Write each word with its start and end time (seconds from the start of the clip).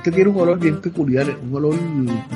muerte 0.00 0.12
tiene 0.12 0.30
un 0.30 0.40
olor 0.40 0.58
bien 0.58 0.80
peculiar, 0.80 1.26
un 1.42 1.54
olor 1.54 1.74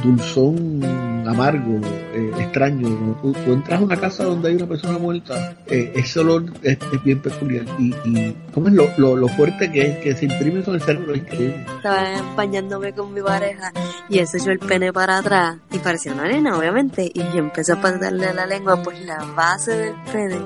dulzón, 0.03 0.85
amargo, 1.27 1.81
eh, 2.13 2.31
extraño. 2.39 3.17
Tú, 3.23 3.35
entras 3.47 3.81
a 3.81 3.85
una 3.85 3.97
casa 3.97 4.25
donde 4.25 4.51
hay 4.51 4.57
una 4.57 4.67
persona 4.67 4.99
muerta, 4.99 5.57
eh, 5.67 5.93
ese 5.97 6.21
olor 6.21 6.45
es, 6.63 6.79
bien 7.03 7.23
peculiar. 7.23 7.65
Y, 7.79 7.95
y 8.05 8.37
¿cómo 8.53 8.69
es 8.69 8.75
lo, 8.75 9.17
lo, 9.17 9.29
fuerte 9.29 9.73
que 9.73 9.81
es, 9.81 9.99
que 9.99 10.15
se 10.15 10.27
imprime 10.27 10.63
sobre 10.63 10.79
el 10.79 10.85
cerebro? 10.85 11.15
Es. 11.15 11.23
Estaba 11.23 12.19
empañándome 12.19 12.93
con 12.93 13.15
mi 13.15 13.23
pareja 13.23 13.73
y 14.11 14.19
él 14.19 14.27
se 14.27 14.37
echó 14.37 14.51
el 14.51 14.59
pene 14.59 14.93
para 14.93 15.19
atrás 15.19 15.57
y 15.73 15.79
parecía 15.79 16.13
una 16.13 16.29
nena, 16.29 16.59
obviamente. 16.59 17.11
Y 17.15 17.21
yo 17.21 17.39
empecé 17.39 17.73
a 17.73 17.81
pasarle 17.81 18.35
la 18.35 18.45
lengua 18.45 18.83
por 18.83 18.95
la 18.95 19.25
base 19.35 19.73
del 19.73 19.95
pene, 20.13 20.37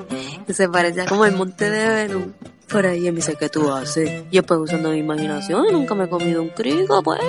que 0.47 0.55
se 0.55 0.69
parecía 0.69 1.07
como 1.07 1.25
el 1.25 1.35
monte 1.35 1.69
de 1.69 1.89
Venus 1.89 2.27
por 2.71 2.87
ahí 2.87 3.01
me 3.11 3.17
dice, 3.17 3.37
¿qué 3.37 3.49
tú 3.49 3.73
haces? 3.73 4.25
Yo 4.31 4.43
pues 4.43 4.61
usando 4.61 4.91
mi 4.91 4.99
imaginación 4.99 5.67
nunca 5.73 5.95
me 5.95 6.05
he 6.05 6.09
comido 6.09 6.43
un 6.43 6.51
crico, 6.51 7.03
pues. 7.03 7.21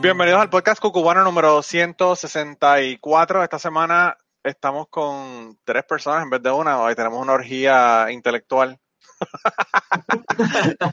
Bienvenidos 0.00 0.40
al 0.40 0.48
podcast 0.48 0.80
cucubano 0.80 1.24
número 1.24 1.60
164. 1.60 3.42
Esta 3.42 3.58
semana 3.58 4.16
estamos 4.44 4.86
con 4.88 5.58
tres 5.64 5.82
personas 5.84 6.22
en 6.22 6.30
vez 6.30 6.40
de 6.42 6.50
una. 6.50 6.80
Hoy 6.80 6.94
tenemos 6.94 7.20
una 7.20 7.32
orgía 7.32 8.06
intelectual. 8.10 8.78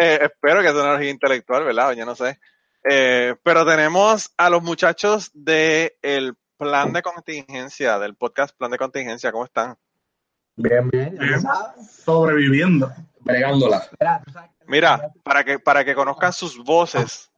Eh, 0.00 0.18
espero 0.22 0.60
que 0.60 0.68
sea 0.68 0.82
una 0.82 0.92
orgía 0.92 1.10
intelectual, 1.10 1.64
¿verdad? 1.64 1.92
Yo 1.92 2.04
no 2.04 2.14
sé. 2.14 2.40
Eh, 2.82 3.36
pero 3.42 3.64
tenemos 3.64 4.32
a 4.36 4.50
los 4.50 4.62
muchachos 4.62 5.30
del 5.32 5.92
el 6.02 6.34
plan 6.56 6.92
de 6.92 7.02
contingencia, 7.02 7.98
del 7.98 8.16
podcast 8.16 8.56
Plan 8.56 8.70
de 8.70 8.78
Contingencia. 8.78 9.30
¿Cómo 9.30 9.44
están? 9.44 9.76
Bien, 10.56 10.88
bien. 10.88 11.18
Sobreviviendo. 12.04 12.92
Bregándola. 13.20 13.88
Mira, 14.66 15.12
para 15.22 15.44
que, 15.44 15.58
para 15.58 15.84
que 15.84 15.94
conozcan 15.94 16.32
sus 16.32 16.62
voces, 16.62 17.30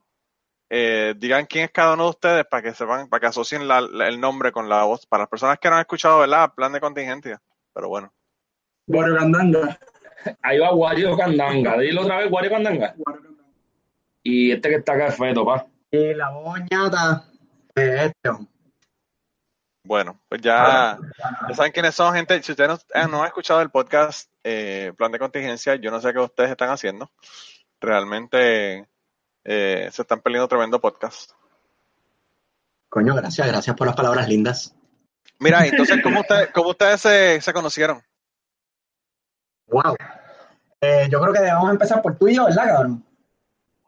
eh, 0.68 1.14
digan 1.16 1.46
quién 1.46 1.64
es 1.66 1.70
cada 1.70 1.94
uno 1.94 2.04
de 2.04 2.10
ustedes 2.10 2.44
para 2.46 2.62
que 2.62 2.74
sepan, 2.74 3.08
para 3.08 3.20
que 3.20 3.26
asocien 3.26 3.62
el 3.62 4.20
nombre 4.20 4.52
con 4.52 4.68
la 4.68 4.84
voz. 4.84 5.06
Para 5.06 5.22
las 5.22 5.30
personas 5.30 5.58
que 5.58 5.68
no 5.68 5.76
han 5.76 5.80
escuchado, 5.80 6.20
¿verdad? 6.20 6.52
Plan 6.54 6.72
de 6.72 6.80
contingencia. 6.80 7.40
Pero 7.72 7.88
bueno. 7.88 8.12
Wario 8.88 9.16
Candanga. 9.16 9.78
Ahí 10.42 10.58
va 10.58 10.74
Wario 10.74 11.16
Candanga. 11.16 11.78
Dilo 11.78 12.02
otra 12.02 12.18
vez, 12.18 12.30
Wario 12.30 12.50
Candanga. 12.50 12.94
Y 14.22 14.52
este 14.52 14.68
que 14.68 14.74
está 14.76 14.94
acá 14.94 15.06
es 15.08 15.16
Feto, 15.16 15.44
pa. 15.44 15.66
Y 15.90 16.14
la 16.14 16.30
boñata 16.30 17.24
de 17.74 18.06
este. 18.06 18.30
Bueno, 19.86 20.20
pues 20.28 20.40
ya, 20.40 20.98
saben 21.54 21.70
quiénes 21.70 21.94
son, 21.94 22.12
gente. 22.12 22.42
Si 22.42 22.50
ustedes 22.50 22.84
no, 22.92 23.08
no 23.08 23.20
han 23.22 23.28
escuchado 23.28 23.60
el 23.60 23.70
podcast 23.70 24.28
eh, 24.42 24.92
Plan 24.98 25.12
de 25.12 25.20
Contingencia, 25.20 25.76
yo 25.76 25.92
no 25.92 26.00
sé 26.00 26.12
qué 26.12 26.18
ustedes 26.18 26.50
están 26.50 26.70
haciendo. 26.70 27.12
Realmente 27.80 28.88
eh, 29.44 29.88
se 29.92 30.02
están 30.02 30.20
perdiendo 30.22 30.48
tremendo 30.48 30.80
podcast. 30.80 31.30
Coño, 32.88 33.14
gracias, 33.14 33.46
gracias 33.46 33.76
por 33.76 33.86
las 33.86 33.94
palabras 33.94 34.28
lindas. 34.28 34.74
Mira, 35.38 35.64
entonces, 35.64 36.02
¿cómo, 36.02 36.24
cómo 36.52 36.70
ustedes 36.70 37.44
se, 37.44 37.52
conocieron? 37.52 38.02
Wow. 39.68 39.94
Eh, 40.80 41.06
yo 41.08 41.20
creo 41.20 41.32
que 41.32 41.40
debemos 41.40 41.70
empezar 41.70 42.02
por 42.02 42.18
tú 42.18 42.26
y 42.26 42.34
yo, 42.34 42.46
¿verdad, 42.46 42.66
cabrón? 42.66 43.04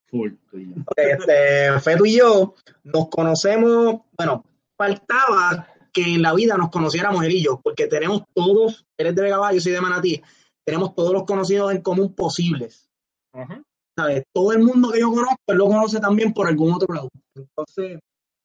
Full, 0.06 0.32
tú 0.48 0.58
y 0.58 0.74
yo. 0.74 0.82
este, 0.96 1.80
Fe, 1.80 1.96
tú 1.96 2.06
y 2.06 2.18
yo 2.18 2.54
nos 2.84 3.08
conocemos, 3.08 4.02
bueno, 4.16 4.44
faltaba 4.76 5.66
que 5.92 6.02
en 6.02 6.22
la 6.22 6.34
vida 6.34 6.56
nos 6.56 6.70
conociéramos 6.70 7.24
él 7.24 7.32
y 7.32 7.42
yo, 7.42 7.60
porque 7.62 7.86
tenemos 7.86 8.22
todos, 8.34 8.86
eres 8.96 9.14
de 9.14 9.22
Vega 9.22 9.52
yo 9.52 9.60
soy 9.60 9.72
de 9.72 9.80
Manatí, 9.80 10.22
tenemos 10.64 10.94
todos 10.94 11.12
los 11.12 11.24
conocidos 11.24 11.72
en 11.72 11.82
común 11.82 12.14
posibles. 12.14 12.88
¿Sabes? 13.96 14.24
Todo 14.32 14.52
el 14.52 14.60
mundo 14.60 14.90
que 14.90 15.00
yo 15.00 15.10
conozco, 15.10 15.38
él 15.46 15.56
lo 15.56 15.66
conoce 15.66 15.98
también 15.98 16.32
por 16.32 16.46
algún 16.46 16.72
otro 16.72 16.94
lado. 16.94 17.08
Entonces, 17.34 17.98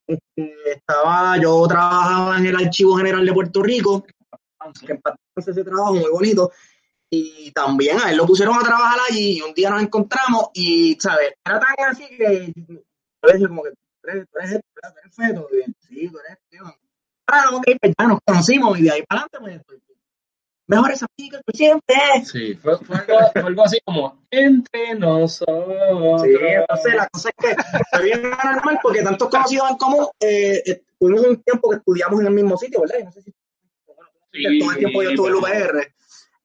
este, 0.07 0.53
estaba, 0.65 1.37
yo 1.41 1.65
trabajaba 1.67 2.37
en 2.37 2.45
el 2.47 2.55
Archivo 2.55 2.95
General 2.97 3.25
de 3.25 3.33
Puerto 3.33 3.61
Rico, 3.61 4.03
que 4.03 4.99
ese 5.35 5.63
trabajo 5.63 5.95
muy 5.95 6.09
bonito, 6.09 6.51
y 7.09 7.51
también 7.51 7.99
a 7.99 8.09
él 8.09 8.17
lo 8.17 8.25
pusieron 8.25 8.55
a 8.55 8.63
trabajar 8.63 8.99
allí, 9.09 9.37
y 9.37 9.41
un 9.41 9.53
día 9.53 9.69
nos 9.69 9.81
encontramos, 9.81 10.49
y, 10.53 10.97
¿sabes? 10.99 11.33
Era 11.45 11.59
tan 11.59 11.89
así 11.89 12.07
que, 12.17 12.53
yo 12.55 13.47
como 13.47 13.63
que, 13.63 13.71
tú 13.71 14.09
eres, 14.09 14.27
tú 14.31 14.39
eres, 14.39 14.61
feto, 15.15 15.47
sí, 15.87 16.09
tú 16.09 16.19
eres, 16.19 16.37
tío, 16.49 16.63
ah, 17.28 17.50
ok, 17.53 17.63
pues 17.81 17.94
ya 17.97 18.07
nos 18.07 18.19
conocimos 18.25 18.79
y 18.79 18.84
de 18.84 18.91
ahí 18.91 19.03
para 19.07 19.22
adelante, 19.22 19.61
pues, 19.66 19.79
pues 19.84 19.84
mejores 20.67 21.03
amigos 21.03 21.41
por 21.45 21.56
siempre. 21.56 21.95
Sí, 22.25 22.56
fue, 22.56 22.78
fue, 22.78 22.95
algo, 22.97 23.31
fue, 23.31 23.41
algo, 23.41 23.63
así 23.63 23.79
como 23.85 24.23
entre 24.31 24.95
nosotros. 24.95 26.22
Sí, 26.22 26.29
entonces 26.41 26.95
la 26.95 27.07
cosa 27.09 27.29
es 27.29 27.35
que 27.38 27.63
fue 27.91 28.03
bien 28.03 28.22
normal 28.23 28.79
porque 28.81 29.01
tantos 29.03 29.29
conocidos 29.29 29.72
en 29.72 29.78
común, 29.78 30.07
eh, 30.19 30.63
eh, 30.66 30.83
tuvimos 31.00 31.25
un 31.25 31.44
tiempo 31.44 31.69
que 31.69 31.78
estudiamos 31.78 32.22
en 32.22 32.28
el 32.28 32.33
mismo 32.33 32.57
sitio, 32.57 32.81
¿verdad? 32.81 33.06
no 33.06 33.12
sé 33.12 33.22
si 33.22 33.33
bueno, 33.85 34.09
sí, 34.31 34.59
todo 34.59 34.72
el 34.72 34.78
tiempo 34.78 35.03
yo 35.03 35.09
estuve 35.09 35.29
en 35.29 35.35
el 35.35 35.39
UPR. 35.39 35.94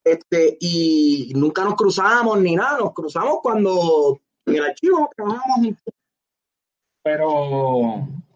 Este, 0.05 0.56
y 0.61 1.33
nunca 1.34 1.65
nos 1.65 1.75
cruzamos 1.75 2.41
ni 2.41 2.56
nada, 2.56 2.78
nos 2.78 2.94
cruzamos 2.94 3.41
cuando 3.43 4.19
en 4.47 4.55
el 4.55 4.65
archivo 4.65 5.11
trabajábamos 5.15 5.77
Pero 7.03 7.28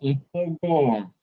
un 0.01 0.27
poco 0.31 1.15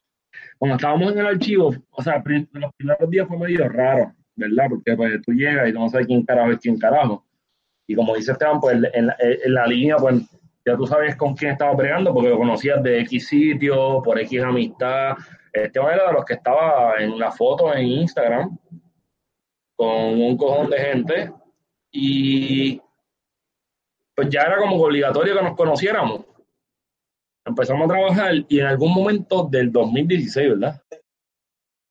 cuando 0.60 0.76
estábamos 0.76 1.14
en 1.14 1.20
el 1.20 1.26
archivo, 1.26 1.74
o 1.90 2.04
sea, 2.04 2.22
los 2.52 2.74
primeros 2.76 3.10
días 3.10 3.28
fue 3.30 3.38
medio 3.38 3.70
raro, 3.70 4.14
¿verdad? 4.36 4.66
Porque 4.70 4.94
pues 4.94 5.22
tú 5.26 5.32
llegas 5.32 5.70
y 5.70 5.72
no 5.72 5.88
sabes 5.88 6.06
quién 6.06 6.26
carajo 6.26 6.52
es 6.52 6.60
quién 6.60 6.78
carajo. 6.78 7.26
Y 7.88 7.96
como 7.96 8.14
dice 8.14 8.34
Esteban, 8.34 8.60
pues 8.60 8.78
en 8.94 9.54
la, 9.54 9.68
línea, 9.68 9.96
pues 9.96 10.22
ya 10.66 10.76
tú 10.76 10.86
sabes 10.86 11.16
con 11.16 11.34
quién 11.34 11.54
estaba 11.54 11.76
pregando 11.78 12.14
porque 12.14 12.30
lo 12.30 12.38
conocías 12.38 12.84
de 12.84 13.00
X 13.00 13.30
sitio, 13.30 14.02
por 14.04 14.20
X 14.20 14.44
amistad. 14.44 15.16
Esteban 15.54 15.94
era 15.94 16.08
de 16.08 16.14
los 16.14 16.26
que 16.26 16.34
estaba 16.34 16.96
en 17.00 17.18
la 17.18 17.32
foto 17.32 17.74
en 17.74 17.88
Instagram 17.88 18.58
con 19.78 20.22
un 20.22 20.36
cojón 20.36 20.70
de 20.70 20.78
gente 20.78 21.32
y 21.90 22.82
pues 24.14 24.28
ya 24.30 24.42
era 24.42 24.58
como 24.58 24.76
obligatorio 24.76 25.38
que 25.38 25.42
nos 25.42 25.56
conociéramos 25.56 26.26
empezamos 27.50 27.86
a 27.86 27.94
trabajar 27.94 28.34
y 28.48 28.60
en 28.60 28.66
algún 28.66 28.94
momento 28.94 29.48
del 29.50 29.72
2016, 29.72 30.50
¿verdad? 30.50 30.82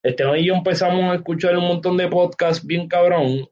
Esteban 0.03 0.39
y 0.39 0.47
yo 0.47 0.55
empezamos 0.55 1.03
a 1.05 1.17
escuchar 1.17 1.57
un 1.57 1.67
montón 1.67 1.97
de 1.97 2.09
podcasts 2.09 2.65
bien 2.65 2.89
cabrón, 2.89 3.49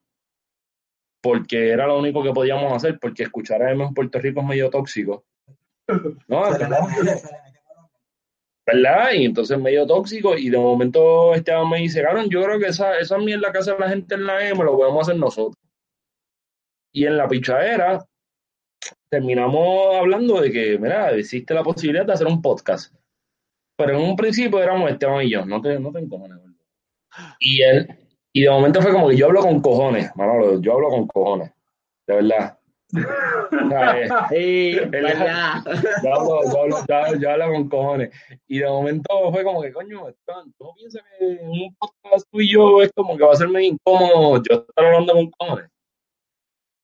porque 1.22 1.70
era 1.70 1.86
lo 1.86 1.98
único 1.98 2.22
que 2.22 2.32
podíamos 2.32 2.72
hacer, 2.72 2.98
porque 3.00 3.24
escuchar 3.24 3.62
a 3.62 3.72
en 3.72 3.94
Puerto 3.94 4.18
Rico 4.18 4.40
es 4.40 4.46
medio 4.46 4.70
tóxico. 4.70 5.24
¿No? 6.28 6.42
¿Verdad? 8.66 9.12
Y 9.12 9.24
entonces 9.24 9.58
medio 9.58 9.86
tóxico, 9.86 10.36
y 10.36 10.50
de 10.50 10.58
momento 10.58 11.34
Esteban 11.34 11.68
me 11.68 11.78
dice, 11.78 12.02
cabrón, 12.02 12.28
yo 12.28 12.42
creo 12.42 12.58
que 12.58 12.66
esa, 12.66 12.98
esa 12.98 13.18
mierda 13.18 13.52
que 13.52 13.58
hace 13.58 13.78
la 13.78 13.88
gente 13.88 14.16
en 14.16 14.26
la 14.26 14.48
M 14.48 14.64
lo 14.64 14.76
podemos 14.76 15.06
hacer 15.06 15.20
nosotros. 15.20 15.56
Y 16.92 17.06
en 17.06 17.16
la 17.16 17.28
pichadera, 17.28 18.04
terminamos 19.08 19.94
hablando 19.96 20.40
de 20.40 20.52
que, 20.52 20.78
mira, 20.78 21.10
existe 21.12 21.54
la 21.54 21.62
posibilidad 21.62 22.06
de 22.06 22.12
hacer 22.12 22.26
un 22.26 22.42
podcast. 22.42 22.94
Pero 23.76 23.92
en 23.92 24.02
un 24.02 24.16
principio 24.16 24.62
éramos 24.62 24.90
Esteban 24.90 25.24
y 25.24 25.30
yo, 25.30 25.44
no 25.44 25.60
te, 25.60 25.78
no 25.78 25.92
te 25.92 26.00
encojones. 26.00 26.38
Y 27.38 27.62
él, 27.62 27.88
y 28.32 28.42
de 28.42 28.50
momento 28.50 28.82
fue 28.82 28.92
como 28.92 29.08
que 29.08 29.16
yo 29.16 29.26
hablo 29.26 29.40
con 29.40 29.60
cojones, 29.60 30.10
Manolo, 30.14 30.60
yo 30.60 30.74
hablo 30.74 30.88
con 30.90 31.06
cojones, 31.06 31.52
de 32.06 32.14
verdad. 32.16 32.58
sí, 34.30 34.72
yo, 34.74 34.84
hablo, 36.14 36.40
yo, 36.44 36.62
hablo, 36.62 37.18
yo, 37.18 37.30
hablo, 37.30 37.52
con 37.52 37.68
cojones. 37.68 38.10
Y 38.46 38.60
de 38.60 38.66
momento 38.66 39.32
fue 39.32 39.42
como 39.42 39.60
que, 39.62 39.72
coño, 39.72 40.08
Esteban, 40.08 40.52
¿tú 40.58 40.72
piensas 40.76 41.02
que 41.18 41.32
en 41.32 41.48
un 41.48 41.74
podcast 41.76 42.26
tú 42.30 42.40
y 42.40 42.52
yo 42.52 42.82
es 42.82 42.92
como 42.94 43.16
que 43.16 43.24
va 43.24 43.32
a 43.32 43.36
ser 43.36 43.48
medio 43.48 43.68
incómodo 43.68 44.42
yo 44.42 44.66
estar 44.68 44.84
hablando 44.84 45.14
con 45.14 45.30
cojones? 45.30 45.70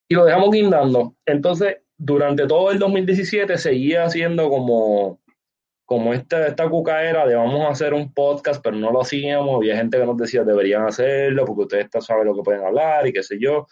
Y 0.09 0.15
lo 0.15 0.25
dejamos 0.25 0.51
guindando. 0.51 1.15
Entonces, 1.25 1.79
durante 2.05 2.49
todo 2.49 2.73
el 2.73 2.81
2017 2.81 3.57
seguía 3.59 4.05
haciendo 4.05 4.49
como, 4.49 5.21
como 5.85 6.13
esta, 6.13 6.49
esta 6.49 6.69
cucaera 6.69 7.25
de 7.29 7.37
vamos 7.37 7.61
a 7.65 7.69
hacer 7.69 7.95
un 7.95 8.13
podcast, 8.13 8.61
pero 8.61 8.77
no 8.77 8.91
lo 8.91 9.03
hacíamos. 9.03 9.55
Había 9.55 9.77
gente 9.77 9.99
que 9.99 10.07
nos 10.07 10.17
decía 10.17 10.43
deberían 10.43 10.85
hacerlo 10.85 11.45
porque 11.45 11.63
ustedes 11.63 12.05
saben 12.05 12.27
lo 12.27 12.35
que 12.35 12.43
pueden 12.43 12.65
hablar 12.65 13.07
y 13.07 13.13
qué 13.13 13.23
sé 13.23 13.39
yo. 13.39 13.69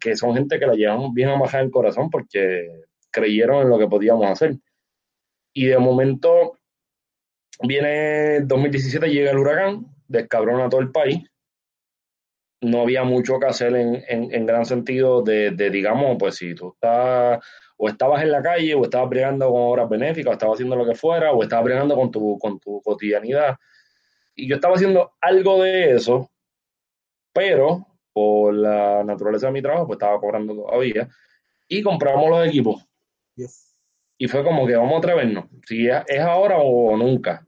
Que, 0.00 0.16
son 0.16 0.34
gente 0.34 0.58
que 0.58 0.66
la 0.66 0.72
llevamos 0.72 1.12
bien 1.12 1.28
a 1.28 1.60
el 1.60 1.70
corazón 1.70 2.08
porque 2.08 2.66
creyeron 3.10 3.62
en 3.62 3.68
lo 3.68 3.78
que 3.78 3.88
podíamos 3.88 4.26
hacer. 4.26 4.56
Y 5.52 5.66
de 5.66 5.78
momento 5.78 6.58
viene 7.60 8.40
2017, 8.40 9.06
llega 9.10 9.32
el 9.32 9.38
huracán, 9.38 9.86
descabrona 10.08 10.70
todo 10.70 10.80
el 10.80 10.90
país 10.90 11.22
no 12.64 12.80
había 12.82 13.04
mucho 13.04 13.38
que 13.38 13.46
hacer 13.46 13.74
en, 13.76 14.02
en, 14.08 14.46
gran 14.46 14.64
sentido 14.64 15.22
de, 15.22 15.50
de, 15.50 15.70
digamos, 15.70 16.16
pues 16.18 16.36
si 16.36 16.54
tú 16.54 16.72
estás, 16.74 17.44
o 17.76 17.88
estabas 17.88 18.22
en 18.22 18.32
la 18.32 18.42
calle, 18.42 18.74
o 18.74 18.84
estabas 18.84 19.10
bregando 19.10 19.50
con 19.50 19.62
obras 19.62 19.88
benéficas, 19.88 20.30
o 20.30 20.32
estabas 20.32 20.54
haciendo 20.54 20.76
lo 20.76 20.86
que 20.86 20.94
fuera, 20.94 21.32
o 21.32 21.42
estabas 21.42 21.64
bregando 21.64 21.94
con 21.94 22.10
tu, 22.10 22.38
con 22.38 22.58
tu 22.58 22.80
cotidianidad. 22.82 23.56
Y 24.34 24.48
yo 24.48 24.56
estaba 24.56 24.74
haciendo 24.74 25.12
algo 25.20 25.62
de 25.62 25.94
eso, 25.94 26.30
pero 27.32 27.86
por 28.12 28.54
la 28.54 29.04
naturaleza 29.04 29.48
de 29.48 29.52
mi 29.52 29.62
trabajo, 29.62 29.86
pues 29.86 29.96
estaba 29.96 30.18
cobrando 30.18 30.54
todavía, 30.54 31.08
y 31.68 31.82
compramos 31.82 32.30
los 32.30 32.46
equipos. 32.46 32.86
Y 34.16 34.28
fue 34.28 34.44
como 34.44 34.66
que 34.66 34.76
vamos 34.76 34.94
a 34.94 34.98
atrevernos, 34.98 35.46
si 35.66 35.88
es, 35.88 36.02
es 36.06 36.20
ahora 36.20 36.58
o 36.58 36.96
nunca. 36.96 37.46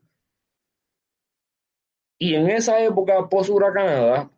Y 2.19 2.35
en 2.35 2.49
esa 2.49 2.79
época 2.83 3.29
post-huracanada, 3.29 4.29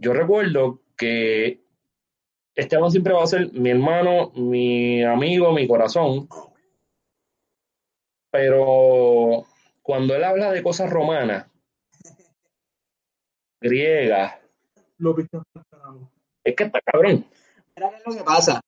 yo 0.00 0.12
recuerdo 0.12 0.80
que 0.96 1.60
Esteban 2.54 2.90
siempre 2.90 3.12
va 3.12 3.22
a 3.22 3.26
ser 3.26 3.52
mi 3.52 3.70
hermano, 3.70 4.30
mi 4.34 5.02
amigo, 5.02 5.52
mi 5.52 5.66
corazón. 5.66 6.28
Pero 8.30 9.44
cuando 9.82 10.14
él 10.14 10.24
habla 10.24 10.52
de 10.52 10.62
cosas 10.62 10.90
romanas, 10.90 11.46
griegas, 13.60 14.38
Lo 14.98 15.16
es 16.44 16.54
que 16.54 16.64
está 16.64 16.80
cabrón. 16.80 17.26
Mira 17.74 17.90
qué 17.90 17.96
es 17.96 18.06
lo 18.06 18.16
que 18.16 18.24
pasa. 18.24 18.60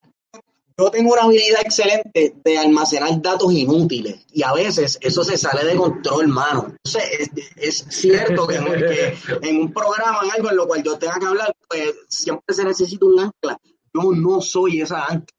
Yo 0.79 0.89
tengo 0.89 1.11
una 1.11 1.23
habilidad 1.23 1.59
excelente 1.61 2.33
de 2.41 2.57
almacenar 2.57 3.21
datos 3.21 3.51
inútiles 3.51 4.25
y 4.31 4.43
a 4.43 4.53
veces 4.53 4.97
eso 5.01 5.25
se 5.25 5.37
sale 5.37 5.65
de 5.65 5.75
control, 5.75 6.29
mano. 6.29 6.67
Entonces, 6.85 7.03
es, 7.19 7.29
es 7.57 7.85
cierto 7.89 8.47
que, 8.47 8.55
en- 8.55 8.65
que 8.65 9.17
en 9.41 9.57
un 9.59 9.73
programa, 9.73 10.19
en 10.23 10.31
algo 10.31 10.49
en 10.51 10.55
lo 10.55 10.67
cual 10.67 10.81
yo 10.81 10.97
tenga 10.97 11.19
que 11.19 11.25
hablar, 11.25 11.53
pues 11.67 11.95
siempre 12.07 12.55
se 12.55 12.63
necesita 12.63 13.05
un 13.05 13.19
ancla. 13.19 13.59
Yo 13.93 14.11
no 14.13 14.39
soy 14.39 14.79
esa 14.79 15.03
ancla. 15.05 15.35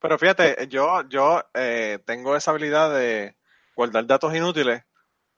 Pero 0.00 0.16
fíjate, 0.16 0.68
yo, 0.68 1.02
yo 1.08 1.42
eh, 1.54 1.98
tengo 2.06 2.36
esa 2.36 2.52
habilidad 2.52 2.94
de 2.96 3.34
guardar 3.74 4.06
datos 4.06 4.32
inútiles, 4.32 4.82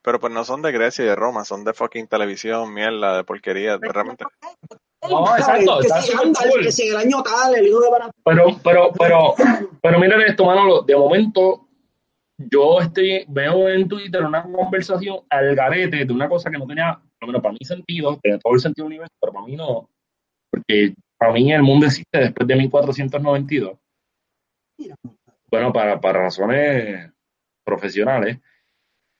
pero 0.03 0.21
pues 0.21 0.33
no 0.35 0.45
son 0.45 0.61
de 0.61 0.71
Grecia 0.73 1.03
y 1.05 1.09
de 1.09 1.17
Roma, 1.17 1.47
son 1.47 1.65
de 1.65 1.73
fucking 1.73 2.09
televisión, 2.09 2.75
mierda, 2.75 3.17
de 3.17 3.25
porquería, 3.25 3.79
de 3.79 3.89
realmente. 3.89 4.25
No, 5.09 5.37
exacto, 5.37 5.79
que 5.81 5.87
está 5.87 6.03
si, 6.03 6.13
súper 6.13 6.27
anda, 6.27 6.41
cool. 6.51 6.63
que 6.63 6.73
si 6.73 6.89
el 6.89 6.97
año 6.97 7.23
tal, 7.23 7.55
el 7.55 7.67
hijo 7.67 7.81
de 7.81 7.91
Barata- 7.91 8.13
Pero, 8.25 8.45
pero, 8.63 8.91
pero, 8.99 9.35
pero 9.81 9.99
miren 9.99 10.21
esto, 10.23 10.45
Manolo, 10.45 10.83
de 10.83 10.95
momento 10.95 11.67
yo 12.37 12.81
estoy, 12.81 13.25
veo 13.29 13.69
en 13.69 13.89
Twitter 13.89 14.23
una 14.25 14.43
conversación 14.43 15.21
al 15.31 15.55
garete 15.55 16.05
de 16.05 16.13
una 16.13 16.29
cosa 16.29 16.51
que 16.51 16.59
no 16.59 16.67
tenía, 16.67 16.95
por 16.95 17.23
lo 17.23 17.27
menos 17.29 17.43
para 17.43 17.53
mí 17.53 17.59
sentido, 17.63 18.19
tiene 18.23 18.39
todo 18.39 18.55
el 18.55 18.61
sentido 18.61 18.85
del 18.85 18.93
universo, 18.93 19.15
pero 19.21 19.33
para 19.33 19.47
mí 19.47 19.57
no, 19.57 19.89
porque 20.51 20.95
para 21.19 21.33
mí 21.33 21.51
el 21.53 21.63
mundo 21.63 21.87
existe 21.87 22.19
después 22.19 22.47
de 22.47 22.57
1492. 22.57 23.79
Bueno, 25.51 25.73
para, 25.73 26.01
para 26.01 26.21
razones 26.23 27.11
profesionales. 27.65 28.39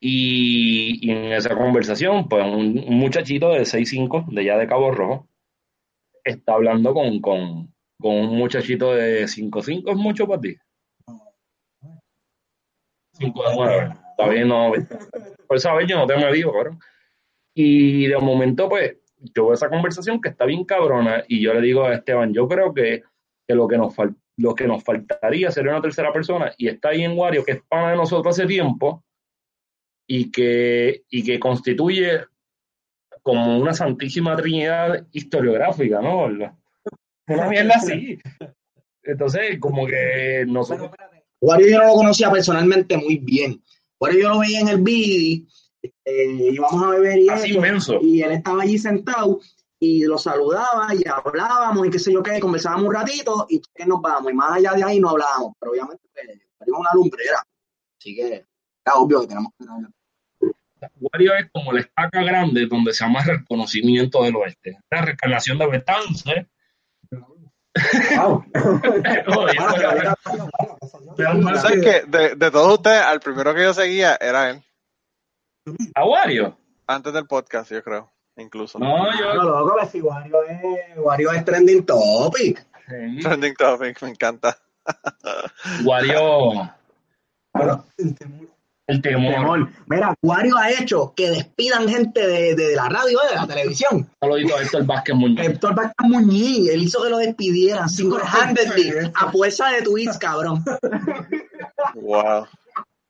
Y, 0.03 0.99
y 1.07 1.11
en 1.11 1.33
esa 1.33 1.55
conversación, 1.55 2.27
pues 2.29 2.43
un, 2.45 2.83
un 2.87 2.95
muchachito 2.99 3.51
de 3.51 3.61
6'5, 3.67 4.27
de 4.33 4.45
ya 4.45 4.57
de 4.57 4.67
Cabo 4.67 4.93
Rojo, 4.93 5.27
está 6.25 6.55
hablando 6.55 6.93
con, 6.95 7.21
con, 7.21 7.75
con 8.01 8.15
un 8.17 8.37
muchachito 8.37 8.95
de 8.95 9.25
5'5, 9.25 9.91
¿es 9.91 9.97
mucho 9.97 10.27
para 10.27 10.41
ti? 10.41 10.57
5 13.13 13.43
de 13.49 13.55
9. 13.57 13.95
Está 14.11 14.29
bien, 14.29 14.49
no. 14.49 14.73
Por 15.47 15.61
saber, 15.61 15.87
yo 15.87 15.97
no 15.99 16.07
te 16.07 16.17
me 16.17 16.33
digo, 16.33 16.53
cabrón. 16.53 16.79
Y 17.55 18.07
de 18.07 18.19
momento, 18.19 18.69
pues, 18.69 18.97
yo 19.35 19.45
veo 19.47 19.55
esa 19.55 19.69
conversación 19.69 20.21
que 20.21 20.31
está 20.31 20.45
bien 20.47 20.65
cabrona 20.65 21.25
y 21.29 21.41
yo 21.43 21.53
le 21.53 21.61
digo 21.61 21.85
a 21.85 21.95
Esteban, 21.95 22.33
yo 22.33 22.49
creo 22.49 22.73
que, 22.73 23.03
que 23.47 23.55
lo 23.55 23.69
que 23.69 23.77
nos 23.77 23.95
fal- 23.95 24.17
lo 24.39 24.55
que 24.55 24.67
nos 24.67 24.83
faltaría 24.83 25.51
sería 25.51 25.73
una 25.73 25.83
tercera 25.83 26.13
persona 26.13 26.53
y 26.57 26.69
está 26.69 26.91
ahí 26.91 27.03
en 27.03 27.19
Wario, 27.19 27.45
que 27.45 27.53
es 27.53 27.63
pana 27.69 27.91
de 27.91 27.97
nosotros 27.99 28.39
hace 28.39 28.47
tiempo 28.49 29.05
y 30.09 30.31
que, 30.31 31.03
y 31.11 31.23
que 31.23 31.39
constituye 31.39 32.25
como 33.23 33.59
una 33.59 33.75
santísima 33.75 34.37
trinidad 34.37 35.07
historiográfica, 35.13 36.01
¿no? 36.01 36.27
Una 37.27 37.49
mierda 37.49 37.75
así. 37.77 38.19
Entonces, 39.03 39.59
como 39.61 39.87
que 39.87 40.45
nosotros... 40.47 40.91
Wario 41.41 41.69
yo 41.69 41.79
no 41.79 41.87
lo 41.89 41.95
conocía 41.95 42.31
personalmente 42.31 42.97
muy 42.97 43.17
bien. 43.17 43.63
Wario 43.99 44.21
yo 44.21 44.29
lo 44.31 44.39
veía 44.41 44.61
en 44.61 44.69
el 44.69 44.79
BD, 44.79 45.47
eh, 46.05 46.51
íbamos 46.53 46.83
a 46.83 46.91
beber 46.91 47.19
y 47.19 47.29
Así 47.29 47.55
inmenso. 47.55 47.99
y 48.03 48.23
él 48.23 48.33
estaba 48.33 48.63
allí 48.63 48.79
sentado 48.79 49.41
y 49.79 50.05
lo 50.05 50.19
saludaba 50.19 50.95
y 50.95 51.03
hablábamos 51.09 51.87
y 51.87 51.91
qué 51.91 51.99
sé 51.99 52.13
yo 52.13 52.23
qué, 52.23 52.39
conversábamos 52.39 52.89
un 52.89 52.95
ratito 52.95 53.47
y 53.49 53.63
que 53.75 53.87
nos 53.87 54.03
vamos. 54.03 54.31
Y 54.31 54.35
más 54.35 54.59
allá 54.59 54.73
de 54.73 54.85
ahí 54.85 55.01
no 55.01 55.11
hablábamos, 55.11 55.55
pero 55.59 55.73
obviamente 55.73 56.05
es 56.15 56.69
una 56.69 56.91
lumbrera. 56.93 57.43
Así 57.99 58.15
que 58.15 58.45
era 58.85 58.95
obvio 58.97 59.23
que 59.23 59.29
tenemos 59.29 59.53
que 59.59 59.67
hablar. 59.67 59.91
Wario 61.01 61.35
es 61.35 61.51
como 61.53 61.73
la 61.73 61.81
estaca 61.81 62.23
grande 62.23 62.67
donde 62.67 62.93
se 62.93 63.05
amarra 63.05 63.35
el 63.35 63.45
conocimiento 63.45 64.23
del 64.23 64.37
oeste. 64.37 64.79
La 64.91 65.03
reencarnación 65.03 65.59
de 65.59 65.67
Betance. 65.67 66.47
Wow. 68.17 68.45
¿Sabes 71.57 71.81
qué? 71.83 72.03
De, 72.07 72.35
de 72.35 72.51
todos 72.51 72.75
ustedes, 72.75 73.03
al 73.03 73.21
primero 73.21 73.55
que 73.55 73.63
yo 73.63 73.73
seguía 73.75 74.19
era 74.21 74.51
él, 74.51 74.63
¿A 75.95 76.05
Wario? 76.05 76.57
antes 76.87 77.13
del 77.13 77.27
podcast, 77.27 77.71
yo 77.71 77.83
creo, 77.83 78.11
incluso. 78.37 78.79
No, 78.79 79.07
yo... 79.19 79.35
No, 79.35 79.43
loco, 79.43 79.77
que 79.81 79.87
si 79.87 80.01
Wario 80.01 80.43
es, 80.45 80.99
Wario 80.99 81.33
es 81.33 81.45
trending 81.45 81.87
topic. 81.87 82.67
Sí. 82.89 83.21
Trending 83.21 83.55
topic, 83.55 84.03
me 84.03 84.09
encanta. 84.11 84.59
Wario... 85.85 86.73
Pero, 87.53 87.85
El 88.91 89.03
temor. 89.03 89.35
temor. 89.35 89.69
Mira, 89.87 90.15
Wario 90.23 90.57
ha 90.57 90.71
hecho 90.71 91.13
que 91.17 91.31
despidan 91.31 91.89
gente 91.89 92.27
de, 92.27 92.55
de 92.55 92.75
la 92.75 92.89
radio, 92.89 93.19
de 93.29 93.37
la 93.37 93.47
televisión. 93.47 94.11
Saludito 94.21 94.57
a 94.57 94.63
Héctor 94.63 94.85
Vázquez 94.85 95.15
Muñoz. 95.15 95.47
Héctor 95.47 95.75
Vázquez 95.75 96.09
Muñiz, 96.09 96.71
él 96.71 96.83
hizo 96.83 97.03
que 97.03 97.11
lo 97.11 97.19
despidieran 97.19 97.89
single-handedly, 97.89 99.13
a 99.15 99.31
fuerza 99.31 99.69
de 99.71 99.83
tweets, 99.83 100.19
cabrón. 100.19 100.65
Wow. 101.95 102.47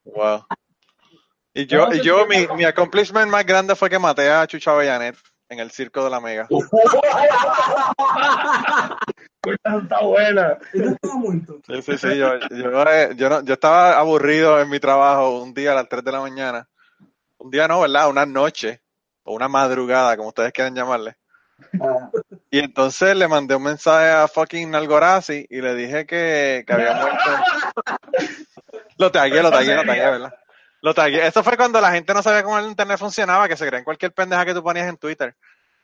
Wow. 0.05 0.45
Y 1.55 1.67
yo, 1.67 1.89
y 1.93 2.01
yo 2.03 2.27
mi, 2.27 2.47
mi 2.57 2.65
accomplishment 2.65 3.31
más 3.31 3.45
grande 3.45 3.75
fue 3.75 3.91
que 3.91 3.99
maté 3.99 4.31
a 4.31 4.47
Chucha 4.47 4.75
Bellanet 4.75 5.17
en 5.51 5.59
el 5.59 5.71
circo 5.71 6.03
de 6.05 6.11
la 6.11 6.21
Mega. 6.21 6.47
Está 9.43 10.01
buena. 10.03 10.59
Sí, 11.67 11.83
sí, 11.83 11.99
sí, 11.99 12.17
yo, 12.19 12.39
yo, 12.51 12.83
eh, 12.91 13.11
yo, 13.17 13.29
no- 13.29 13.43
yo 13.43 13.55
estaba 13.55 13.99
aburrido 13.99 14.61
en 14.61 14.69
mi 14.69 14.79
trabajo 14.81 15.41
un 15.43 15.53
día 15.55 15.73
a 15.73 15.75
las 15.75 15.89
3 15.89 16.05
de 16.05 16.13
la 16.13 16.21
mañana. 16.21 16.69
Un 17.39 17.51
día 17.51 17.67
no, 17.67 17.81
¿verdad? 17.81 18.09
Una 18.11 18.27
noche 18.27 18.81
o 19.25 19.35
una 19.35 19.49
madrugada, 19.49 20.17
como 20.17 20.29
ustedes 20.29 20.53
quieran 20.53 20.75
llamarle. 20.75 21.17
Y 22.51 22.59
entonces 22.59 23.17
le 23.17 23.29
mandé 23.29 23.55
un 23.55 23.63
mensaje 23.63 24.11
a 24.11 24.29
fucking 24.29 24.75
Algorazi 24.75 25.47
y 25.49 25.61
le 25.61 25.75
dije 25.75 26.07
que, 26.07 26.65
que 26.67 26.73
había 26.73 26.95
muerto. 26.95 27.19
Lo 28.99 29.11
tagué, 29.11 29.43
lo 29.43 29.51
tagué, 29.51 29.75
lo 29.75 29.85
tagué, 29.85 30.01
¿verdad? 30.11 30.35
Lo 30.83 30.95
tagué. 30.95 31.27
Eso 31.27 31.43
fue 31.43 31.57
cuando 31.57 31.81
la 31.81 31.93
gente 31.93 32.15
no 32.15 32.23
sabía 32.23 32.43
cómo 32.43 32.59
el 32.59 32.67
internet 32.67 32.99
funcionaba, 32.99 33.49
que 33.49 33.57
se 33.57 33.67
creía 33.67 33.81
en 33.81 33.85
cualquier 33.85 34.13
pendeja 34.13 34.45
que 34.45 34.55
tú 34.55 34.63
ponías 34.63 34.89
en 34.89 34.97
Twitter. 34.97 35.37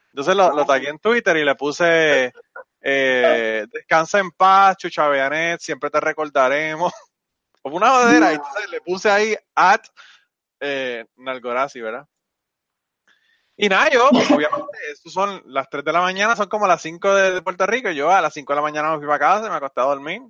Entonces 0.08 0.34
lo, 0.34 0.64
tagué 0.64 0.88
en 0.88 0.98
Twitter 0.98 1.36
y 1.36 1.44
le 1.44 1.54
puse 1.54 2.32
eh, 2.80 3.66
descansa 3.70 4.18
en 4.18 4.30
paz, 4.30 4.76
Chucha 4.78 5.08
Beanet, 5.08 5.60
siempre 5.60 5.90
te 5.90 6.00
recordaremos. 6.00 6.92
Como 7.62 7.76
una 7.76 7.90
jodera. 7.90 8.32
Y 8.32 8.36
entonces 8.36 8.70
le 8.70 8.80
puse 8.80 9.10
ahí 9.10 9.36
at 9.54 9.82
eh, 10.60 11.04
Nalgorazi, 11.16 11.80
¿verdad? 11.80 12.06
Y 13.58 13.68
nada, 13.68 13.88
yo, 13.90 14.08
pues, 14.10 14.30
obviamente, 14.30 14.78
eso 14.92 15.08
son 15.08 15.42
las 15.46 15.68
3 15.70 15.82
de 15.82 15.92
la 15.92 16.02
mañana, 16.02 16.36
son 16.36 16.48
como 16.48 16.66
las 16.66 16.80
5 16.82 17.14
de, 17.14 17.42
Puerto 17.42 17.66
Rico. 17.66 17.90
Yo 17.90 18.10
a 18.10 18.20
las 18.20 18.32
5 18.34 18.52
de 18.52 18.56
la 18.56 18.62
mañana 18.62 18.90
me 18.92 18.98
fui 18.98 19.06
para 19.06 19.18
casa, 19.18 19.50
me 19.50 19.56
acosté 19.56 19.80
a 19.80 19.84
dormir. 19.84 20.22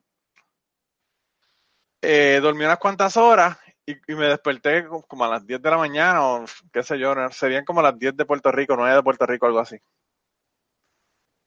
Eh, 2.03 2.39
dormí 2.41 2.65
unas 2.65 2.79
cuantas 2.79 3.17
horas 3.17 3.57
y, 3.87 3.93
y 4.13 4.15
me 4.15 4.27
desperté 4.27 4.87
co- 4.87 5.03
como 5.03 5.25
a 5.25 5.29
las 5.29 5.47
10 5.47 5.63
de 5.63 5.71
la 5.71 5.79
mañana, 5.79 6.23
o 6.27 6.45
qué 6.73 6.83
sé 6.83 6.99
yo, 6.99 7.15
serían 7.31 7.65
como 7.65 7.83
las 7.83 7.99
10 7.99 8.17
de 8.17 8.25
Puerto 8.25 8.51
Rico, 8.53 8.75
9 8.77 8.95
de 8.97 9.03
Puerto 9.03 9.25
Rico, 9.27 9.47
algo 9.47 9.61
así. 9.61 9.79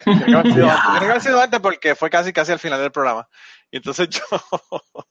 Tiene 0.02 0.26
que 0.26 0.34
haber 0.34 0.54
sido 0.54 0.68
que 1.00 1.06
haber 1.06 1.22
sido 1.22 1.42
antes 1.42 1.60
porque 1.60 1.94
fue 1.96 2.10
casi 2.10 2.32
casi 2.32 2.52
al 2.54 2.60
final 2.60 2.80
del 2.80 2.92
programa. 2.92 3.28
Y 3.70 3.78
entonces 3.78 4.08
yo 4.10 4.22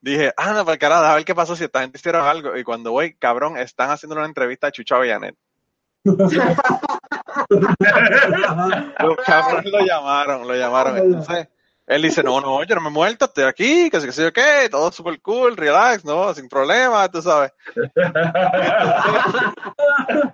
dije, 0.00 0.32
ah, 0.36 0.52
no, 0.52 0.64
para 0.64 0.76
carajo, 0.78 1.04
a 1.04 1.14
ver 1.14 1.24
qué 1.24 1.34
pasó 1.34 1.54
si 1.56 1.64
esta 1.64 1.80
gente 1.80 1.98
hicieron 1.98 2.26
algo. 2.26 2.56
Y 2.56 2.64
cuando 2.64 2.90
voy, 2.90 3.14
cabrón, 3.14 3.56
están 3.56 3.90
haciendo 3.90 4.16
una 4.16 4.26
entrevista 4.26 4.66
a 4.66 4.72
Chucha 4.72 4.98
Bellanet. 4.98 5.36
Los 8.98 9.16
cabrones 9.24 9.70
lo 9.70 9.80
llamaron, 9.80 10.46
lo 10.48 10.54
llamaron. 10.54 10.98
Entonces, 10.98 11.48
él 11.86 12.02
dice, 12.02 12.22
no, 12.22 12.40
no, 12.40 12.62
yo 12.64 12.74
no 12.76 12.80
me 12.80 12.88
he 12.88 12.92
muerto, 12.92 13.24
estoy 13.26 13.44
aquí, 13.44 13.90
que 13.90 14.00
sé 14.00 14.06
que 14.06 14.12
sé 14.12 14.22
yo 14.22 14.32
qué, 14.32 14.68
todo 14.70 14.90
súper 14.92 15.20
cool, 15.20 15.56
relax, 15.56 16.04
no, 16.04 16.32
sin 16.34 16.48
problema, 16.48 17.08
tú 17.10 17.20
sabes. 17.22 17.52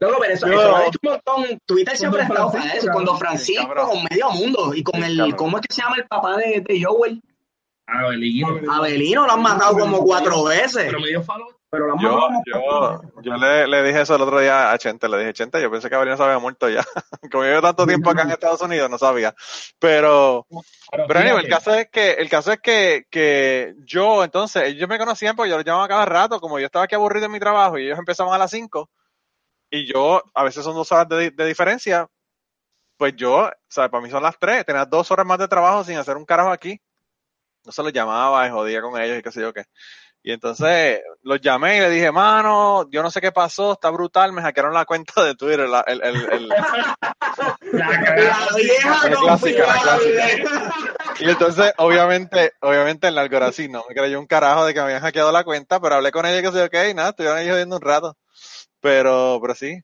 Loco, 0.00 0.16
pero 0.20 0.32
eso, 0.34 0.46
Yo- 0.46 0.52
eso 0.60 0.68
lo 0.68 0.76
ha 0.76 0.86
hecho 0.86 0.98
un 1.02 1.10
montón. 1.10 1.58
Twitter 1.66 1.96
siempre 1.96 2.20
ha 2.22 2.24
estado 2.24 2.52
para 2.52 2.72
eso, 2.74 2.88
con 2.92 3.04
Don 3.04 3.18
Francisco, 3.18 3.66
cabrón. 3.66 3.88
con 3.90 4.04
medio 4.10 4.30
mundo, 4.30 4.74
y 4.74 4.82
con 4.82 5.00
Sí, 5.02 5.06
el, 5.10 5.16
cabrón. 5.18 5.36
¿cómo 5.36 5.58
es 5.58 5.66
que 5.66 5.74
se 5.74 5.82
llama 5.82 5.96
el 5.96 6.06
papá 6.06 6.36
de, 6.36 6.60
de 6.66 6.82
Joel? 6.82 7.20
Abelino. 7.86 8.48
Abelino 8.70 9.26
lo 9.26 9.32
han 9.32 9.42
matado 9.42 9.78
como 9.78 9.98
cuatro 10.04 10.44
veces. 10.44 10.84
Pero 10.86 11.00
me 11.00 11.08
dio 11.08 11.22
follow 11.22 11.48
Pero 11.70 11.86
la 11.86 12.00
Yo, 12.00 12.28
yo, 12.46 13.00
yo 13.20 13.36
le, 13.36 13.66
le 13.66 13.82
dije 13.82 14.00
eso 14.00 14.16
el 14.16 14.22
otro 14.22 14.40
día 14.40 14.72
a 14.72 14.78
Chente, 14.78 15.08
le 15.08 15.18
dije, 15.18 15.34
Chente, 15.34 15.60
yo 15.60 15.70
pensé 15.70 15.90
que 15.90 15.96
Avelino 15.96 16.16
se 16.16 16.22
había 16.22 16.38
muerto 16.38 16.68
ya. 16.68 16.82
Como 17.30 17.44
yo 17.44 17.50
llevo 17.50 17.62
tanto 17.62 17.86
tiempo 17.86 18.10
acá 18.10 18.22
en 18.22 18.30
Estados 18.30 18.62
Unidos, 18.62 18.88
no 18.88 18.96
sabía. 18.96 19.34
Pero, 19.78 20.46
pero 21.06 21.20
anyway, 21.20 21.44
el 21.44 21.50
caso 21.50 21.74
es 21.74 21.88
que, 21.90 22.12
el 22.12 22.30
caso 22.30 22.52
es 22.52 22.60
que, 22.60 23.04
que 23.10 23.74
yo, 23.84 24.24
entonces, 24.24 24.62
ellos 24.64 24.88
me 24.88 24.98
conocían 24.98 25.36
porque 25.36 25.50
yo 25.50 25.56
los 25.56 25.64
llamaba 25.64 25.88
cada 25.88 26.06
rato, 26.06 26.40
como 26.40 26.58
yo 26.58 26.66
estaba 26.66 26.86
aquí 26.86 26.94
aburrido 26.94 27.26
en 27.26 27.32
mi 27.32 27.40
trabajo 27.40 27.78
y 27.78 27.84
ellos 27.84 27.98
empezaban 27.98 28.32
a 28.32 28.38
las 28.38 28.50
5 28.50 28.88
y 29.70 29.86
yo, 29.86 30.22
a 30.32 30.44
veces 30.44 30.64
son 30.64 30.74
dos 30.74 30.90
horas 30.92 31.08
de, 31.08 31.30
de 31.30 31.44
diferencia, 31.44 32.08
pues 32.96 33.14
yo, 33.14 33.44
o 33.44 33.52
sea, 33.68 33.90
para 33.90 34.02
mí 34.02 34.10
son 34.10 34.22
las 34.22 34.38
3, 34.38 34.64
tenía 34.64 34.84
dos 34.84 35.10
horas 35.10 35.26
más 35.26 35.38
de 35.38 35.48
trabajo 35.48 35.84
sin 35.84 35.96
hacer 35.98 36.16
un 36.16 36.24
carajo 36.24 36.50
aquí. 36.50 36.80
No 37.64 37.72
se 37.72 37.82
los 37.82 37.92
llamaba 37.92 38.46
y 38.46 38.50
jodía 38.50 38.80
con 38.80 39.00
ellos 39.00 39.18
y 39.18 39.22
qué 39.22 39.30
sé 39.30 39.42
yo 39.42 39.52
qué. 39.52 39.64
Y 40.22 40.32
entonces 40.32 41.00
los 41.22 41.40
llamé 41.40 41.76
y 41.76 41.80
le 41.80 41.90
dije, 41.90 42.10
mano, 42.12 42.88
yo 42.90 43.02
no 43.02 43.10
sé 43.10 43.20
qué 43.20 43.32
pasó, 43.32 43.72
está 43.72 43.90
brutal, 43.90 44.32
me 44.32 44.42
hackearon 44.42 44.74
la 44.74 44.84
cuenta 44.84 45.22
de 45.24 45.34
Twitter, 45.34 45.68
la- 45.68 45.84
el, 45.86 46.02
el, 46.02 46.16
el- 46.32 46.48
la 46.48 46.66
vieja 48.56 49.08
La 49.08 49.16
clásica, 49.16 49.66
la. 49.66 49.98
Y 51.20 51.30
entonces, 51.30 51.72
obviamente, 51.78 52.52
obviamente 52.60 53.08
el 53.08 53.18
Algorací 53.18 53.68
no 53.68 53.84
me 53.88 53.94
creyó 53.94 54.20
un 54.20 54.26
carajo 54.26 54.66
de 54.66 54.74
que 54.74 54.80
me 54.80 54.84
habían 54.86 55.00
hackeado 55.02 55.32
la 55.32 55.44
cuenta, 55.44 55.80
pero 55.80 55.96
hablé 55.96 56.12
con 56.12 56.26
ella 56.26 56.38
y 56.38 56.42
que 56.52 56.70
qué, 56.70 56.90
y 56.90 56.94
nada, 56.94 57.10
estuvieron 57.10 57.38
ahí 57.38 57.48
jodiendo 57.48 57.76
un 57.76 57.82
rato. 57.82 58.16
Pero, 58.80 59.38
pero 59.40 59.54
sí, 59.54 59.80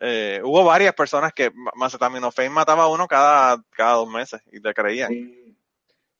eh, 0.00 0.40
hubo 0.44 0.64
varias 0.64 0.94
personas 0.94 1.32
que 1.32 1.50
Macetaminofen 1.76 2.52
mataba 2.52 2.84
a 2.84 2.88
uno 2.88 3.06
cada, 3.06 3.62
cada 3.70 3.94
dos 3.94 4.08
meses 4.08 4.40
y 4.52 4.60
te 4.60 4.74
creían. 4.74 5.10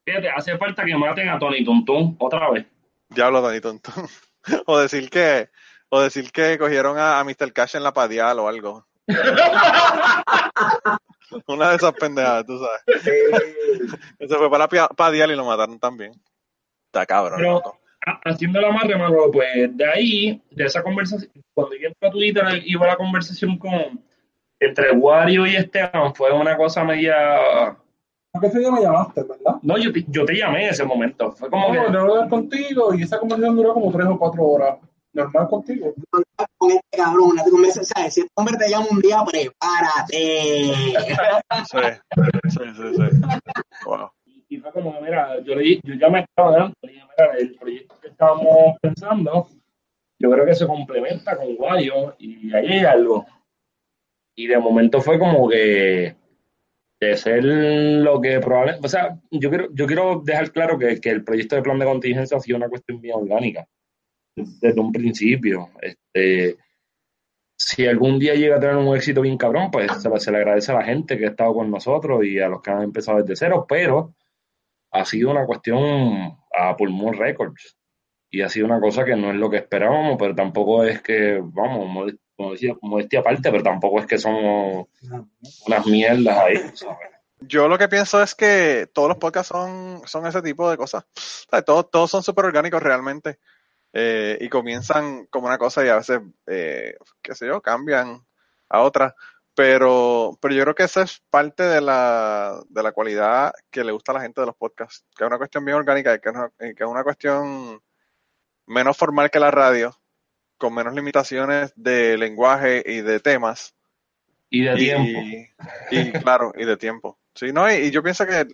Fíjate, 0.07 0.31
hace 0.31 0.57
falta 0.59 0.85
que 0.85 0.97
maten 0.97 1.29
a 1.29 1.39
Tony 1.39 1.65
Tuntún 1.65 2.17
otra 2.19 2.51
vez. 2.51 2.67
Diablo, 3.09 3.43
Tony 3.43 3.61
Tonto. 3.61 3.93
o 4.67 4.79
decir 4.79 5.09
que, 5.11 5.49
o 5.89 6.01
decir 6.01 6.31
que 6.33 6.59
cogieron 6.59 6.99
a, 6.99 7.19
a 7.21 7.25
Mr. 7.25 7.53
Cash 7.53 7.77
en 7.77 7.83
la 7.83 7.93
padial 7.93 8.39
o 8.39 8.49
algo. 8.49 8.87
Una 11.47 11.71
de 11.71 11.77
esas 11.77 11.93
pendejadas, 11.95 12.47
tú 12.47 12.59
sabes. 12.59 12.83
Se 13.03 14.37
fue 14.37 14.51
para 14.51 14.69
la 14.71 14.89
padial 14.89 15.31
y 15.33 15.37
lo 15.37 15.45
mataron 15.45 15.79
también. 15.79 16.13
Está 16.87 17.07
cabrón. 17.07 17.39
Pero- 17.39 17.53
loco. 17.55 17.81
Ha- 18.07 18.21
Haciendo 18.27 18.61
la 18.61 18.71
madre, 18.71 18.99
mano, 18.99 19.17
pues 19.33 19.75
de 19.75 19.87
ahí, 19.91 20.43
de 20.51 20.65
esa 20.67 20.83
conversación, 20.83 21.33
cuando 21.55 21.75
yo 21.75 21.89
entré 21.89 22.07
a 22.09 22.13
Twitter, 22.13 22.45
iba 22.67 22.87
la 22.87 22.97
conversación 22.97 23.57
con 23.59 24.05
entre 24.61 24.93
Wario 24.93 25.47
y 25.47 25.57
Esteban, 25.57 26.15
fue 26.15 26.31
una 26.31 26.55
cosa 26.55 26.85
media. 26.85 27.79
¿Por 28.35 28.41
qué 28.41 28.49
ese 28.49 28.59
día 28.59 28.73
me 28.73 28.81
llamaste, 28.83 29.23
verdad? 29.23 29.57
No, 29.63 29.79
yo 29.79 29.93
te, 29.93 30.05
yo 30.09 30.25
te 30.25 30.35
llamé 30.37 30.65
en 30.65 30.71
ese 30.71 30.83
momento. 30.85 31.31
Fue 31.33 31.49
como 31.49 31.69
No, 31.69 31.73
que. 31.87 31.93
debo 31.93 32.13
hablar 32.13 32.29
contigo 32.29 32.93
y 32.93 33.03
esa 33.03 33.21
conversación 33.21 33.55
duró 33.55 33.75
como 33.75 33.93
tres 33.93 34.07
o 34.09 34.19
cuatro 34.19 34.43
horas. 34.45 34.79
Normal 35.13 35.49
contigo. 35.49 35.95
con 36.59 36.71
este 36.73 36.97
cabrón, 36.97 37.37
¿sabes? 37.85 38.15
Si 38.15 38.21
este 38.23 38.33
hombre 38.35 38.57
te 38.59 38.69
llama 38.69 38.87
un 38.91 38.99
día, 39.01 39.23
prepárate. 39.25 40.17
Sí, 40.17 40.73
sí, 42.51 42.59
sí, 42.59 42.95
sí. 42.97 43.21
Wow. 43.87 44.11
Y 44.49 44.57
fue 44.59 44.73
como, 44.73 45.01
mira, 45.01 45.41
yo, 45.45 45.55
le, 45.55 45.77
yo 45.85 45.95
llamé 45.95 46.19
a 46.19 46.23
Esteban, 46.23 46.75
le 46.83 46.93
dije, 46.93 47.05
mira, 47.17 47.33
el 47.39 47.55
proyecto 47.55 47.95
que 48.01 48.09
estábamos 48.09 48.77
pensando, 48.83 49.49
yo 50.19 50.31
creo 50.33 50.45
que 50.45 50.55
se 50.57 50.67
complementa 50.67 51.37
con 51.37 51.47
Wario 51.59 52.17
y 52.19 52.53
ahí 52.53 52.67
hay 52.79 52.85
algo. 52.85 53.25
Y 54.37 54.49
de 54.49 54.59
momento 54.59 55.01
fue 55.01 55.17
como 55.21 55.49
que 55.49 56.17
de 57.07 57.17
ser 57.17 57.45
lo 57.45 58.21
que 58.21 58.41
probablemente, 58.41 58.87
o 58.87 58.89
sea, 58.91 59.19
yo 59.31 59.49
quiero, 59.51 59.69
yo 59.73 59.87
quiero 59.87 60.23
dejar 60.25 60.51
claro 60.53 60.79
que, 60.79 61.01
que 61.01 61.11
el 61.11 61.25
proyecto 61.25 61.57
de 61.57 61.63
plan 61.63 61.79
de 61.79 61.85
contingencia 61.87 62.37
ha 62.37 62.41
sido 62.41 62.57
una 62.57 62.69
cuestión 62.69 63.01
bien 63.01 63.17
orgánica 63.17 63.67
desde 64.37 64.81
un 64.81 64.93
principio. 64.93 65.71
Este, 65.81 66.57
si 67.57 67.87
algún 67.87 68.19
día 68.19 68.35
llega 68.35 68.57
a 68.57 68.61
tener 68.61 68.77
un 68.77 68.97
éxito 68.97 69.21
bien 69.21 69.39
cabrón, 69.39 69.71
pues 69.71 69.91
se, 70.03 70.11
le- 70.11 70.21
se 70.21 70.31
le 70.33 70.39
agradece 70.39 70.73
a 70.73 70.77
la 70.77 70.85
gente 70.85 71.17
que 71.17 71.27
ha 71.27 71.31
estado 71.31 71.55
con 71.55 71.71
nosotros 71.71 72.25
y 72.25 72.41
a 72.41 72.49
los 72.49 72.61
que 72.61 72.71
han 72.71 72.83
empezado 72.83 73.19
desde 73.23 73.37
cero, 73.37 73.65
pero 73.69 74.15
ha 74.93 75.05
sido 75.05 75.31
una 75.31 75.47
cuestión 75.47 76.37
a 76.53 76.77
pulmón 76.77 77.15
records 77.15 77.77
y 78.31 78.43
ha 78.43 78.49
sido 78.49 78.67
una 78.67 78.81
cosa 78.81 79.05
que 79.05 79.15
no 79.17 79.31
es 79.31 79.37
lo 79.37 79.49
que 79.51 79.59
esperábamos, 79.59 80.17
pero 80.19 80.35
tampoco 80.35 80.85
es 80.85 81.01
que, 81.03 81.41
vamos, 81.43 82.13
como 82.37 82.53
decía, 82.53 82.75
modestia 82.83 83.21
aparte, 83.21 83.51
pero 83.51 83.63
tampoco 83.63 84.01
es 84.01 84.07
que 84.07 84.19
somos 84.19 84.89
unas 85.67 85.87
mierdas 85.87 86.39
ahí, 86.39 86.57
¿sabes? 86.75 87.15
Yo 87.41 87.69
lo 87.69 87.79
que 87.79 87.89
pienso 87.89 88.23
es 88.23 88.35
que 88.35 88.89
todos 88.93 89.09
los 89.09 89.19
podcasts 89.19 89.49
son, 89.49 90.03
son 90.07 90.27
ese 90.27 90.41
tipo 90.41 90.71
de 90.71 90.77
cosas. 90.77 91.05
O 91.05 91.51
sea, 91.51 91.63
todos, 91.63 91.91
todos 91.91 92.11
son 92.11 92.23
súper 92.23 92.47
orgánicos 92.47 92.83
realmente. 92.83 93.39
Eh, 93.93 94.39
y 94.41 94.49
comienzan 94.49 95.27
como 95.27 95.47
una 95.47 95.59
cosa 95.59 95.85
y 95.85 95.89
a 95.89 95.97
veces, 95.97 96.21
eh, 96.47 96.97
qué 97.23 97.35
sé 97.35 97.47
yo, 97.47 97.61
cambian 97.61 98.25
a 98.69 98.81
otra. 98.81 99.15
Pero, 99.55 100.37
pero 100.41 100.55
yo 100.55 100.63
creo 100.63 100.75
que 100.75 100.85
esa 100.85 101.03
es 101.03 101.23
parte 101.31 101.63
de 101.63 101.81
la, 101.81 102.61
de 102.69 102.83
la 102.83 102.93
cualidad 102.93 103.53
que 103.71 103.85
le 103.85 103.93
gusta 103.93 104.13
a 104.13 104.17
la 104.17 104.23
gente 104.23 104.41
de 104.41 104.49
los 104.49 104.57
podcasts. 104.57 105.05
Que 105.17 105.25
es 105.25 105.29
una 105.29 105.39
cuestión 105.39 105.65
bien 105.65 105.77
orgánica, 105.77 106.15
y 106.15 106.21
que 106.21 106.31
es 106.31 106.35
una, 106.35 106.51
y 106.61 106.75
que 106.75 106.83
es 106.85 106.91
una 106.91 107.05
cuestión 107.05 107.81
menos 108.67 108.97
formal 108.97 109.31
que 109.31 109.39
la 109.39 109.51
radio, 109.51 109.97
con 110.59 110.75
menos 110.75 110.95
limitaciones 110.95 111.73
de 111.77 112.17
lenguaje 112.17 112.83
y 112.87 113.01
de 113.01 113.21
temas. 113.21 113.75
Y 114.51 114.63
de 114.63 114.75
Y, 114.75 114.77
tiempo. 114.79 115.21
y 115.91 116.13
claro, 116.13 116.53
y 116.57 116.65
de 116.65 116.77
tiempo. 116.77 117.19
Sí, 117.35 117.53
no, 117.53 117.71
y, 117.71 117.75
y 117.77 117.91
yo 117.91 118.03
pienso 118.03 118.25
que 118.27 118.47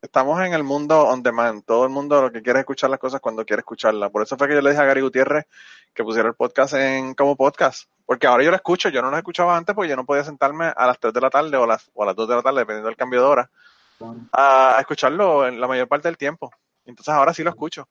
estamos 0.00 0.40
en 0.44 0.52
el 0.52 0.64
mundo 0.64 1.02
on 1.06 1.22
demand. 1.22 1.64
Todo 1.64 1.84
el 1.84 1.90
mundo 1.90 2.20
lo 2.22 2.32
que 2.32 2.42
quiere 2.42 2.58
es 2.58 2.62
escuchar 2.62 2.90
las 2.90 2.98
cosas 2.98 3.20
cuando 3.20 3.44
quiere 3.44 3.60
escucharlas. 3.60 4.10
Por 4.10 4.22
eso 4.22 4.36
fue 4.36 4.48
que 4.48 4.54
yo 4.54 4.60
le 4.60 4.70
dije 4.70 4.82
a 4.82 4.86
Gary 4.86 5.00
Gutiérrez 5.00 5.46
que 5.94 6.02
pusiera 6.02 6.28
el 6.28 6.34
podcast 6.34 6.74
en 6.74 7.14
como 7.14 7.36
podcast. 7.36 7.88
Porque 8.04 8.26
ahora 8.26 8.42
yo 8.42 8.50
lo 8.50 8.56
escucho, 8.56 8.88
yo 8.88 9.00
no 9.00 9.10
lo 9.10 9.16
escuchaba 9.16 9.56
antes 9.56 9.74
porque 9.74 9.88
yo 9.90 9.96
no 9.96 10.04
podía 10.04 10.24
sentarme 10.24 10.72
a 10.74 10.86
las 10.86 10.98
3 10.98 11.14
de 11.14 11.20
la 11.20 11.30
tarde 11.30 11.56
o, 11.56 11.66
las, 11.66 11.88
o 11.94 12.02
a 12.02 12.06
las 12.06 12.16
2 12.16 12.28
de 12.28 12.34
la 12.34 12.42
tarde, 12.42 12.58
dependiendo 12.58 12.88
del 12.88 12.96
cambio 12.96 13.20
de 13.20 13.26
hora, 13.26 13.50
a, 14.32 14.76
a 14.76 14.80
escucharlo 14.80 15.46
en 15.46 15.60
la 15.60 15.68
mayor 15.68 15.86
parte 15.86 16.08
del 16.08 16.18
tiempo. 16.18 16.50
Entonces 16.84 17.14
ahora 17.14 17.32
sí 17.32 17.44
lo 17.44 17.50
escucho. 17.50 17.88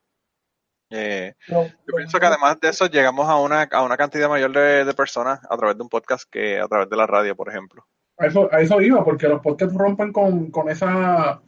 Eh, 0.91 1.33
yo 1.47 1.65
pienso 1.95 2.19
que 2.19 2.25
además 2.25 2.59
de 2.59 2.69
eso 2.69 2.85
llegamos 2.87 3.27
a 3.29 3.37
una, 3.37 3.63
a 3.63 3.83
una 3.83 3.95
cantidad 3.95 4.27
mayor 4.27 4.51
de, 4.51 4.83
de 4.83 4.93
personas 4.93 5.39
a 5.49 5.55
través 5.55 5.77
de 5.77 5.83
un 5.83 5.89
podcast 5.89 6.29
que 6.29 6.59
a 6.59 6.67
través 6.67 6.89
de 6.89 6.97
la 6.97 7.07
radio, 7.07 7.35
por 7.35 7.49
ejemplo. 7.49 7.85
A 8.17 8.27
eso, 8.27 8.49
a 8.51 8.59
eso 8.59 8.81
iba, 8.81 9.03
porque 9.03 9.27
los 9.27 9.41
podcasts 9.41 9.73
rompen 9.73 10.11
con, 10.11 10.51
con 10.51 10.69
esa 10.69 11.41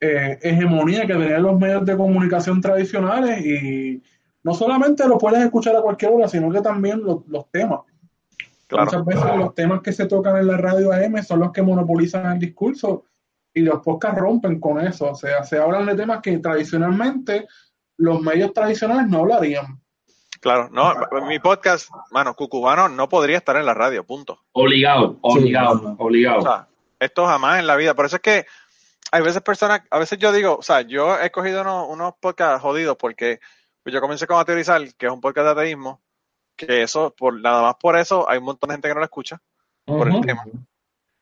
eh, 0.00 0.38
hegemonía 0.42 1.06
que 1.06 1.14
tenían 1.14 1.42
los 1.42 1.58
medios 1.58 1.84
de 1.84 1.96
comunicación 1.96 2.60
tradicionales 2.60 3.44
y 3.44 4.02
no 4.44 4.54
solamente 4.54 5.08
lo 5.08 5.18
puedes 5.18 5.42
escuchar 5.42 5.74
a 5.74 5.82
cualquier 5.82 6.12
hora, 6.12 6.28
sino 6.28 6.52
que 6.52 6.60
también 6.60 7.02
los, 7.02 7.26
los 7.26 7.50
temas. 7.50 7.80
Claro. 8.68 8.84
Muchas 8.84 9.04
veces 9.06 9.36
los 9.36 9.54
temas 9.54 9.80
que 9.80 9.92
se 9.92 10.06
tocan 10.06 10.36
en 10.36 10.46
la 10.46 10.58
radio 10.58 10.92
AM 10.92 11.22
son 11.22 11.40
los 11.40 11.52
que 11.52 11.62
monopolizan 11.62 12.32
el 12.32 12.38
discurso 12.38 13.04
y 13.54 13.62
los 13.62 13.80
podcasts 13.80 14.20
rompen 14.20 14.60
con 14.60 14.78
eso. 14.78 15.10
O 15.10 15.14
sea, 15.14 15.42
se 15.42 15.58
hablan 15.58 15.86
de 15.86 15.96
temas 15.96 16.20
que 16.22 16.38
tradicionalmente 16.38 17.48
los 17.98 18.20
medios 18.20 18.52
tradicionales 18.52 19.06
no 19.08 19.18
hablarían. 19.20 19.80
Claro, 20.40 20.68
no, 20.70 20.94
mi 21.26 21.40
podcast, 21.40 21.90
mano, 22.12 22.34
Cucubano 22.34 22.88
no 22.88 23.08
podría 23.08 23.38
estar 23.38 23.56
en 23.56 23.66
la 23.66 23.74
radio, 23.74 24.04
punto. 24.04 24.40
Obligado, 24.52 25.18
obligado, 25.20 25.78
Sí. 25.80 25.94
obligado. 25.98 26.38
O 26.38 26.42
sea, 26.42 26.68
esto 27.00 27.26
jamás 27.26 27.58
en 27.58 27.66
la 27.66 27.74
vida. 27.76 27.94
Por 27.94 28.06
eso 28.06 28.16
es 28.16 28.22
que 28.22 28.46
hay 29.10 29.22
veces 29.22 29.42
personas, 29.42 29.82
a 29.90 29.98
veces 29.98 30.18
yo 30.18 30.30
digo, 30.32 30.56
o 30.56 30.62
sea, 30.62 30.82
yo 30.82 31.18
he 31.20 31.30
cogido 31.30 31.62
unos, 31.62 31.88
unos 31.88 32.14
podcasts 32.20 32.62
jodidos 32.62 32.96
porque 32.96 33.40
pues 33.82 33.92
yo 33.92 34.00
comencé 34.00 34.26
con 34.26 34.38
Ateorizar, 34.38 34.80
que 34.94 35.06
es 35.06 35.12
un 35.12 35.20
podcast 35.20 35.46
de 35.46 35.50
ateísmo, 35.52 36.00
que 36.54 36.82
eso, 36.82 37.14
por 37.16 37.40
nada 37.40 37.62
más 37.62 37.74
por 37.80 37.96
eso, 37.98 38.28
hay 38.28 38.38
un 38.38 38.44
montón 38.44 38.68
de 38.68 38.74
gente 38.74 38.88
que 38.88 38.94
no 38.94 39.00
lo 39.00 39.06
escucha, 39.06 39.40
por 39.84 40.08
el 40.08 40.20
tema. 40.20 40.44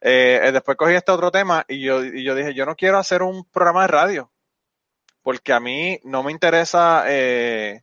Eh, 0.01 0.41
eh, 0.43 0.53
después 0.53 0.77
cogí 0.77 0.93
este 0.95 1.13
otro 1.13 1.31
tema 1.31 1.65
y 1.69 1.81
yo, 1.81 2.05
y 2.05 2.23
yo 2.23 2.35
dije, 2.35 2.53
yo 2.55 2.67
no 2.67 2.77
quiero 2.77 2.99
hacer 2.99 3.23
un 3.23 3.45
programa 3.45 3.83
de 3.83 3.89
radio, 3.89 4.31
porque 5.27 5.53
a 5.53 5.59
mí 5.59 5.99
no 6.05 6.23
me 6.23 6.31
interesa, 6.31 7.03
eh, 7.09 7.83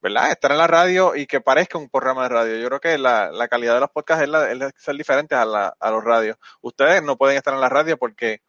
¿verdad? 0.00 0.30
Estar 0.30 0.52
en 0.52 0.58
la 0.58 0.68
radio 0.68 1.16
y 1.16 1.26
que 1.26 1.40
parezca 1.40 1.78
un 1.78 1.90
programa 1.90 2.22
de 2.22 2.28
radio. 2.28 2.56
Yo 2.58 2.68
creo 2.68 2.78
que 2.78 2.96
la, 2.96 3.32
la 3.32 3.48
calidad 3.48 3.74
de 3.74 3.80
los 3.80 3.90
podcasts 3.90 4.22
es, 4.22 4.28
la, 4.28 4.52
es 4.52 4.72
ser 4.76 4.94
diferentes 4.94 5.36
a, 5.36 5.44
la, 5.44 5.74
a 5.80 5.90
los 5.90 6.04
radios. 6.04 6.36
Ustedes 6.60 7.02
no 7.02 7.16
pueden 7.16 7.36
estar 7.36 7.54
en 7.54 7.60
la 7.60 7.68
radio 7.68 7.98
porque, 7.98 8.42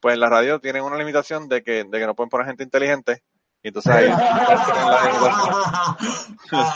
pues 0.00 0.14
en 0.14 0.20
la 0.22 0.28
radio 0.28 0.58
tienen 0.58 0.82
una 0.82 0.96
limitación 0.96 1.48
de 1.48 1.62
que, 1.62 1.84
de 1.84 1.98
que 2.00 2.06
no 2.06 2.16
pueden 2.16 2.30
poner 2.30 2.48
gente 2.48 2.64
inteligente. 2.64 3.22
Y 3.62 3.68
entonces 3.68 3.94
ahí. 3.94 4.10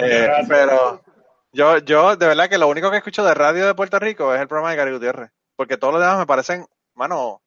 Eh, 0.00 0.28
pero 0.46 1.02
yo, 1.50 1.78
yo, 1.78 2.14
de 2.14 2.26
verdad 2.26 2.50
que 2.50 2.58
lo 2.58 2.68
único 2.68 2.90
que 2.90 2.98
escucho 2.98 3.24
de 3.24 3.32
radio 3.32 3.66
de 3.66 3.74
Puerto 3.74 3.98
Rico 3.98 4.34
es 4.34 4.40
el 4.42 4.48
programa 4.48 4.70
de 4.70 4.76
Gary 4.76 4.92
Gutiérrez. 4.92 5.30
Porque 5.56 5.78
todos 5.78 5.94
los 5.94 6.02
demás 6.02 6.18
me 6.18 6.26
parecen, 6.26 6.66
mano, 6.92 7.40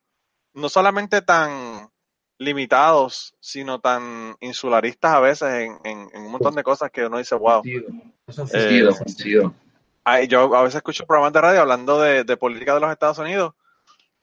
no 0.53 0.69
solamente 0.69 1.21
tan 1.21 1.90
limitados, 2.41 3.35
sino 3.39 3.79
tan 3.79 4.35
insularistas 4.39 5.13
a 5.13 5.19
veces 5.19 5.47
en, 5.53 5.77
en, 5.83 6.09
en 6.11 6.21
un 6.23 6.31
montón 6.31 6.55
de 6.55 6.63
cosas 6.63 6.89
que 6.89 7.05
uno 7.05 7.19
dice, 7.19 7.35
wow. 7.35 7.61
Sentido, 8.27 8.93
sentido. 8.93 9.53
Ay, 10.03 10.27
yo 10.27 10.55
a 10.55 10.63
veces 10.63 10.77
escucho 10.77 11.05
programas 11.05 11.33
de 11.33 11.41
radio 11.41 11.61
hablando 11.61 12.01
de, 12.01 12.23
de 12.23 12.37
política 12.37 12.73
de 12.73 12.79
los 12.79 12.91
Estados 12.91 13.19
Unidos, 13.19 13.53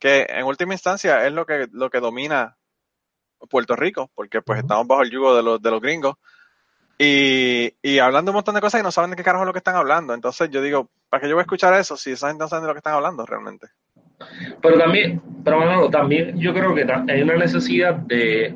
que 0.00 0.26
en 0.28 0.44
última 0.46 0.74
instancia 0.74 1.24
es 1.26 1.32
lo 1.32 1.46
que, 1.46 1.68
lo 1.70 1.90
que 1.90 2.00
domina 2.00 2.56
Puerto 3.48 3.76
Rico, 3.76 4.10
porque 4.16 4.42
pues 4.42 4.58
estamos 4.58 4.88
bajo 4.88 5.02
el 5.02 5.10
yugo 5.12 5.36
de 5.36 5.42
los, 5.44 5.62
de 5.62 5.70
los 5.70 5.80
gringos. 5.80 6.16
y, 6.98 7.72
y 7.80 8.00
hablando 8.00 8.32
un 8.32 8.36
montón 8.36 8.56
de 8.56 8.60
cosas 8.60 8.80
y 8.80 8.82
no 8.82 8.90
saben 8.90 9.10
de 9.10 9.16
qué 9.16 9.22
carajo 9.22 9.44
es 9.44 9.46
lo 9.46 9.52
que 9.52 9.58
están 9.58 9.76
hablando. 9.76 10.12
Entonces 10.12 10.50
yo 10.50 10.60
digo, 10.60 10.90
¿para 11.08 11.20
qué 11.20 11.28
yo 11.28 11.36
voy 11.36 11.42
a 11.42 11.46
escuchar 11.46 11.72
eso 11.74 11.96
si 11.96 12.10
esa 12.10 12.26
gente 12.28 12.42
no 12.42 12.48
sabe 12.48 12.62
de 12.62 12.66
lo 12.68 12.74
que 12.74 12.78
están 12.78 12.94
hablando 12.94 13.24
realmente? 13.24 13.68
Pero 14.60 14.78
también, 14.78 15.22
pero 15.44 15.58
Manolo, 15.58 15.90
también 15.90 16.38
yo 16.38 16.52
creo 16.52 16.74
que 16.74 16.84
hay 17.12 17.22
una 17.22 17.36
necesidad 17.36 17.94
de, 17.94 18.54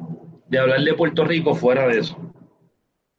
de 0.49 0.59
hablar 0.59 0.81
de 0.81 0.95
Puerto 0.95 1.25
Rico 1.25 1.54
fuera 1.54 1.87
de 1.87 2.00
eso. 2.00 2.16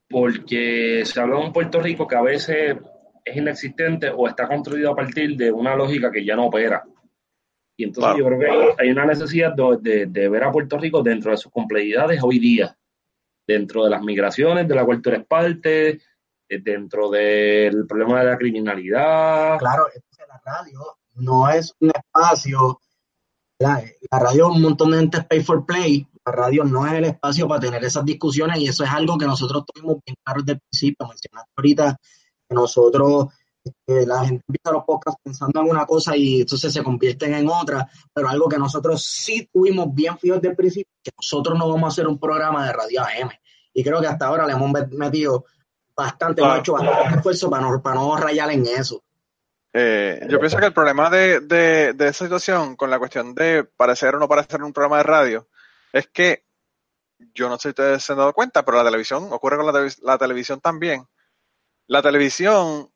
Porque 0.09 1.03
se 1.05 1.19
habla 1.21 1.37
de 1.37 1.45
un 1.45 1.53
Puerto 1.53 1.81
Rico 1.81 2.07
que 2.07 2.15
a 2.15 2.21
veces 2.21 2.77
es 3.25 3.35
inexistente 3.37 4.09
o 4.15 4.27
está 4.27 4.47
construido 4.47 4.91
a 4.91 4.95
partir 4.95 5.35
de 5.37 5.51
una 5.51 5.75
lógica 5.75 6.11
que 6.11 6.23
ya 6.25 6.35
no 6.35 6.47
opera. 6.47 6.83
Y 7.75 7.85
entonces 7.85 8.13
Claro. 8.13 8.19
yo 8.19 8.25
creo 8.37 8.39
que 8.39 8.45
hay, 8.81 8.87
hay 8.87 8.91
una 8.91 9.05
necesidad 9.05 9.53
de, 9.53 9.77
de- 9.81 10.05
de 10.07 10.29
ver 10.29 10.43
a 10.43 10.51
Puerto 10.51 10.77
Rico 10.77 11.01
dentro 11.01 11.31
de 11.31 11.37
sus 11.37 11.51
complejidades 11.51 12.21
hoy 12.21 12.37
día, 12.37 12.75
dentro 13.47 13.85
de 13.85 13.89
las 13.89 14.03
migraciones, 14.03 14.67
de 14.67 14.75
la 14.75 14.85
cual 14.85 15.01
tú 15.01 15.09
eres 15.09 15.25
parte, 15.25 15.89
eh, 16.49 16.59
dentro 16.61 17.09
del 17.09 17.87
problema 17.87 18.19
de 18.19 18.29
la 18.29 18.37
criminalidad. 18.37 19.57
Claro, 19.57 19.85
entonces 19.95 20.25
la 20.27 20.39
radio 20.45 20.79
no 21.15 21.49
es 21.49 21.73
un 21.79 21.91
espacio, 21.93 22.79
la, 23.59 23.83
la 24.11 24.19
radio 24.19 24.47
un 24.49 24.61
montón 24.61 24.91
de 24.91 24.97
gente 24.99 25.17
es 25.19 25.25
pay 25.25 25.43
for 25.43 25.65
play, 25.65 26.07
la 26.25 26.31
radio 26.31 26.63
no 26.63 26.85
es 26.87 26.93
el 26.93 27.05
espacio 27.05 27.47
para 27.47 27.59
tener 27.61 27.83
esas 27.83 28.05
discusiones 28.05 28.59
y 28.59 28.67
eso 28.67 28.83
es 28.83 28.89
algo 28.89 29.17
que 29.17 29.25
nosotros 29.25 29.63
tuvimos 29.65 29.97
bien 30.05 30.15
claro 30.23 30.41
desde 30.41 30.53
el 30.53 30.59
principio, 30.69 31.07
mencionaste 31.07 31.51
ahorita 31.57 31.97
que 32.49 32.55
nosotros, 32.55 33.27
este, 33.63 34.05
la 34.05 34.25
gente 34.25 34.43
empieza 34.47 34.71
los 34.73 34.83
podcasts 34.85 35.21
pensando 35.23 35.61
en 35.61 35.69
una 35.69 35.85
cosa 35.85 36.15
y 36.17 36.41
entonces 36.41 36.71
se 36.73 36.83
convierten 36.83 37.33
en 37.33 37.47
otra, 37.49 37.89
pero 38.13 38.27
algo 38.29 38.49
que 38.49 38.57
nosotros 38.57 39.03
sí 39.03 39.47
tuvimos 39.53 39.93
bien 39.93 40.17
fijo 40.17 40.35
desde 40.35 40.49
el 40.49 40.55
principio, 40.55 40.91
que 41.03 41.11
nosotros 41.17 41.57
no 41.57 41.67
vamos 41.69 41.83
a 41.83 41.87
hacer 41.87 42.07
un 42.07 42.17
programa 42.19 42.65
de 42.65 42.73
radio 42.73 43.01
AM 43.01 43.29
y 43.73 43.83
creo 43.83 44.01
que 44.01 44.07
hasta 44.07 44.27
ahora 44.27 44.45
le 44.45 44.53
hemos 44.53 44.69
met- 44.71 44.89
metido 44.91 45.45
bastante, 45.95 46.41
hemos 46.41 46.59
hecho 46.59 46.73
bastante 46.73 47.17
esfuerzo 47.17 47.49
para 47.49 47.63
no, 47.69 47.81
para 47.81 47.95
no 47.97 48.17
rayar 48.17 48.49
en 48.51 48.65
eso. 48.67 49.02
Eh, 49.75 50.27
yo 50.29 50.39
pienso 50.39 50.59
que 50.59 50.67
el 50.67 50.73
problema 50.73 51.09
de, 51.09 51.39
de, 51.39 51.93
de 51.93 52.07
esa 52.07 52.25
situación 52.25 52.75
con 52.75 52.91
la 52.91 52.99
cuestión 52.99 53.33
de 53.33 53.63
parecer 53.63 54.13
o 54.15 54.19
no 54.19 54.27
parecer 54.27 54.61
un 54.61 54.71
programa 54.71 54.97
de 54.97 55.03
radio 55.03 55.47
es 55.91 56.07
que 56.07 56.45
yo 57.33 57.49
no 57.49 57.55
sé 57.55 57.61
si 57.61 57.69
ustedes 57.69 58.03
se 58.03 58.11
han 58.13 58.19
dado 58.19 58.33
cuenta, 58.33 58.63
pero 58.63 58.77
la 58.77 58.83
televisión, 58.83 59.27
ocurre 59.31 59.57
con 59.57 59.65
la, 59.65 59.89
la 60.03 60.17
televisión 60.17 60.59
también. 60.61 61.07
La 61.87 62.01
televisión, 62.01 62.91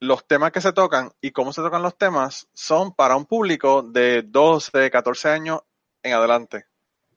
los 0.00 0.26
temas 0.26 0.52
que 0.52 0.60
se 0.60 0.72
tocan 0.72 1.12
y 1.20 1.32
cómo 1.32 1.52
se 1.52 1.62
tocan 1.62 1.82
los 1.82 1.96
temas 1.96 2.48
son 2.52 2.94
para 2.94 3.16
un 3.16 3.26
público 3.26 3.82
de 3.82 4.22
12, 4.22 4.90
14 4.90 5.28
años 5.28 5.60
en 6.02 6.14
adelante. 6.14 6.66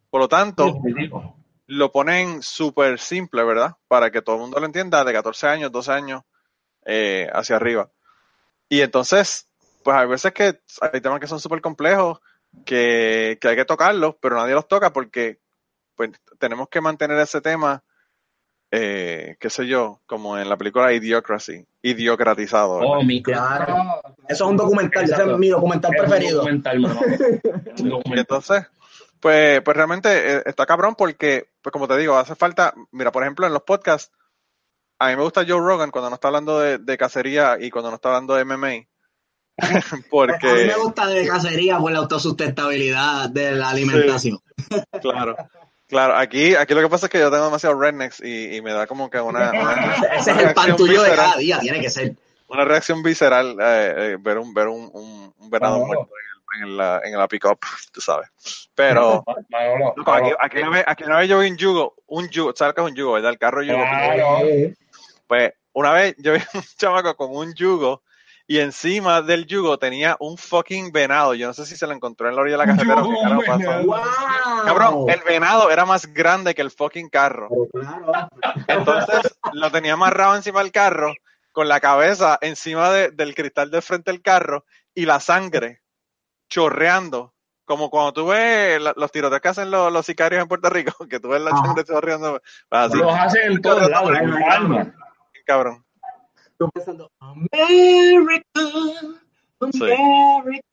Por 0.10 0.22
lo 0.22 0.27
tanto, 0.27 0.81
lo 1.67 1.91
ponen 1.91 2.41
súper 2.41 3.00
simple, 3.00 3.43
¿verdad? 3.43 3.75
Para 3.88 4.12
que 4.12 4.22
todo 4.22 4.36
el 4.36 4.41
mundo 4.41 4.60
lo 4.60 4.65
entienda, 4.65 5.03
de 5.03 5.13
14 5.13 5.48
años, 5.48 5.72
12 5.72 5.91
años 5.91 6.22
eh, 6.86 7.27
hacia 7.34 7.55
arriba. 7.55 7.89
Y 8.69 8.81
entonces, 8.81 9.48
pues 9.84 9.95
hay 9.98 10.07
veces 10.07 10.34
que 10.34 10.60
hay 10.81 11.01
temas 11.01 11.19
que 11.19 11.27
son 11.27 11.39
súper 11.39 11.62
complejos, 11.62 12.19
que, 12.65 13.38
que 13.39 13.48
hay 13.48 13.55
que 13.55 13.65
tocarlos, 13.65 14.15
pero 14.19 14.36
nadie 14.38 14.53
los 14.53 14.67
toca 14.67 14.91
porque 14.93 15.39
pues 15.95 16.12
tenemos 16.39 16.67
que 16.69 16.81
mantener 16.81 17.17
ese 17.19 17.39
tema, 17.41 17.84
eh, 18.72 19.38
qué 19.39 19.50
sé 19.50 19.67
yo, 19.67 20.01
como 20.06 20.38
en 20.38 20.49
la 20.49 20.58
película 20.58 20.91
Idiocracy, 20.91 21.65
idiocratizado. 21.82 22.80
¿verdad? 22.80 22.93
Oh, 22.97 23.04
mi 23.04 23.21
Claro. 23.23 24.01
Eso 24.28 24.43
es 24.45 24.49
un 24.49 24.58
documental, 24.58 25.04
ese 25.06 25.21
es 25.21 25.38
mi 25.38 25.49
documental 25.49 25.91
Es 25.93 25.99
un 26.01 26.06
preferido. 26.08 26.38
documental, 26.39 26.80
mano. 26.80 26.99
Es 27.01 27.19
un 27.82 27.88
Y 27.88 27.89
documental. 27.89 28.19
entonces, 28.19 28.65
pues, 29.19 29.62
pues 29.62 29.78
realmente 29.78 30.38
eh, 30.38 30.43
está 30.45 30.65
cabrón 30.65 30.95
porque, 30.95 31.49
pues 31.62 31.71
como 31.71 31.88
te 31.88 31.95
digo, 31.97 32.17
hace 32.17 32.36
falta, 32.36 32.73
mira, 32.91 33.12
por 33.12 33.23
ejemplo, 33.23 33.45
en 33.47 33.54
los 33.54 33.63
podcasts, 33.63 34.12
a 34.99 35.10
mí 35.10 35.15
me 35.15 35.23
gusta 35.23 35.45
Joe 35.47 35.60
Rogan 35.60 35.91
cuando 35.91 36.10
no 36.10 36.15
está 36.15 36.27
hablando 36.27 36.60
de, 36.60 36.77
de 36.77 36.97
cacería 36.97 37.58
y 37.60 37.69
cuando 37.69 37.89
no 37.89 37.95
está 37.95 38.10
hablando 38.10 38.36
de 38.36 38.45
MMA. 38.45 38.88
A 39.58 39.69
mí 39.95 40.03
porque, 40.10 40.47
me 40.47 40.75
gusta 40.75 41.08
de 41.08 41.25
cacería 41.27 41.77
por 41.77 41.91
la 41.91 41.99
autosustentabilidad 41.99 43.29
de 43.29 43.53
la 43.53 43.69
alimentación. 43.69 44.39
claro, 45.01 45.38
claro, 45.88 46.17
aquí, 46.17 46.55
aquí 46.55 46.73
lo 46.73 46.81
que 46.81 46.89
pasa 46.89 47.05
es 47.05 47.12
que 47.12 47.19
yo 47.19 47.31
tengo 47.31 47.45
demasiados 47.45 47.79
rednecks 47.79 48.21
y, 48.21 48.58
y 48.58 48.62
me 48.62 48.73
da 48.73 48.86
como 48.86 49.10
que 49.10 49.19
una, 49.19 49.51
una, 49.51 49.95
Ese 50.17 50.34
una 50.34 50.41
es 50.41 50.47
el 50.49 50.53
pan 50.53 50.75
tuyo 50.75 51.01
de 51.03 51.15
cada 51.15 51.38
día, 51.38 51.60
tiene 51.60 51.79
que 51.79 51.89
ser. 51.89 52.15
una 52.49 52.65
reacción 52.65 53.01
visceral 53.01 53.55
eh, 53.62 53.93
eh, 53.95 54.17
ver 54.19 54.39
un, 54.39 54.53
ver 54.53 54.67
un, 54.67 54.89
un, 54.93 55.34
un 55.38 55.49
venado 55.49 55.79
Manolo. 55.79 55.88
muerto 55.88 56.13
en, 56.58 56.63
el, 56.63 56.69
en, 56.71 56.77
la, 56.77 57.01
en 57.05 57.17
la 57.17 57.27
pick-up, 57.29 57.60
tú 57.93 58.01
sabes. 58.01 58.27
Pero, 58.75 59.23
Manolo, 59.49 59.93
loco, 59.95 60.12
aquí, 60.12 60.31
aquí 60.38 60.58
una 60.58 60.69
vez, 60.71 60.84
aquí 60.86 61.03
una 61.05 61.17
vez 61.19 61.29
yo 61.29 61.39
vi 61.39 61.49
un 61.49 61.58
yugo, 61.58 61.95
un 62.08 62.27
yugo, 62.27 62.51
¿sabes 62.53 62.73
qué 62.73 62.81
es 62.81 62.88
un 62.88 62.95
yugo, 62.95 63.13
verdad? 63.13 63.31
El 63.31 63.39
carro 63.39 63.63
yugo. 63.63 63.79
Claro. 63.79 64.39
Pues 65.27 65.53
una 65.73 65.91
vez 65.91 66.15
yo 66.19 66.33
vi 66.33 66.39
un 66.53 66.63
chamaco 66.77 67.15
con 67.15 67.35
un 67.35 67.53
yugo 67.53 68.03
y 68.47 68.59
encima 68.59 69.23
del 69.23 69.47
yugo 69.47 69.79
tenía 69.79 70.15
un 70.19 70.38
fucking 70.38 70.91
venado. 70.91 71.33
Yo 71.33 71.47
no 71.47 71.53
sé 71.53 71.65
si 71.65 71.75
se 71.75 71.88
lo 71.88 71.93
encontró 71.93 72.29
en 72.29 72.35
la 72.35 72.41
orilla 72.41 72.57
de 72.57 72.65
la 72.67 72.75
carretera 72.75 73.01
o 73.01 73.05
yugo, 73.07 73.39
qué 73.39 73.45
pasó. 73.47 73.83
¡Wow! 73.83 74.65
Cabrón, 74.65 75.05
el 75.09 75.21
venado 75.21 75.71
era 75.71 75.85
más 75.85 76.05
grande 76.13 76.53
que 76.53 76.61
el 76.61 76.69
fucking 76.71 77.09
carro. 77.09 77.49
Claro. 77.73 78.29
Entonces 78.67 79.38
lo 79.53 79.71
tenía 79.71 79.93
amarrado 79.93 80.35
encima 80.35 80.59
del 80.61 80.71
carro, 80.71 81.13
con 81.51 81.67
la 81.67 81.79
cabeza 81.79 82.38
encima 82.41 82.91
de- 82.91 83.09
del 83.11 83.33
cristal 83.33 83.71
del 83.71 83.81
frente 83.81 84.11
del 84.11 84.21
carro 84.21 84.65
y 84.93 85.05
la 85.05 85.19
sangre 85.19 85.81
chorreando. 86.49 87.33
Como 87.65 87.89
cuando 87.89 88.13
tú 88.13 88.27
ves 88.27 88.79
la- 88.79 88.93
los 88.95 89.11
tiroteos 89.11 89.41
que 89.41 89.47
hacen 89.47 89.71
los, 89.71 89.91
los 89.91 90.05
sicarios 90.05 90.39
en 90.41 90.47
Puerto 90.47 90.69
Rico, 90.69 90.93
que 91.09 91.19
tú 91.19 91.29
ves 91.29 91.41
la 91.41 91.49
sangre 91.51 91.83
chorreando. 91.83 92.39
Pues 92.69 92.81
así, 92.81 92.97
Los 92.99 93.13
hacen 93.15 93.53
en 93.53 93.61
todos 93.61 93.89
lados, 93.89 94.11
en 94.19 94.31
Palma. 94.39 94.93
Cabrón. 95.45 95.86
Tú 96.58 96.69
pensando, 96.69 97.12
America, 97.19 98.43
America. 99.62 99.65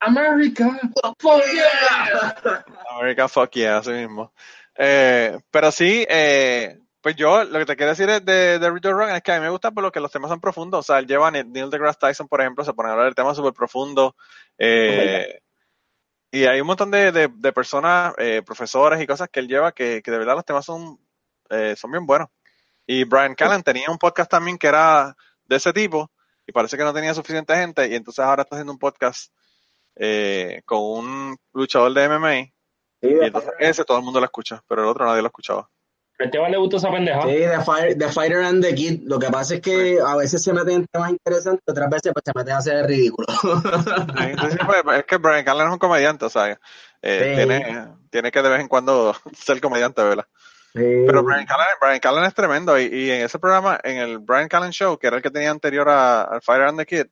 America, 0.00 0.80
fuck 1.18 1.42
yeah. 1.52 2.64
America 2.90 3.28
Fuck 3.28 3.52
Yeah, 3.52 3.78
así 3.78 3.90
mismo. 3.90 4.32
Eh, 4.76 5.38
pero 5.50 5.70
sí, 5.70 6.06
eh, 6.08 6.80
pues 7.00 7.16
yo 7.16 7.44
lo 7.44 7.58
que 7.58 7.66
te 7.66 7.76
quiero 7.76 7.90
decir 7.90 8.08
es 8.10 8.24
de, 8.24 8.58
de 8.58 8.70
Richard 8.70 8.92
Rogan 8.92 9.16
es 9.16 9.22
que 9.22 9.32
a 9.32 9.36
mí 9.36 9.40
me 9.40 9.50
gusta 9.50 9.70
por 9.70 9.82
lo 9.82 9.92
que 9.92 10.00
los 10.00 10.10
temas 10.10 10.30
son 10.30 10.40
profundos. 10.40 10.80
O 10.80 10.82
sea, 10.82 10.98
él 10.98 11.06
lleva 11.06 11.28
a 11.28 11.30
Neil 11.30 11.50
Neil 11.50 11.70
deGrasse 11.70 11.98
Tyson, 11.98 12.28
por 12.28 12.40
ejemplo, 12.40 12.64
se 12.64 12.72
pone 12.72 12.88
a 12.88 12.92
hablar 12.92 13.06
del 13.06 13.14
tema 13.14 13.34
súper 13.34 13.52
profundo. 13.52 14.16
Eh, 14.58 15.40
y 16.30 16.44
hay 16.44 16.60
un 16.60 16.66
montón 16.66 16.90
de, 16.90 17.10
de, 17.10 17.28
de 17.32 17.52
personas, 17.52 18.14
eh, 18.18 18.42
profesores 18.44 19.00
y 19.00 19.06
cosas 19.06 19.28
que 19.30 19.40
él 19.40 19.48
lleva 19.48 19.72
que, 19.72 20.02
que 20.02 20.10
de 20.10 20.18
verdad 20.18 20.34
los 20.34 20.44
temas 20.44 20.64
son, 20.64 20.98
eh, 21.50 21.74
son 21.76 21.90
bien 21.90 22.06
buenos. 22.06 22.28
Y 22.90 23.04
Brian 23.04 23.34
Callen 23.36 23.62
tenía 23.62 23.90
un 23.90 23.98
podcast 23.98 24.30
también 24.30 24.56
que 24.58 24.66
era 24.66 25.14
de 25.44 25.56
ese 25.56 25.72
tipo 25.74 26.10
y 26.46 26.52
parece 26.52 26.76
que 26.78 26.84
no 26.84 26.92
tenía 26.94 27.12
suficiente 27.14 27.54
gente 27.54 27.86
y 27.86 27.94
entonces 27.94 28.24
ahora 28.24 28.42
está 28.42 28.56
haciendo 28.56 28.72
un 28.72 28.78
podcast 28.78 29.30
eh, 29.96 30.62
con 30.64 30.78
un 30.80 31.36
luchador 31.52 31.92
de 31.92 32.08
MMA 32.08 32.52
Sí, 33.00 33.10
y 33.20 33.24
entonces 33.26 33.50
ese 33.60 33.84
todo 33.84 33.98
el 33.98 34.04
mundo 34.04 34.18
lo 34.20 34.24
escucha, 34.26 34.62
pero 34.66 34.82
el 34.82 34.88
otro 34.88 35.04
nadie 35.06 35.20
lo 35.22 35.28
escuchaba. 35.28 35.68
A 36.18 36.24
Esteban 36.24 36.50
le 36.50 36.56
gusta 36.58 36.78
esa 36.78 36.90
pendeja. 36.90 37.22
sí, 37.22 37.28
The, 37.28 37.60
Fire- 37.64 37.96
The 37.96 38.08
Fighter 38.08 38.42
and 38.42 38.60
the 38.64 38.74
Kid. 38.74 39.02
Lo 39.04 39.20
que 39.20 39.28
pasa 39.28 39.54
es 39.56 39.60
que 39.60 39.98
a 40.04 40.16
veces 40.16 40.42
se 40.42 40.52
meten 40.52 40.74
en 40.76 40.86
temas 40.90 41.10
interesantes, 41.12 41.62
otras 41.68 41.88
veces 41.90 42.12
pues, 42.12 42.24
se 42.24 42.32
meten 42.34 42.54
a 42.54 42.58
hacer 42.58 42.86
ridículo. 42.86 43.26
Entonces, 44.18 44.58
pues, 44.66 44.98
es 44.98 45.04
que 45.04 45.16
Brian 45.18 45.44
Callen 45.44 45.68
es 45.68 45.72
un 45.74 45.78
comediante, 45.78 46.24
o 46.24 46.28
sea, 46.28 46.58
eh, 47.02 47.20
Sí. 47.30 47.36
tiene, 47.36 47.86
tiene 48.10 48.30
que 48.32 48.42
de 48.42 48.48
vez 48.48 48.60
en 48.62 48.68
cuando 48.68 49.14
ser 49.36 49.60
comediante, 49.60 50.02
¿verdad? 50.02 50.26
Sí. 50.74 50.80
Pero 51.06 51.22
Brian 51.22 51.46
Callen, 51.46 51.66
Brian 51.80 51.98
Callen 52.00 52.24
es 52.24 52.34
tremendo 52.34 52.78
y, 52.78 52.84
y 52.84 53.10
en 53.10 53.22
ese 53.24 53.38
programa, 53.38 53.78
en 53.82 53.96
el 53.98 54.18
Brian 54.18 54.48
Callen 54.48 54.70
Show, 54.70 54.98
que 54.98 55.06
era 55.06 55.16
el 55.16 55.22
que 55.22 55.30
tenía 55.30 55.50
anterior 55.50 55.88
a- 55.88 56.22
al 56.22 56.42
Fire 56.42 56.62
and 56.64 56.78
the 56.78 56.86
Kid, 56.86 57.06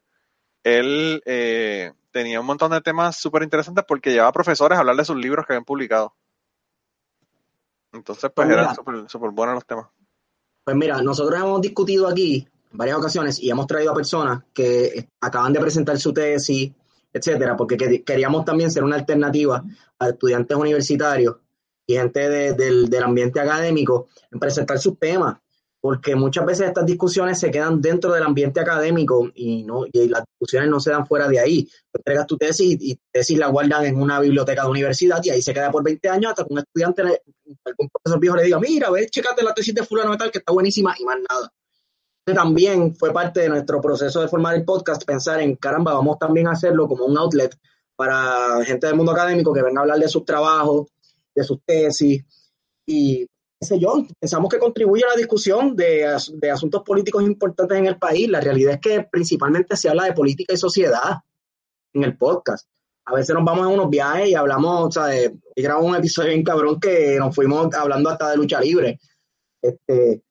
él 0.62 1.22
eh, 1.24 1.92
tenía 2.10 2.40
un 2.40 2.46
montón 2.46 2.70
de 2.72 2.80
temas 2.80 3.16
súper 3.16 3.42
interesantes 3.42 3.84
porque 3.86 4.12
llevaba 4.12 4.32
profesores 4.32 4.76
a 4.76 4.80
hablar 4.80 4.96
de 4.96 5.04
sus 5.04 5.16
libros 5.16 5.46
que 5.46 5.54
habían 5.54 5.64
publicado. 5.64 6.14
Entonces, 7.92 8.30
pues 8.34 8.46
Pues 8.46 8.58
eran 8.58 9.08
súper 9.08 9.30
buenos 9.30 9.54
los 9.54 9.66
temas. 9.66 9.86
Pues 10.64 10.76
mira, 10.76 11.00
nosotros 11.00 11.38
hemos 11.40 11.60
discutido 11.60 12.08
aquí 12.08 12.46
en 12.72 12.78
varias 12.78 12.98
ocasiones 12.98 13.38
y 13.40 13.50
hemos 13.50 13.66
traído 13.66 13.92
a 13.92 13.94
personas 13.94 14.42
que 14.52 15.08
acaban 15.20 15.52
de 15.52 15.60
presentar 15.60 15.96
su 15.98 16.12
tesis, 16.12 16.72
etcétera, 17.12 17.56
porque 17.56 17.76
quer- 17.76 18.04
queríamos 18.04 18.44
también 18.44 18.70
ser 18.70 18.84
una 18.84 18.96
alternativa 18.96 19.62
a 19.98 20.08
estudiantes 20.08 20.56
universitarios 20.56 21.36
y 21.86 21.94
gente 21.96 22.28
de- 22.28 22.52
del, 22.54 22.88
del 22.90 23.02
ambiente 23.02 23.40
académico 23.40 24.08
en 24.30 24.38
presentar 24.40 24.78
sus 24.78 24.98
temas, 24.98 25.36
porque 25.80 26.16
muchas 26.16 26.44
veces 26.44 26.66
estas 26.68 26.84
discusiones 26.84 27.38
se 27.38 27.50
quedan 27.50 27.80
dentro 27.80 28.12
del 28.12 28.24
ambiente 28.24 28.58
académico 28.58 29.30
y 29.34 29.62
no 29.62 29.86
y 29.86 30.08
las 30.08 30.24
discusiones 30.24 30.68
no 30.68 30.80
se 30.80 30.90
dan 30.90 31.06
fuera 31.06 31.28
de 31.28 31.38
ahí. 31.38 31.64
Tú 31.64 31.98
entregas 31.98 32.26
tu 32.26 32.36
tesis 32.36 32.76
y, 32.80 32.98
tesis 33.12 33.38
la 33.38 33.46
guardan 33.48 33.84
en 33.84 34.00
una 34.00 34.18
biblioteca 34.18 34.62
de 34.64 34.70
universidad 34.70 35.20
y 35.22 35.30
ahí 35.30 35.42
se 35.42 35.54
queda 35.54 35.70
por 35.70 35.84
20 35.84 36.08
años 36.08 36.30
hasta 36.30 36.44
que 36.44 36.52
un 36.52 36.58
estudiante, 36.58 37.02
algún 37.02 37.88
profesor 37.88 38.18
viejo 38.20 38.36
le 38.36 38.42
diga, 38.44 38.58
mira, 38.58 38.90
ve, 38.90 39.06
checate 39.08 39.44
la 39.44 39.54
tesis 39.54 39.74
de 39.74 39.84
fulano 39.84 40.12
y 40.14 40.18
tal, 40.18 40.30
que 40.32 40.38
está 40.38 40.52
buenísima 40.52 40.94
y 40.98 41.04
más 41.04 41.18
nada. 41.28 41.52
También 42.24 42.96
fue 42.96 43.12
parte 43.12 43.40
de 43.42 43.48
nuestro 43.48 43.80
proceso 43.80 44.20
de 44.20 44.26
formar 44.26 44.56
el 44.56 44.64
podcast 44.64 45.04
pensar 45.04 45.40
en, 45.40 45.54
caramba, 45.54 45.94
vamos 45.94 46.18
también 46.18 46.48
a 46.48 46.52
hacerlo 46.52 46.88
como 46.88 47.04
un 47.04 47.16
outlet 47.16 47.56
para 47.94 48.64
gente 48.64 48.88
del 48.88 48.96
mundo 48.96 49.12
académico 49.12 49.52
que 49.52 49.62
venga 49.62 49.80
a 49.80 49.82
hablar 49.82 50.00
de 50.00 50.08
sus 50.08 50.24
trabajos, 50.24 50.88
de 51.36 51.44
sus 51.44 51.60
tesis 51.64 52.24
y 52.86 53.26
qué 53.60 53.66
sé 53.66 53.78
yo, 53.78 54.04
pensamos 54.18 54.50
que 54.50 54.58
contribuye 54.58 55.04
a 55.04 55.08
la 55.10 55.16
discusión 55.16 55.76
de, 55.76 56.04
as- 56.06 56.32
de 56.34 56.50
asuntos 56.50 56.82
políticos 56.82 57.22
importantes 57.22 57.78
en 57.78 57.86
el 57.86 57.98
país. 57.98 58.28
La 58.28 58.40
realidad 58.40 58.74
es 58.74 58.80
que 58.80 59.06
principalmente 59.10 59.76
se 59.76 59.88
habla 59.88 60.04
de 60.04 60.12
política 60.12 60.52
y 60.54 60.56
sociedad 60.56 61.18
en 61.94 62.04
el 62.04 62.16
podcast. 62.16 62.66
A 63.06 63.14
veces 63.14 63.34
nos 63.34 63.44
vamos 63.44 63.66
en 63.66 63.74
unos 63.74 63.88
viajes 63.88 64.28
y 64.28 64.34
hablamos, 64.34 64.86
o 64.88 64.90
sea, 64.90 65.06
de- 65.06 65.36
y 65.54 65.62
grabamos 65.62 65.90
un 65.90 65.96
episodio 65.96 66.30
bien 66.30 66.42
cabrón 66.44 66.80
que 66.80 67.16
nos 67.18 67.34
fuimos 67.34 67.72
hablando 67.74 68.10
hasta 68.10 68.30
de 68.30 68.36
lucha 68.36 68.60
libre. 68.60 68.98
Este, 69.62 70.22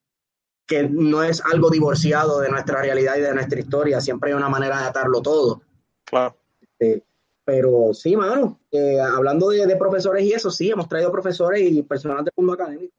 que 0.68 0.88
no 0.88 1.22
es 1.22 1.40
algo 1.44 1.70
divorciado 1.70 2.40
de 2.40 2.48
nuestra 2.50 2.80
realidad 2.82 3.16
y 3.16 3.20
de 3.20 3.34
nuestra 3.34 3.60
historia, 3.60 4.00
siempre 4.00 4.30
hay 4.30 4.36
una 4.36 4.48
manera 4.48 4.80
de 4.80 4.86
atarlo 4.86 5.22
todo. 5.22 5.62
Claro. 6.04 6.36
Este, 6.60 7.04
pero 7.46 7.94
sí, 7.94 8.16
mano, 8.16 8.58
eh, 8.72 9.00
hablando 9.00 9.48
de, 9.50 9.64
de 9.66 9.76
profesores 9.76 10.24
y 10.24 10.32
eso, 10.32 10.50
sí, 10.50 10.68
hemos 10.70 10.88
traído 10.88 11.12
profesores 11.12 11.62
y 11.62 11.80
personas 11.84 12.24
del 12.24 12.32
mundo 12.36 12.52
académico. 12.54 12.92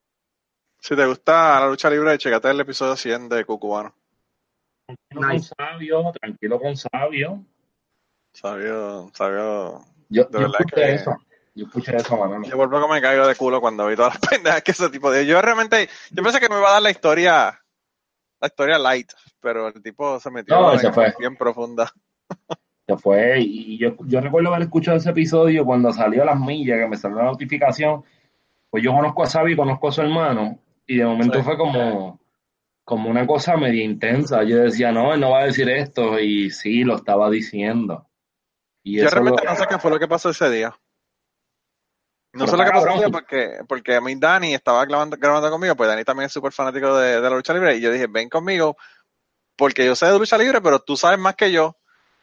Si 0.80 0.96
te 0.96 1.06
gusta 1.06 1.60
la 1.60 1.68
lucha 1.68 1.90
libre, 1.90 2.18
checate 2.18 2.50
el 2.50 2.60
episodio 2.62 2.96
100 2.96 3.28
de 3.28 3.44
Cucubano. 3.44 3.94
Tranquilo 4.88 5.34
Nice. 5.34 5.50
con 5.58 5.68
sabio, 5.68 6.12
tranquilo 6.22 6.60
con 6.62 6.78
sabio. 6.78 7.44
Sabio, 8.34 9.12
sabio. 9.14 9.82
Yo, 10.10 10.24
De 10.24 10.30
yo 10.32 10.40
verdad 10.40 10.56
escuché 10.62 10.76
que- 10.76 10.94
eso. 10.94 11.12
Yo 11.56 11.66
escuché 11.66 11.96
eso, 11.98 12.16
Manolo. 12.16 12.46
Yo 12.48 12.56
vuelvo 12.56 12.80
que 12.88 12.94
me 12.94 13.02
caigo 13.02 13.28
de 13.28 13.36
culo 13.36 13.60
cuando 13.60 13.88
vi 13.88 13.96
todas 13.96 14.14
las 14.14 14.22
pendejas 14.32 14.62
que 14.64 14.72
ese 14.72 14.90
tipo 14.90 15.12
de. 15.12 15.26
Yo 15.26 15.42
realmente, 15.42 15.90
yo 16.12 16.24
pensé 16.24 16.40
que 16.40 16.48
me 16.50 16.58
iba 16.58 16.70
a 16.70 16.74
dar 16.74 16.82
la 16.84 16.92
historia, 16.92 17.60
la 18.40 18.48
historia 18.48 18.78
light, 18.80 19.12
pero 19.42 19.68
el 19.68 19.82
tipo 19.82 20.20
se 20.20 20.30
metió 20.30 20.56
No, 20.56 20.72
en- 20.74 20.80
se 20.80 20.92
fue. 20.94 21.14
bien 21.20 21.36
profunda. 21.36 21.92
Fue 22.96 23.42
y 23.42 23.78
yo, 23.78 23.98
yo 24.06 24.22
recuerdo 24.22 24.48
haber 24.50 24.62
escuchado 24.64 24.96
ese 24.96 25.10
episodio 25.10 25.66
cuando 25.66 25.92
salió 25.92 26.22
a 26.22 26.26
las 26.26 26.40
millas, 26.40 26.80
que 26.80 26.88
me 26.88 26.96
salió 26.96 27.18
la 27.18 27.26
notificación. 27.26 28.04
Pues 28.70 28.82
yo 28.84 28.94
conozco 28.94 29.24
a 29.24 29.28
Xavi, 29.28 29.56
conozco 29.58 29.90
a 29.90 29.92
su 29.92 30.02
hermano, 30.02 30.60
y 30.86 30.98
de 30.98 31.06
momento 31.06 31.40
Sí. 31.40 31.44
fue 31.44 31.58
como, 31.58 32.20
como 32.86 33.10
una 33.10 33.28
cosa 33.28 33.58
media 33.58 33.84
intensa. 33.84 34.44
Yo 34.44 34.58
decía, 34.60 34.92
no, 34.94 35.14
él 35.14 35.20
no 35.20 35.32
va 35.32 35.40
a 35.42 35.46
decir 35.48 35.68
esto, 35.70 36.18
y 36.20 36.50
sí, 36.50 36.84
lo 36.86 36.96
estaba 36.96 37.30
diciendo. 37.30 38.08
Y 38.84 38.98
Yo 39.00 39.06
eso 39.08 39.16
realmente 39.16 39.44
lo- 39.44 39.50
no 39.52 39.56
sé 39.58 39.66
qué 39.68 39.80
fue 39.80 39.92
lo 39.92 40.00
que 40.00 40.08
pasó 40.08 40.30
ese 40.30 40.50
día. 40.50 40.70
No 42.34 42.46
Pero 42.46 42.52
sé 42.52 42.58
lo 42.58 42.64
que 42.66 42.72
pasó 42.72 42.88
ese 42.90 42.98
día 43.00 43.10
porque, 43.10 43.52
porque 43.68 43.96
a 43.96 44.02
mí 44.02 44.16
Dani 44.16 44.54
estaba 44.54 44.86
grabando, 44.86 45.18
grabando 45.18 45.50
conmigo, 45.50 45.76
pues 45.76 45.90
Dani 45.90 46.04
también 46.04 46.28
es 46.28 46.32
súper 46.34 46.52
fanático 46.52 46.96
de, 46.98 47.16
de 47.20 47.30
la 47.30 47.36
lucha 47.36 47.54
libre, 47.54 47.76
y 47.78 47.82
yo 47.82 47.92
dije, 47.92 48.08
ven 48.08 48.30
conmigo, 48.30 48.78
porque 49.56 49.86
yo 49.86 49.96
sé 49.96 50.06
de 50.08 50.20
lucha 50.20 50.38
libre, 50.38 50.62
pero 50.62 50.80
tú 50.80 50.96
sabes 50.98 51.18
más 51.20 51.36
que 51.36 51.52
yo, 51.52 51.77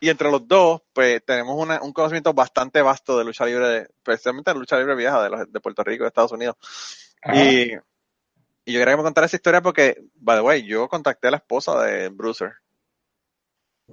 y 0.05 0.11
entre 0.11 0.31
los 0.31 0.47
dos, 0.47 0.83
pues 0.93 1.25
tenemos 1.25 1.57
una- 1.57 1.81
un 1.83 1.93
conocimiento 1.93 2.33
bastante 2.35 2.83
vasto 2.83 3.19
de 3.19 3.25
lucha 3.25 3.47
libre, 3.47 3.83
especialmente 3.83 4.53
de 4.53 4.59
lucha 4.59 4.79
libre 4.79 4.95
vieja 4.95 5.23
de, 5.23 5.31
los, 5.31 5.53
de 5.53 5.61
Puerto 5.61 5.83
Rico, 5.83 6.05
de 6.05 6.09
Estados 6.09 6.33
Unidos. 6.33 6.57
Ajá. 7.23 7.37
Y, 7.37 7.73
y 8.67 8.73
yo 8.73 8.79
quería 8.81 8.93
que 8.93 8.97
me 8.99 9.03
contara 9.03 9.27
esa 9.27 9.37
historia 9.37 9.61
porque, 9.63 10.03
by 10.15 10.37
the 10.39 10.43
way, 10.43 10.67
yo 10.67 10.89
contacté 10.89 11.29
a 11.29 11.33
la 11.33 11.37
esposa 11.39 11.83
de 11.83 12.09
Bruiser. 12.09 12.53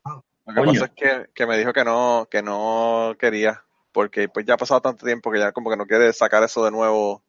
Wow. 0.04 0.24
Lo 0.45 0.54
que 0.54 0.60
Coño. 0.60 0.82
pasa 0.82 0.86
es 0.86 0.91
que, 0.95 1.30
que 1.34 1.45
me 1.45 1.58
dijo 1.58 1.71
que 1.74 1.84
no, 1.84 2.28
que 2.30 2.41
no 2.41 3.15
quería, 3.19 3.63
porque 3.91 4.28
pues 4.30 4.45
ya 4.45 4.56
ha 4.56 4.58
pasado 4.58 4.82
tanto 4.82 5.06
tiempo 5.06 5.32
que 5.32 5.39
ya 5.39 5.52
como 5.52 5.69
que 5.69 5.78
no 5.78 5.86
quiere 5.86 6.12
sacar 6.13 6.43
eso 6.43 6.63
de 6.65 6.71
nuevo. 6.71 7.24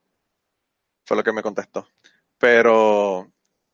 Fue 1.05 1.17
lo 1.17 1.23
que 1.23 1.33
me 1.33 1.41
contestó. 1.43 1.87
Pero, 2.37 3.31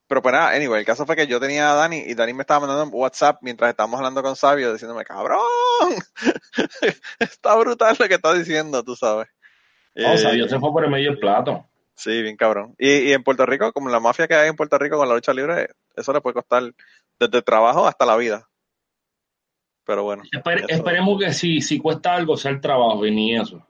pero 0.09 0.21
pues 0.21 0.33
nada, 0.33 0.49
anyway, 0.49 0.81
el 0.81 0.85
caso 0.85 1.05
fue 1.05 1.15
que 1.15 1.27
yo 1.27 1.39
tenía 1.39 1.71
a 1.71 1.75
Dani 1.75 1.97
y 1.99 2.15
Dani 2.15 2.33
me 2.33 2.41
estaba 2.41 2.59
mandando 2.67 2.83
un 2.85 3.01
WhatsApp 3.01 3.37
mientras 3.41 3.69
estábamos 3.69 3.99
hablando 3.99 4.21
con 4.21 4.35
Sabio 4.35 4.73
diciéndome, 4.73 5.05
cabrón, 5.05 5.39
está 7.19 7.55
brutal 7.55 7.95
lo 7.97 8.07
que 8.07 8.15
está 8.15 8.33
diciendo, 8.33 8.83
tú 8.83 8.95
sabes. 8.95 9.27
No, 9.95 10.13
Eh, 10.13 10.17
Sabio 10.17 10.47
se 10.49 10.59
fue 10.59 10.71
por 10.71 10.83
el 10.83 10.91
medio 10.91 11.11
del 11.11 11.19
plato. 11.19 11.65
Sí, 11.95 12.21
bien 12.21 12.35
cabrón. 12.37 12.75
Y, 12.77 12.89
y 13.09 13.13
en 13.13 13.23
Puerto 13.23 13.45
Rico, 13.45 13.71
como 13.73 13.89
la 13.89 13.99
mafia 13.99 14.27
que 14.27 14.35
hay 14.35 14.49
en 14.49 14.55
Puerto 14.55 14.77
Rico 14.77 14.97
con 14.97 15.07
la 15.09 15.15
lucha 15.15 15.33
libre, 15.33 15.69
eso 15.95 16.11
le 16.13 16.21
puede 16.21 16.33
costar 16.35 16.63
desde 17.19 17.37
el 17.37 17.43
trabajo 17.43 17.85
hasta 17.87 18.05
la 18.05 18.15
vida. 18.17 18.47
Pero 19.85 20.03
bueno. 20.03 20.23
Espere- 20.31 20.65
esperemos 20.69 21.19
que 21.19 21.33
si, 21.33 21.61
si 21.61 21.79
cuesta 21.79 22.13
algo 22.15 22.37
sea 22.37 22.51
el 22.51 22.61
trabajo 22.61 23.05
y 23.05 23.11
ni 23.11 23.35
eso. 23.35 23.65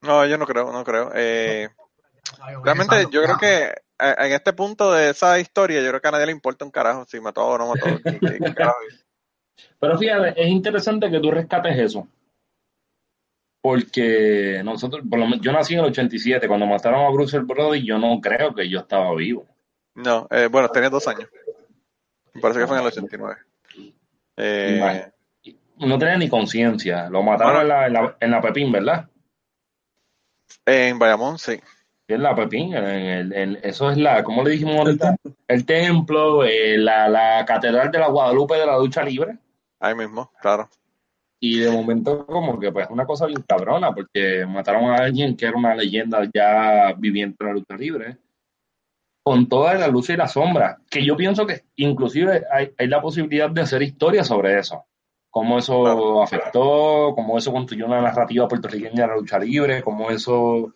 No, 0.00 0.24
yo 0.26 0.38
no 0.38 0.46
creo, 0.46 0.72
no 0.72 0.84
creo. 0.84 1.10
Eh, 1.14 1.68
realmente 2.64 3.06
yo 3.10 3.22
creo 3.22 3.38
que 3.38 3.74
en 3.98 4.32
este 4.32 4.52
punto 4.52 4.92
de 4.92 5.10
esa 5.10 5.38
historia, 5.38 5.80
yo 5.80 5.88
creo 5.88 6.00
que 6.00 6.08
a 6.08 6.12
nadie 6.12 6.26
le 6.26 6.32
importa 6.32 6.64
un 6.64 6.70
carajo 6.70 7.04
si 7.06 7.20
mató 7.20 7.46
o 7.46 7.58
no 7.58 7.68
mató. 7.68 7.86
Pero 9.80 9.98
fíjate, 9.98 10.42
es 10.42 10.48
interesante 10.48 11.10
que 11.10 11.20
tú 11.20 11.30
rescates 11.30 11.78
eso. 11.78 12.06
Porque 13.60 14.60
nosotros, 14.64 15.02
por 15.08 15.18
lo 15.18 15.26
menos, 15.26 15.40
yo 15.40 15.52
nací 15.52 15.74
en 15.74 15.80
el 15.80 15.86
87, 15.86 16.46
cuando 16.46 16.66
mataron 16.66 17.04
a 17.04 17.10
Bruce 17.10 17.38
Brody, 17.40 17.84
yo 17.84 17.98
no 17.98 18.20
creo 18.20 18.54
que 18.54 18.68
yo 18.68 18.80
estaba 18.80 19.14
vivo. 19.14 19.46
No, 19.94 20.28
eh, 20.30 20.48
bueno, 20.50 20.68
tenía 20.68 20.90
dos 20.90 21.08
años. 21.08 21.28
Me 22.32 22.40
parece 22.40 22.60
que 22.60 22.66
fue 22.66 22.76
en 22.76 22.82
el 22.82 22.88
89. 22.88 23.36
Eh. 24.36 25.10
No 25.78 25.98
tenía 25.98 26.16
ni 26.16 26.28
conciencia. 26.28 27.08
Lo 27.08 27.22
mataron 27.22 27.62
en 27.62 27.68
la, 27.68 27.86
en, 27.86 27.92
la, 27.92 28.16
en 28.20 28.30
la 28.30 28.40
Pepín, 28.40 28.70
¿verdad? 28.70 29.08
en 30.66 30.98
Bayamón, 30.98 31.38
sí. 31.38 31.60
En 32.08 32.22
la 32.22 32.34
Pepín, 32.36 32.72
en 32.74 32.84
el- 32.84 33.32
en- 33.32 33.58
eso 33.62 33.90
es 33.90 33.98
la, 33.98 34.22
¿cómo 34.22 34.44
le 34.44 34.50
dijimos 34.52 34.76
ahorita? 34.76 35.16
El 35.48 35.66
templo, 35.66 36.44
eh, 36.44 36.78
la, 36.78 37.08
la 37.08 37.44
catedral 37.44 37.90
de 37.90 37.98
la 37.98 38.08
Guadalupe 38.08 38.54
de 38.56 38.66
la 38.66 38.78
lucha 38.78 39.02
libre. 39.02 39.38
Ahí 39.80 39.94
mismo, 39.94 40.30
claro. 40.40 40.68
Y 41.40 41.58
de 41.58 41.70
momento 41.70 42.24
como 42.24 42.58
que 42.58 42.70
pues 42.72 42.88
una 42.90 43.04
cosa 43.04 43.26
bien 43.26 43.42
cabrona, 43.46 43.92
porque 43.94 44.46
mataron 44.46 44.84
a 44.90 44.96
alguien 44.96 45.36
que 45.36 45.46
era 45.46 45.56
una 45.56 45.74
leyenda 45.74 46.22
ya 46.32 46.94
viviente 46.96 47.44
de 47.44 47.50
la 47.50 47.54
lucha 47.56 47.76
libre, 47.76 48.16
con 49.22 49.48
toda 49.48 49.74
la 49.74 49.88
luz 49.88 50.08
y 50.10 50.16
la 50.16 50.28
sombra, 50.28 50.78
que 50.88 51.04
yo 51.04 51.16
pienso 51.16 51.44
que 51.46 51.64
inclusive 51.74 52.44
hay, 52.50 52.70
hay 52.78 52.86
la 52.86 53.02
posibilidad 53.02 53.50
de 53.50 53.60
hacer 53.62 53.82
historia 53.82 54.22
sobre 54.22 54.58
eso, 54.60 54.84
cómo 55.30 55.58
eso 55.58 55.82
Claro. 55.82 56.22
afectó, 56.22 57.12
cómo 57.16 57.36
eso 57.36 57.50
construyó 57.52 57.86
una 57.86 58.00
narrativa 58.00 58.46
puertorriqueña 58.46 59.02
de 59.02 59.08
la 59.08 59.16
lucha 59.16 59.38
libre, 59.40 59.82
cómo 59.82 60.10
eso 60.10 60.72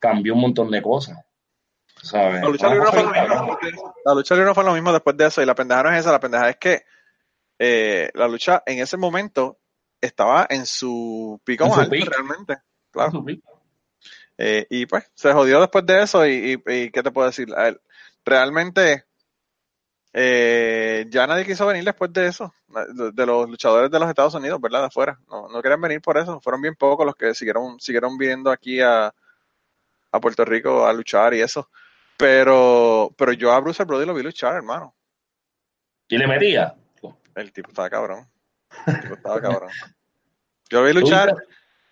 cambió 0.00 0.34
un 0.34 0.40
montón 0.40 0.70
de 0.70 0.82
cosas. 0.82 1.16
¿sabes? 2.02 2.40
La 2.42 2.48
lucha 2.48 2.68
libre 2.70 2.84
no 2.86 2.92
fue 2.92 3.02
lo 3.02 3.10
mismo. 3.12 3.46
después 3.60 3.72
de- 3.72 4.00
La 4.06 4.14
lucha 4.14 4.34
libre 4.34 4.48
no 4.48 4.54
fue 4.54 4.64
lo 4.64 4.72
mismo 4.72 4.92
después 4.92 5.16
de 5.16 5.26
eso. 5.26 5.42
Y 5.42 5.46
la 5.46 5.54
pendeja 5.54 5.82
no 5.82 5.92
es 5.92 6.00
esa. 6.00 6.12
La 6.12 6.20
pendeja 6.20 6.48
es 6.48 6.56
que 6.56 6.82
eh, 7.58 8.10
la 8.14 8.26
lucha 8.26 8.62
en 8.64 8.78
ese 8.80 8.96
momento 8.96 9.58
estaba 10.00 10.46
en 10.48 10.64
su 10.64 11.38
pico 11.44 11.64
más 11.68 11.78
alto 11.80 11.90
realmente. 12.10 12.56
Claro. 12.90 13.22
Eh, 14.38 14.66
y 14.70 14.86
pues 14.86 15.10
se 15.14 15.30
jodió 15.34 15.60
después 15.60 15.84
de 15.84 16.02
eso. 16.02 16.26
Y, 16.26 16.54
y- 16.66 16.72
y 16.74 16.90
¿qué 16.90 17.02
te 17.02 17.10
puedo 17.10 17.26
decir? 17.26 17.48
A 17.54 17.68
él- 17.68 17.80
Realmente 18.24 19.04
eh, 20.12 21.06
ya 21.08 21.26
nadie 21.26 21.44
quiso 21.46 21.66
venir 21.66 21.84
después 21.84 22.12
de 22.12 22.26
eso. 22.28 22.52
De, 22.68 23.12
de 23.12 23.26
los 23.26 23.48
luchadores 23.48 23.90
de 23.90 23.98
los 23.98 24.08
Estados 24.08 24.34
Unidos, 24.34 24.60
¿verdad? 24.60 24.80
De 24.80 24.86
afuera. 24.86 25.18
No, 25.28 25.48
no 25.48 25.60
querían 25.62 25.80
venir 25.80 26.00
por 26.00 26.16
eso. 26.18 26.40
Fueron 26.40 26.62
bien 26.62 26.74
pocos 26.76 27.04
los 27.06 27.14
que 27.14 27.34
siguieron, 27.34 27.78
siguieron 27.78 28.16
viniendo 28.16 28.50
aquí 28.50 28.80
a, 28.80 29.14
a 30.12 30.20
Puerto 30.20 30.44
Rico 30.44 30.86
a 30.86 30.92
luchar 30.92 31.34
y 31.34 31.40
eso. 31.40 31.70
Pero, 32.16 33.14
pero 33.16 33.32
yo 33.32 33.52
a 33.52 33.60
Bruce 33.60 33.84
Brody 33.84 34.04
lo 34.04 34.14
vi 34.14 34.22
luchar, 34.22 34.54
hermano. 34.54 34.94
Y 36.08 36.18
le 36.18 36.26
metía. 36.26 36.74
El 37.34 37.52
tipo 37.52 37.70
estaba 37.70 37.88
cabrón. 37.88 38.28
El 38.86 39.00
tipo 39.00 39.14
estaba 39.14 39.40
cabrón. 39.40 39.70
Yo 40.68 40.80
lo 40.80 40.86
vi 40.86 40.92
luchar, 41.00 41.34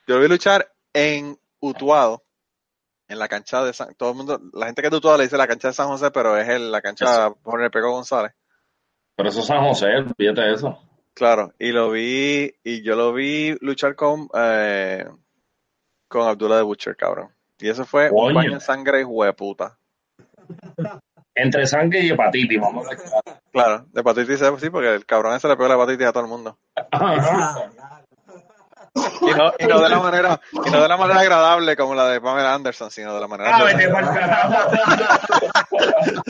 yo 0.06 0.16
lo 0.16 0.20
vi 0.20 0.28
luchar 0.28 0.70
en 0.92 1.38
Utuado, 1.60 2.24
en 3.08 3.18
la 3.18 3.28
cancha 3.28 3.64
de 3.64 3.72
San, 3.72 3.94
todo 3.94 4.10
el 4.10 4.16
mundo, 4.16 4.40
la 4.52 4.66
gente 4.66 4.82
que 4.82 4.88
es 4.88 4.90
de 4.90 4.98
Utuado 4.98 5.16
le 5.16 5.24
dice 5.24 5.36
la 5.36 5.46
cancha 5.46 5.68
de 5.68 5.74
San 5.74 5.88
José, 5.88 6.10
pero 6.10 6.36
es 6.36 6.48
el, 6.48 6.70
la 6.70 6.82
cancha 6.82 7.30
por 7.30 7.62
el 7.62 7.70
Pego 7.70 7.92
González. 7.92 8.32
Pero 9.16 9.28
eso 9.30 9.40
es 9.40 9.46
San 9.46 9.64
José, 9.64 9.86
de 10.16 10.52
eso. 10.52 10.80
Claro, 11.14 11.52
y 11.58 11.72
lo 11.72 11.90
vi, 11.90 12.54
y 12.62 12.82
yo 12.82 12.94
lo 12.94 13.12
vi 13.12 13.56
luchar 13.60 13.96
con, 13.96 14.28
eh, 14.34 15.04
con 16.06 16.28
Abdullah 16.28 16.58
de 16.58 16.62
Butcher, 16.62 16.96
cabrón. 16.96 17.34
Y 17.60 17.68
eso 17.68 17.84
fue 17.84 18.10
un 18.10 18.34
baño 18.34 18.54
de 18.54 18.60
sangre 18.60 19.04
hueputa. 19.04 19.78
Entre 21.34 21.66
sangre 21.66 22.00
y 22.00 22.10
hepatitis, 22.10 22.60
vamos 22.60 22.86
a 22.86 22.90
ver. 22.90 22.98
Claro, 23.52 23.86
de 23.92 24.00
hepatitis 24.00 24.40
sí, 24.58 24.70
porque 24.70 24.94
el 24.94 25.06
cabrón 25.06 25.36
ese 25.36 25.48
le 25.48 25.56
pegó 25.56 25.68
la 25.68 25.74
hepatitis 25.74 26.06
a 26.06 26.12
todo 26.12 26.24
el 26.24 26.28
mundo. 26.28 26.58
Y 28.94 29.34
no, 29.34 29.52
y 29.58 29.66
no 29.66 29.80
de 29.80 29.88
la 29.88 29.98
manera, 30.02 30.40
y 30.52 30.70
no 30.70 30.82
de 30.82 30.88
la 30.88 30.96
manera 30.96 31.20
agradable 31.20 31.76
como 31.76 31.94
la 31.94 32.08
de 32.08 32.20
Pamela 32.20 32.54
Anderson, 32.54 32.90
sino 32.90 33.14
de 33.14 33.20
la 33.20 33.28
manera 33.28 33.56
Ah, 33.56 33.64
vete 33.64 33.88
pa'l 33.88 34.04
carajo. 34.06 34.70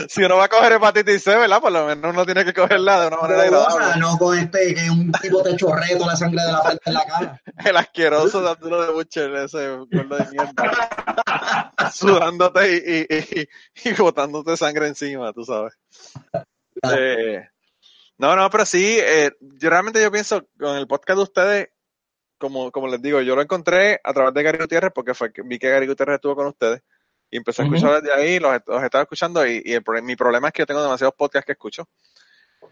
si 0.08 0.22
uno 0.24 0.36
va 0.36 0.44
a 0.44 0.48
coger 0.48 0.72
hepatitis 0.72 1.22
C, 1.22 1.36
¿verdad? 1.36 1.60
Por 1.60 1.72
lo 1.72 1.86
menos 1.86 2.12
uno 2.12 2.24
tiene 2.24 2.44
que 2.44 2.52
cogerla 2.54 3.00
de 3.02 3.06
una 3.08 3.16
manera 3.18 3.42
Pero, 3.42 3.60
agradable. 3.68 4.00
no 4.00 4.18
con 4.18 4.38
este, 4.38 4.74
que 4.74 4.90
un 4.90 5.12
tipo 5.12 5.42
te 5.42 5.56
chorree 5.56 5.96
toda 5.96 6.08
la 6.12 6.16
sangre 6.16 6.42
de 6.42 6.52
la 6.52 6.62
frente 6.62 6.82
en 6.86 6.94
la 6.94 7.04
cara. 7.04 7.40
El 7.64 7.76
asqueroso 7.76 8.48
Arturo 8.48 8.82
de 8.82 8.92
Butcher, 8.92 9.34
ese 9.36 9.68
gordo 9.68 10.16
de 10.16 10.26
mierda. 10.30 11.72
Sudándote 11.92 12.72
y, 12.72 13.06
y, 13.14 13.40
y, 13.84 13.88
y 13.90 13.92
botándote 13.94 14.56
sangre 14.56 14.88
encima, 14.88 15.32
tú 15.32 15.44
sabes. 15.44 15.74
Eh, 16.92 17.46
no, 18.18 18.34
no, 18.36 18.50
pero 18.50 18.64
sí, 18.66 18.98
eh, 19.00 19.30
yo 19.40 19.70
realmente 19.70 20.02
yo 20.02 20.10
pienso 20.10 20.42
con 20.58 20.76
el 20.76 20.86
podcast 20.86 21.16
de 21.18 21.22
ustedes, 21.22 21.68
como, 22.38 22.70
como 22.72 22.88
les 22.88 23.02
digo, 23.02 23.20
yo 23.20 23.34
lo 23.36 23.42
encontré 23.42 24.00
a 24.02 24.12
través 24.14 24.32
de 24.34 24.42
Gary 24.42 24.58
Gutiérrez 24.58 24.92
porque 24.94 25.14
fue 25.14 25.32
que 25.32 25.42
vi 25.42 25.58
que 25.58 25.68
Gary 25.70 25.86
Gutiérrez 25.86 26.14
estuvo 26.16 26.36
con 26.36 26.46
ustedes. 26.46 26.82
Y 27.30 27.36
empecé 27.36 27.60
a 27.60 27.66
escuchar 27.66 28.00
desde 28.00 28.14
ahí, 28.18 28.38
los, 28.38 28.52
los 28.66 28.82
estaba 28.82 29.02
escuchando 29.02 29.46
y, 29.46 29.60
y 29.64 29.74
el 29.74 29.82
mi 30.02 30.16
problema 30.16 30.48
es 30.48 30.54
que 30.54 30.62
yo 30.62 30.66
tengo 30.66 30.82
demasiados 30.82 31.14
podcasts 31.14 31.44
que 31.44 31.52
escucho. 31.52 31.86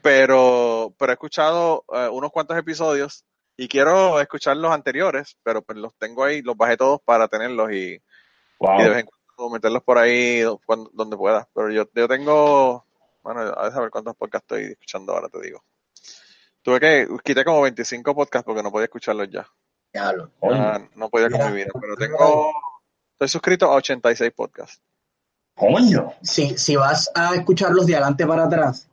Pero, 0.02 0.94
pero 0.98 1.12
he 1.12 1.14
escuchado 1.14 1.85
eh, 1.92 2.09
unos 2.11 2.31
cuantos 2.31 2.57
episodios 2.57 3.24
y 3.57 3.68
quiero 3.68 4.20
escuchar 4.20 4.57
los 4.57 4.72
anteriores, 4.72 5.37
pero 5.42 5.62
pues 5.62 5.79
los 5.79 5.94
tengo 5.96 6.24
ahí, 6.24 6.42
los 6.42 6.57
bajé 6.57 6.76
todos 6.76 7.00
para 7.05 7.29
tenerlos 7.29 7.70
y, 7.72 8.00
Wow. 8.59 8.81
y 8.81 8.83
de 8.85 8.88
vez 8.88 8.98
en 9.00 9.07
cuando 9.37 9.55
meterlos 9.55 9.83
por 9.83 9.98
ahí 9.98 10.42
cuando- 10.64 10.90
donde 10.94 11.16
pueda. 11.16 11.46
Pero 11.55 11.70
yo, 11.70 11.85
yo 11.94 12.09
tengo, 12.09 12.87
bueno, 13.22 13.40
a 13.40 13.68
ver 13.81 13.90
cuántos 13.90 14.16
podcasts 14.16 14.46
estoy 14.50 14.72
escuchando 14.72 15.12
ahora, 15.12 15.29
te 15.29 15.40
digo. 15.42 15.62
Tuve 16.66 16.81
que, 16.81 17.07
quité 17.22 17.44
como 17.44 17.62
25 17.62 18.12
podcasts 18.12 18.44
porque 18.44 18.61
no 18.61 18.72
podía 18.72 18.87
escucharlos 18.87 19.29
ya. 19.31 19.46
Diablo. 19.92 20.33
Ah, 20.42 20.81
no 20.96 21.09
podía 21.09 21.31
con 21.31 21.50
mi 21.52 21.59
vida, 21.59 21.70
pero 21.81 21.94
tengo, 21.96 22.50
estoy 23.12 23.29
suscrito 23.29 23.66
a 23.66 23.76
86 23.76 24.33
podcasts. 24.35 24.83
coño. 25.57 26.12
Si, 26.22 26.59
si 26.59 26.74
vas 26.74 27.09
a 27.14 27.37
escucharlos 27.37 27.87
de 27.87 27.94
adelante 27.94 28.26
para 28.26 28.46
atrás, 28.46 28.88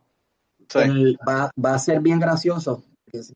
Sí, 0.69 0.79
el- 0.79 1.17
va, 1.27 1.49
va 1.63 1.73
a 1.73 1.79
ser 1.79 1.99
bien 1.99 2.19
gracioso. 2.19 2.83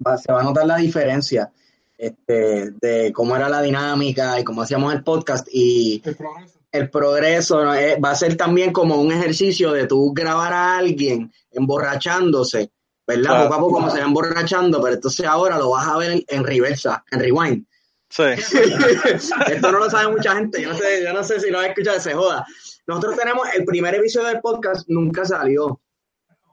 Va- 0.05 0.17
se 0.19 0.31
va 0.31 0.41
a 0.41 0.43
notar 0.43 0.67
la 0.67 0.77
diferencia 0.77 1.51
este, 1.97 2.69
de 2.79 3.11
cómo 3.11 3.35
era 3.35 3.49
la 3.49 3.63
dinámica 3.63 4.39
y 4.39 4.43
cómo 4.43 4.61
hacíamos 4.61 4.93
el 4.93 5.03
podcast. 5.03 5.47
Y 5.51 5.99
El 6.05 6.15
progreso. 6.15 6.59
el 6.71 6.89
progreso 6.91 7.63
¿no? 7.65 7.73
Eh, 7.73 7.99
va 7.99 8.11
a 8.11 8.15
ser 8.15 8.37
también 8.37 8.71
como 8.71 8.97
un 9.01 9.11
ejercicio 9.11 9.71
de 9.71 9.87
tú 9.87 10.13
grabar 10.13 10.53
a 10.53 10.77
alguien 10.77 11.33
emborrachándose, 11.51 12.69
¿verdad? 13.07 13.23
Claro. 13.23 13.43
Poco 13.43 13.55
a 13.55 13.59
poco 13.59 13.73
como 13.75 13.89
se 13.89 13.99
va 13.99 14.05
emborrachando, 14.05 14.81
pero 14.81 14.95
entonces 14.95 15.25
ahora 15.25 15.57
lo 15.57 15.71
vas 15.71 15.87
a 15.87 15.97
ver 15.97 16.11
en, 16.11 16.23
en 16.27 16.43
reversa, 16.43 17.03
en 17.11 17.19
rewind. 17.21 17.65
sí, 18.09 18.23
Esto 19.47 19.71
no 19.71 19.79
lo 19.79 19.89
sabe 19.89 20.11
mucha 20.11 20.35
gente, 20.35 20.61
yo 20.61 20.69
no 20.69 20.77
sé, 20.77 21.03
yo 21.03 21.13
no 21.13 21.23
sé 21.23 21.39
si 21.39 21.49
lo 21.49 21.59
has 21.59 21.67
escuchado, 21.67 21.99
se 21.99 22.13
joda. 22.13 22.45
Nosotros 22.85 23.17
tenemos 23.17 23.47
el 23.55 23.65
primer 23.65 23.95
episodio 23.95 24.27
del 24.27 24.41
podcast, 24.41 24.87
nunca 24.87 25.25
salió. 25.25 25.79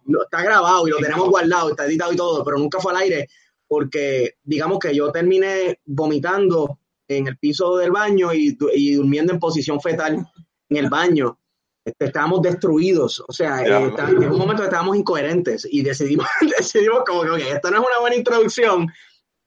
No, 0.07 0.23
está 0.23 0.43
grabado 0.43 0.87
y 0.87 0.91
lo 0.91 0.99
tenemos 0.99 1.29
guardado, 1.29 1.71
está 1.71 1.87
editado 1.87 2.13
y 2.13 2.17
todo, 2.17 2.45
pero 2.45 2.59
nunca 2.59 2.79
fue 2.79 2.93
al 2.93 2.99
aire 2.99 3.29
porque 3.67 4.35
digamos 4.43 4.79
que 4.79 4.95
yo 4.95 5.11
terminé 5.11 5.81
vomitando 5.87 6.79
en 7.09 7.27
el 7.27 7.39
piso 7.39 7.77
del 7.77 7.91
baño 7.91 8.33
y, 8.33 8.57
y 8.75 8.95
durmiendo 8.95 9.33
en 9.33 9.39
posición 9.39 9.81
fetal 9.81 10.27
en 10.69 10.77
el 10.77 10.91
baño. 10.91 11.39
Este, 11.85 12.07
estábamos 12.07 12.41
destruidos, 12.41 13.23
o 13.29 13.33
sea, 13.33 13.61
eh, 13.63 13.89
está- 13.89 14.09
en 14.09 14.31
un 14.31 14.39
momento 14.39 14.65
estábamos 14.65 14.97
incoherentes 14.97 15.69
y 15.71 15.83
decidimos, 15.83 16.27
decidimos 16.59 17.03
como 17.07 17.23
que, 17.23 17.31
ok, 17.31 17.39
esto 17.55 17.71
no 17.71 17.81
es 17.83 17.87
una 17.87 17.99
buena 18.01 18.17
introducción. 18.17 18.85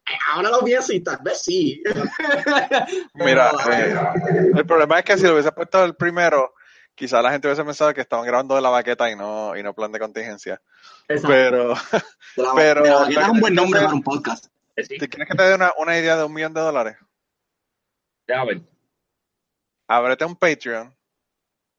Eh, 0.07 0.13
Ahora 0.33 0.49
lo 0.51 0.59
pienso 0.63 0.93
y 0.93 1.01
tal 1.01 1.17
vez 1.23 1.41
sí. 1.41 1.81
Mira, 3.15 3.51
eh, 3.71 3.95
el 4.55 4.65
problema 4.65 4.99
es 4.99 5.05
que 5.05 5.17
si 5.17 5.23
lo 5.23 5.33
hubiese 5.33 5.51
puesto 5.51 5.83
el 5.83 5.95
primero, 5.95 6.53
quizá 6.95 7.21
la 7.21 7.31
gente 7.31 7.47
hubiese 7.47 7.63
pensado 7.65 7.93
que 7.93 8.01
estaban 8.01 8.25
grabando 8.25 8.55
de 8.55 8.61
la 8.61 8.69
baqueta 8.69 9.09
y 9.09 9.15
no, 9.15 9.55
y 9.57 9.63
no 9.63 9.73
plan 9.73 9.91
de 9.91 9.99
contingencia. 9.99 10.61
Exacto. 11.07 11.27
Pero, 11.29 11.73
la- 12.37 12.53
pero- 12.55 12.83
de 12.83 12.89
la 12.89 12.95
vaqueta 12.99 13.21
es 13.23 13.29
un 13.29 13.39
buen 13.39 13.55
nombre 13.55 13.81
para 13.81 13.93
un 13.93 14.03
podcast. 14.03 14.45
Eh, 14.75 14.83
sí, 14.85 14.97
¿te 14.97 15.09
quieres 15.09 15.27
que 15.27 15.35
te 15.35 15.43
dé 15.43 15.55
una, 15.55 15.71
una 15.79 15.97
idea 15.97 16.15
de 16.15 16.23
un 16.23 16.33
millón 16.33 16.53
de 16.53 16.61
dólares? 16.61 16.97
déjame 18.27 18.53
ver. 18.55 18.61
Ábrete 19.87 20.25
un 20.25 20.35
Patreon 20.35 20.93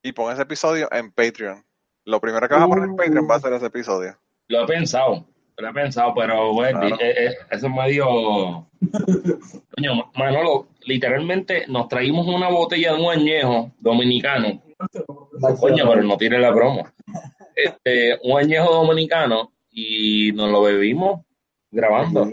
y 0.02 0.12
pon 0.12 0.32
ese 0.32 0.42
episodio 0.42 0.88
en 0.92 1.10
Patreon. 1.12 1.64
Lo 2.04 2.20
primero 2.20 2.48
que 2.48 2.54
vas 2.54 2.62
a 2.62 2.68
poner 2.68 2.84
en 2.84 2.96
Patreon 2.96 3.28
va 3.30 3.34
a 3.36 3.40
ser 3.40 3.52
ese 3.52 3.66
episodio. 3.66 4.16
Lo 4.48 4.62
he 4.62 4.66
pensado, 4.66 5.26
lo 5.56 5.68
he 5.68 5.72
pensado, 5.72 6.14
pero 6.14 6.52
bueno, 6.54 6.80
Claro. 6.80 6.96
eh, 7.00 7.26
eh, 7.26 7.34
eso 7.50 7.66
es 7.66 7.72
medio. 7.72 8.66
Coño, 9.76 10.10
Manolo, 10.14 10.68
literalmente 10.86 11.64
nos 11.68 11.88
traímos 11.88 12.26
una 12.26 12.48
botella 12.48 12.94
de 12.94 13.02
un 13.02 13.10
añejo 13.10 13.70
dominicano. 13.78 14.62
Coño, 15.60 15.88
pero 15.88 16.02
no 16.02 16.16
tiene 16.16 16.38
la 16.38 16.50
broma. 16.50 16.92
Este, 17.54 18.18
un 18.22 18.38
añejo 18.38 18.72
dominicano 18.72 19.52
y 19.70 20.32
nos 20.32 20.50
lo 20.50 20.62
bebimos 20.62 21.20
grabando. 21.70 22.28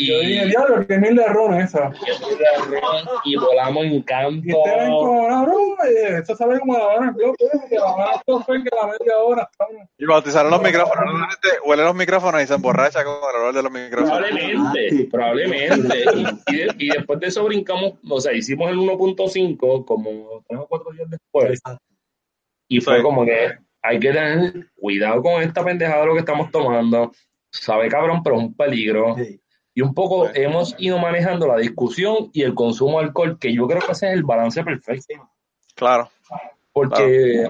Yo 0.00 0.20
dije, 0.20 0.44
Y, 0.44 0.48
diablo, 0.50 0.86
que 0.86 0.96
mil 0.98 1.16
de 1.16 1.26
ron 1.26 1.54
esa. 1.60 1.90
y 3.24 3.36
volamos 3.36 3.84
en 3.84 3.94
Y 3.94 4.02
canto. 4.04 4.58
ustedes 4.58 4.88
como, 4.90 5.28
no, 5.28 5.42
bro, 5.44 5.58
eh, 5.88 6.18
esto 6.18 6.36
sabe 6.36 6.60
como 6.60 6.78
la 6.78 6.84
Habana 6.84 7.12
Club, 7.14 7.34
eh, 7.40 7.46
que 7.68 7.74
la 7.74 7.86
la 7.86 8.86
media 8.86 9.18
hora. 9.18 9.50
Y 9.98 10.04
bautizaron 10.06 10.52
los 10.52 10.62
micrófonos. 10.62 11.04
Normalmente 11.04 11.48
huele 11.64 11.82
los 11.82 11.94
micrófonos 11.96 12.42
y 12.42 12.46
se 12.46 12.54
emborracha 12.54 13.02
con 13.04 13.14
el 13.14 13.40
olor 13.40 13.54
de 13.54 13.62
los 13.64 13.72
micrófonos. 13.72 14.18
Probablemente, 14.18 15.08
probablemente. 15.10 16.04
Y, 16.48 16.54
y 16.54 16.56
de- 16.58 16.74
y 16.78 16.88
después 16.90 17.18
de 17.18 17.26
eso 17.26 17.44
brincamos, 17.44 17.94
o 18.08 18.20
sea, 18.20 18.32
hicimos 18.32 18.70
el 18.70 18.78
1.5 18.78 19.84
como 19.84 20.44
tres 20.48 20.60
o 20.60 20.66
cuatro 20.68 20.92
días 20.92 21.10
después. 21.10 21.60
Y 22.68 22.80
fue 22.80 22.98
Sí. 22.98 23.02
como 23.02 23.24
que 23.24 23.58
hay 23.82 23.98
que 23.98 24.12
tener 24.12 24.66
cuidado 24.76 25.22
con 25.22 25.42
esta 25.42 25.64
pendejada 25.64 26.02
de 26.02 26.06
lo 26.06 26.12
que 26.14 26.20
estamos 26.20 26.50
tomando. 26.52 27.10
Sabe 27.50 27.88
cabrón, 27.88 28.22
pero 28.22 28.36
es 28.36 28.42
un 28.42 28.54
peligro. 28.54 29.16
Y 29.78 29.80
un 29.80 29.94
poco 29.94 30.26
Sí. 30.26 30.32
hemos 30.42 30.74
ido 30.78 30.98
manejando 30.98 31.46
la 31.46 31.56
discusión 31.56 32.30
y 32.32 32.42
el 32.42 32.52
consumo 32.52 32.98
de 32.98 33.04
alcohol, 33.06 33.38
que 33.38 33.54
yo 33.54 33.68
creo 33.68 33.80
que 33.80 33.92
ese 33.92 34.08
es 34.08 34.14
el 34.14 34.24
balance 34.24 34.64
perfecto. 34.64 35.30
Claro. 35.76 36.10
Porque, 36.72 37.48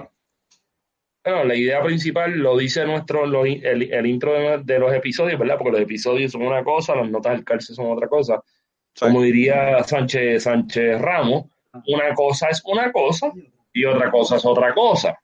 bueno, 1.25 1.43
la 1.45 1.55
idea 1.55 1.81
principal 1.81 2.37
lo 2.37 2.55
dice 2.55 2.85
nuestro, 2.85 3.25
lo- 3.25 3.45
el, 3.45 3.91
el 3.91 4.05
intro 4.05 4.33
de, 4.33 4.59
de 4.63 4.77
los 4.77 4.93
episodios, 4.93 5.39
¿verdad? 5.39 5.55
Porque 5.57 5.71
los 5.71 5.81
episodios 5.81 6.31
son 6.31 6.43
una 6.43 6.63
cosa, 6.63 6.95
las 6.95 7.09
notas 7.09 7.31
del 7.33 7.43
cárcel 7.43 7.75
son 7.75 7.91
otra 7.91 8.07
cosa. 8.07 8.43
Sí. 8.93 9.05
Como 9.05 9.23
diría 9.23 9.83
Sánchez, 9.83 10.43
Sánchez 10.43 11.01
Ramos, 11.01 11.45
una 11.87 12.13
cosa 12.13 12.49
es 12.49 12.61
una 12.63 12.91
cosa 12.91 13.31
y 13.73 13.85
otra 13.85 14.11
cosa 14.11 14.35
es 14.35 14.45
otra 14.45 14.71
cosa. 14.75 15.17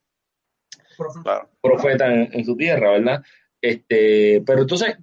Claro. 1.23 1.49
Profeta 1.61 2.11
en, 2.11 2.29
en 2.31 2.45
su 2.45 2.57
tierra, 2.57 2.93
¿verdad? 2.93 3.21
Este, 3.61 4.41
pero 4.43 4.61
entonces, 4.61 4.97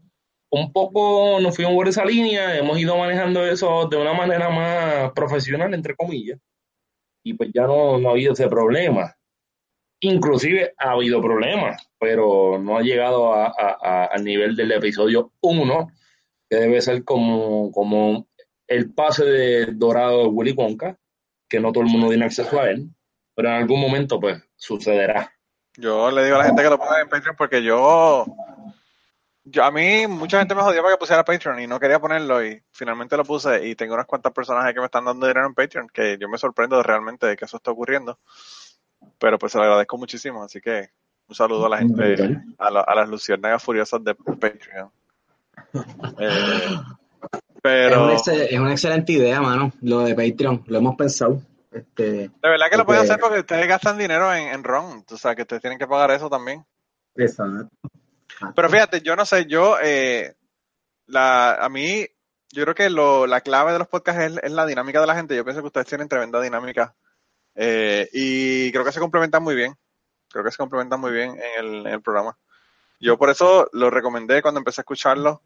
un 0.55 0.73
poco 0.73 1.41
nos 1.41 1.57
fuimos 1.57 1.75
por 1.75 1.89
esa 1.89 2.05
línea, 2.05 2.57
hemos 2.57 2.79
ido 2.79 2.97
manejando 2.97 3.45
eso 3.47 3.87
de 3.89 3.97
una 3.97 4.13
manera 4.13 4.51
más 4.51 5.11
profesional, 5.13 5.73
entre 5.75 5.97
comillas, 5.97 6.39
y 7.25 7.35
pues 7.35 7.51
ya 7.55 7.63
no, 7.67 7.99
no 7.99 8.09
ha 8.09 8.13
habido 8.13 8.35
ese 8.35 8.49
problema. 8.49 9.15
Inclusive 10.01 10.75
ha 10.79 10.91
habido 10.91 11.23
problemas, 11.23 11.89
pero 11.99 12.59
no 12.59 12.77
ha 12.77 12.83
llegado 12.83 13.33
a- 13.33 13.47
a- 13.47 13.79
a- 13.81 14.05
al 14.07 14.25
nivel 14.25 14.57
del 14.57 14.73
episodio 14.73 15.33
1, 15.41 15.89
que 16.51 16.57
debe 16.59 16.81
ser 16.83 17.05
como, 17.05 17.71
como 17.71 18.27
el 18.69 18.93
pase 18.93 19.25
de 19.25 19.67
dorado 19.73 20.23
de 20.25 20.29
Willy 20.29 20.53
Wonka, 20.53 20.99
que 21.49 21.61
no 21.61 21.73
todo 21.73 21.85
el 21.85 21.91
mundo 21.91 22.09
tiene 22.09 22.25
acceso 22.25 22.61
a 22.61 22.69
él, 22.69 22.89
pero 23.35 23.49
en 23.49 23.55
algún 23.55 23.81
momento 23.81 24.19
pues 24.19 24.43
sucederá. 24.57 25.33
Yo 25.79 26.11
le 26.11 26.25
digo 26.25 26.37
a 26.37 26.41
la 26.41 26.45
gente 26.47 26.63
que 26.63 26.69
lo 26.71 26.79
ponga 26.79 27.01
en 27.01 27.09
Patreon 27.09 27.37
porque 27.37 27.63
yo, 27.63 28.27
yo 29.45 29.65
a 29.65 29.71
mí 29.71 30.07
mucha 30.07 30.39
gente 30.39 30.55
me 30.55 30.63
jodió 30.63 30.83
para 30.83 30.95
que 30.95 30.99
pusiera 31.01 31.25
Patreon 31.25 31.61
y 31.61 31.67
no 31.67 31.81
quería 31.81 31.99
ponerlo 32.01 32.45
y 32.45 32.63
finalmente 32.71 33.17
lo 33.17 33.25
puse 33.25 33.67
y 33.67 33.75
tengo 33.75 33.95
unas 33.95 34.07
cuantas 34.07 34.33
personas 34.33 34.65
ahí 34.65 34.73
que 34.75 34.81
me 34.81 34.87
están 34.87 35.05
dando 35.05 35.27
dinero 35.27 35.47
en 35.47 35.55
Patreon 35.55 35.89
que 35.89 36.17
yo 36.19 36.29
me 36.29 36.39
sorprendo 36.39 36.83
realmente 36.83 37.27
de 37.27 37.37
que 37.37 37.45
eso 37.45 37.57
está 37.57 37.71
ocurriendo. 37.73 38.19
Pero 39.19 39.39
pues 39.39 39.53
se 39.53 39.59
lo 39.59 39.65
agradezco 39.65 39.99
muchísimo, 39.99 40.45
así 40.45 40.61
que 40.61 40.91
un 41.29 41.35
saludo 41.35 41.67
a 41.67 41.71
la 41.71 41.79
gente, 41.79 42.15
a, 42.59 42.71
la- 42.71 42.81
a 42.83 42.95
las 42.95 43.09
luciérnagas 43.09 43.63
furiosas 43.63 44.03
de 44.05 44.15
Patreon. 44.15 44.91
Eh, 46.19 46.29
Es, 46.73 46.81
pero 47.63 48.05
una 48.05 48.15
es 48.15 48.59
una 48.61 48.73
excelente 48.73 49.13
idea, 49.13 49.41
mano, 49.41 49.73
lo 49.83 50.01
de 50.01 50.15
Patreon, 50.15 50.65
lo 50.67 50.79
hemos 50.79 50.97
pensado. 50.97 51.41
Este, 51.71 52.03
de 52.03 52.31
verdad 52.43 52.67
que 52.71 52.77
lo 52.77 52.85
pueden 52.85 53.03
hacer 53.03 53.19
porque 53.21 53.39
ustedes 53.41 53.67
gastan 53.67 53.97
dinero 53.97 54.33
en, 54.35 54.49
en 54.49 54.63
RON, 54.63 55.05
o 55.11 55.17
sea 55.17 55.35
que 55.35 55.43
ustedes 55.43 55.63
tienen 55.63 55.79
que 55.79 55.87
pagar 55.87 56.11
eso 56.11 56.29
también. 56.29 56.65
exacto. 57.17 57.69
Pero 58.55 58.69
fíjate, 58.71 59.01
yo 59.01 59.17
no 59.17 59.25
sé, 59.25 59.47
yo, 59.47 59.77
eh, 59.83 60.35
la, 61.07 61.55
a 61.55 61.69
mí, 61.69 62.07
yo 62.51 62.63
creo 62.65 62.75
que 62.75 62.91
lo, 62.91 63.27
la 63.27 63.41
clave 63.41 63.73
de 63.73 63.79
los 63.79 63.89
podcasts 63.89 64.23
es, 64.23 64.39
es 64.43 64.53
la 64.53 64.67
dinámica 64.67 65.01
de 65.01 65.07
la 65.07 65.15
gente. 65.15 65.37
Yo 65.37 65.45
pienso 65.45 65.61
que 65.61 65.69
ustedes 65.69 65.87
tienen 65.87 66.09
tremenda 66.09 66.41
dinámica 66.41 66.95
eh, 67.55 68.09
y 68.13 68.71
creo 68.73 68.85
que 68.85 68.93
se 68.93 69.01
complementan 69.01 69.43
muy 69.43 69.55
bien. 69.55 69.75
Creo 70.29 70.45
que 70.45 70.51
se 70.51 70.57
complementan 70.59 71.01
muy 71.01 71.13
bien 71.13 71.31
en 71.31 71.65
el, 71.65 71.87
en 71.87 71.93
el 71.95 72.03
programa. 72.03 72.37
Yo 73.01 73.19
por 73.19 73.31
eso 73.31 73.69
lo 73.73 73.91
recomendé 73.91 74.43
cuando 74.43 74.59
empecé 74.59 74.81
a 74.81 74.85
escucharlo. 74.85 75.43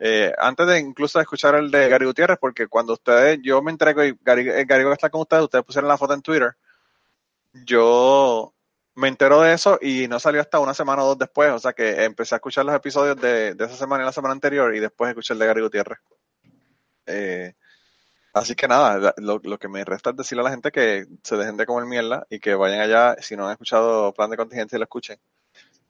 eh, 0.00 0.32
antes 0.38 0.66
de 0.66 0.78
incluso 0.78 1.20
escuchar 1.20 1.54
el 1.54 1.70
de 1.70 1.88
Gary 1.88 2.06
Gutiérrez, 2.06 2.38
porque 2.40 2.68
cuando 2.68 2.94
ustedes, 2.94 3.38
yo 3.42 3.60
me 3.62 3.70
entrego 3.70 4.02
y 4.02 4.16
Gary, 4.22 4.48
eh, 4.48 4.64
Gary 4.66 4.90
estar 4.90 5.10
con 5.10 5.20
ustedes, 5.20 5.44
ustedes 5.44 5.64
pusieron 5.64 5.88
la 5.88 5.98
foto 5.98 6.14
en 6.14 6.22
Twitter, 6.22 6.56
yo 7.52 8.54
me 9.00 9.08
entero 9.08 9.40
de 9.40 9.52
eso 9.54 9.78
y 9.82 10.06
no 10.08 10.20
salió 10.20 10.40
hasta 10.40 10.60
una 10.60 10.74
semana 10.74 11.02
o 11.02 11.06
dos 11.08 11.18
después, 11.18 11.50
o 11.50 11.58
sea 11.58 11.72
que 11.72 12.04
empecé 12.04 12.34
a 12.34 12.38
escuchar 12.38 12.64
los 12.64 12.74
episodios 12.74 13.16
de, 13.16 13.54
de 13.54 13.64
esa 13.64 13.76
semana 13.76 14.04
y 14.04 14.06
la 14.06 14.12
semana 14.12 14.32
anterior 14.32 14.74
y 14.74 14.78
después 14.80 15.08
escuché 15.10 15.32
el 15.32 15.38
de 15.40 15.46
Gary 15.46 15.62
Gutiérrez. 15.62 15.98
Eh, 17.06 17.54
así 18.34 18.54
que 18.54 18.68
nada, 18.68 19.12
lo, 19.16 19.40
lo 19.42 19.58
que 19.58 19.68
me 19.68 19.84
resta 19.84 20.10
es 20.10 20.16
decirle 20.16 20.42
a 20.42 20.44
la 20.44 20.50
gente 20.50 20.70
que 20.70 21.06
se 21.22 21.36
dejen 21.36 21.56
de 21.56 21.66
comer 21.66 21.86
mierda 21.86 22.26
y 22.30 22.38
que 22.38 22.54
vayan 22.54 22.80
allá, 22.80 23.16
si 23.20 23.36
no 23.36 23.46
han 23.46 23.52
escuchado 23.52 24.12
Plan 24.14 24.30
de 24.30 24.36
Contingencia, 24.36 24.78
lo 24.78 24.84
escuchen. 24.84 25.18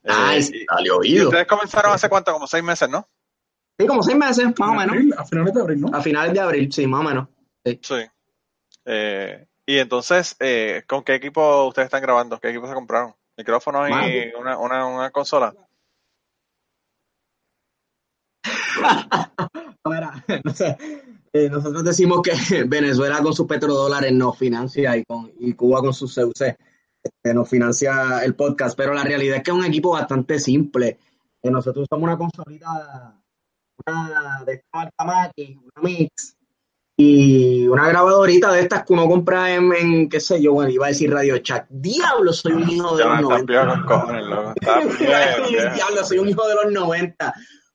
Eh, 0.03 0.09
Ay, 0.09 0.39
y- 0.39 0.65
salió 0.65 0.95
y 1.03 1.11
oído. 1.13 1.27
ustedes 1.29 1.45
comenzaron 1.47 1.93
hace 1.93 2.09
cuánto, 2.09 2.33
como 2.33 2.47
seis 2.47 2.63
meses, 2.63 2.89
¿no? 2.89 3.07
Sí, 3.77 3.85
como 3.87 4.01
seis 4.03 4.17
meses, 4.17 4.45
más 4.59 4.69
o 4.69 4.73
menos. 4.73 4.89
Abril, 4.95 5.13
A 5.17 5.25
finales 5.25 5.53
de 5.53 5.61
abril, 5.61 5.81
¿no? 5.81 5.87
A 5.97 6.01
finales 6.01 6.33
de 6.33 6.39
abril, 6.39 6.71
sí, 6.73 6.87
más 6.87 7.01
o 7.01 7.03
menos. 7.03 7.27
Sí. 7.63 7.95
Eh, 8.85 9.45
Y 9.65 9.77
entonces, 9.77 10.35
eh, 10.39 10.83
¿con 10.87 11.03
qué 11.03 11.15
equipo 11.15 11.65
ustedes 11.67 11.87
están 11.87 12.01
grabando? 12.01 12.39
¿Qué 12.39 12.49
equipo 12.49 12.67
se 12.67 12.73
compraron? 12.73 13.13
¿Micrófonos 13.37 13.89
y 13.89 14.33
una, 14.35 14.57
una, 14.57 14.85
una 14.85 15.11
consola? 15.11 15.53
Mira, 19.85 20.25
no 20.43 20.53
sé, 20.53 20.77
eh, 21.33 21.49
nosotros 21.49 21.83
decimos 21.83 22.21
que 22.21 22.31
Venezuela 22.67 23.21
con 23.21 23.33
sus 23.33 23.47
petrodólares 23.47 24.11
nos 24.11 24.37
financia 24.37 24.97
y, 24.97 25.05
con, 25.05 25.31
y 25.39 25.53
Cuba 25.53 25.79
con 25.79 25.93
sus 25.93 26.15
CUC 26.15 26.55
este, 27.03 27.33
nos 27.33 27.49
financia 27.49 28.23
el 28.23 28.35
podcast, 28.35 28.77
pero 28.77 28.93
la 28.93 29.03
realidad 29.03 29.37
es 29.37 29.43
que 29.43 29.51
es 29.51 29.57
un 29.57 29.65
equipo 29.65 29.91
bastante 29.91 30.39
simple. 30.39 30.99
Eh, 31.41 31.49
nosotros 31.49 31.87
usamos 31.89 32.03
una 32.03 32.17
consolita, 32.17 33.19
una 33.87 34.43
de 34.45 34.53
esta 34.53 34.69
marca 34.73 35.03
Mackie, 35.03 35.57
una 35.57 35.81
Mix, 35.81 36.37
y 36.97 37.67
una 37.67 37.87
grabadorita 37.87 38.51
de 38.51 38.61
estas 38.61 38.85
que 38.85 38.93
uno 38.93 39.07
compra 39.07 39.51
en, 39.53 39.73
en, 39.73 40.09
qué 40.09 40.19
sé 40.19 40.41
yo, 40.41 40.53
bueno, 40.53 40.69
iba 40.71 40.85
a 40.85 40.89
decir 40.89 41.11
Radio 41.11 41.37
Chat. 41.39 41.65
Diablo, 41.69 42.31
soy 42.33 42.53
un 42.53 42.69
hijo 42.69 42.95
de 42.95 43.03
los 43.05 43.13
están 43.13 43.21
90. 43.23 43.51
viejos 43.51 43.73
con 43.77 43.85
cojones, 43.99 44.25
loco. 44.25 44.53
Están 44.59 44.79
bien, 44.97 45.49
bien. 45.49 45.73
Diablo, 45.73 46.03
soy 46.03 46.17
un 46.19 46.29
hijo 46.29 46.47
de 46.47 46.55
los 46.55 46.71
90. 46.71 47.33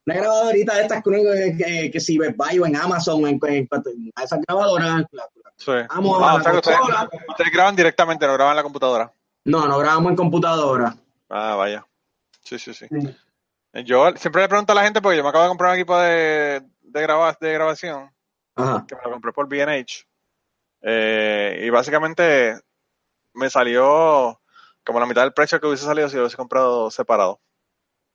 Una 0.09 0.15
grabadorita 0.17 0.75
de 0.77 0.83
estas 0.83 1.03
que 1.03 1.09
uno 1.11 1.19
que, 1.33 1.57
que, 1.57 1.91
que 1.91 2.01
si 2.01 2.17
ves 2.19 2.35
en 2.65 2.77
Amazon, 2.77 3.27
en, 3.27 3.41
en, 3.49 3.69
en 3.71 4.13
esas 4.23 4.39
grabadoras. 4.47 4.89
la- 4.89 5.09
la- 5.11 5.29
Sí. 5.59 5.73
Vamos 5.89 6.19
Ah, 6.23 6.33
a 6.33 6.35
o 6.35 6.43
sea 6.43 6.53
ustedes, 6.53 7.51
graban 7.53 7.75
directamente, 7.75 8.27
no 8.27 8.35
graban 8.35 8.53
en 8.53 8.57
la 8.57 8.63
computadora. 8.63 9.11
No, 9.47 9.67
no 9.67 9.79
grabamos 9.79 10.11
en 10.11 10.17
computadora. 10.17 10.95
Ah, 11.31 11.55
vaya. 11.57 11.85
Sí, 12.45 12.59
sí, 12.59 12.75
sí. 12.75 12.87
Yo 13.85 14.11
siempre 14.17 14.43
le 14.43 14.49
pregunto 14.49 14.73
a 14.73 14.77
la 14.77 14.83
gente, 14.85 15.01
porque 15.01 15.17
yo 15.17 15.23
me 15.23 15.31
acabo 15.31 15.45
de 15.45 15.49
comprar 15.49 15.71
un 15.73 15.77
equipo 15.79 15.99
de, 15.99 16.61
de, 16.83 17.01
graba- 17.03 17.37
de 17.41 17.53
grabación, 17.55 18.11
Ajá. 18.57 18.85
que 18.87 18.97
me 18.97 19.03
lo 19.03 19.11
compré 19.13 19.33
por 19.33 19.49
B&H. 19.49 20.07
Eh, 20.83 21.63
y 21.65 21.71
básicamente 21.71 22.59
me 23.35 23.51
salió 23.51 24.41
como 24.85 25.01
la 25.01 25.07
mitad 25.07 25.23
del 25.23 25.33
precio 25.33 25.61
que 25.61 25.67
hubiese 25.67 25.85
salido 25.85 26.09
si 26.09 26.17
lo 26.17 26.23
hubiese 26.23 26.37
comprado 26.37 26.91
separado. 26.91 27.41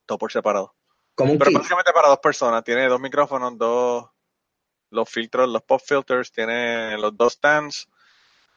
Todo 0.05 0.17
por 0.17 0.31
separado. 0.31 0.75
Como 1.15 1.33
un 1.33 1.37
Pero 1.37 1.49
kit. 1.49 1.57
básicamente 1.59 1.91
para 1.93 2.07
dos 2.07 2.19
personas. 2.19 2.63
Tiene 2.63 2.87
dos 2.87 2.99
micrófonos, 2.99 3.57
dos 3.57 4.09
los 4.89 5.09
filtros, 5.09 5.47
los 5.47 5.63
pop 5.63 5.81
filters, 5.83 6.31
tiene 6.31 6.97
los 6.97 7.15
dos 7.15 7.33
stands, 7.33 7.87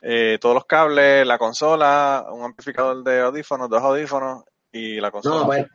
eh, 0.02 0.38
todos 0.40 0.54
los 0.54 0.66
cables, 0.66 1.26
la 1.26 1.38
consola, 1.38 2.26
un 2.30 2.44
amplificador 2.44 3.02
de 3.04 3.20
audífonos, 3.20 3.70
dos 3.70 3.82
audífonos 3.82 4.44
y 4.72 5.00
la 5.00 5.10
consola. 5.10 5.40
No, 5.40 5.46
pues 5.46 5.66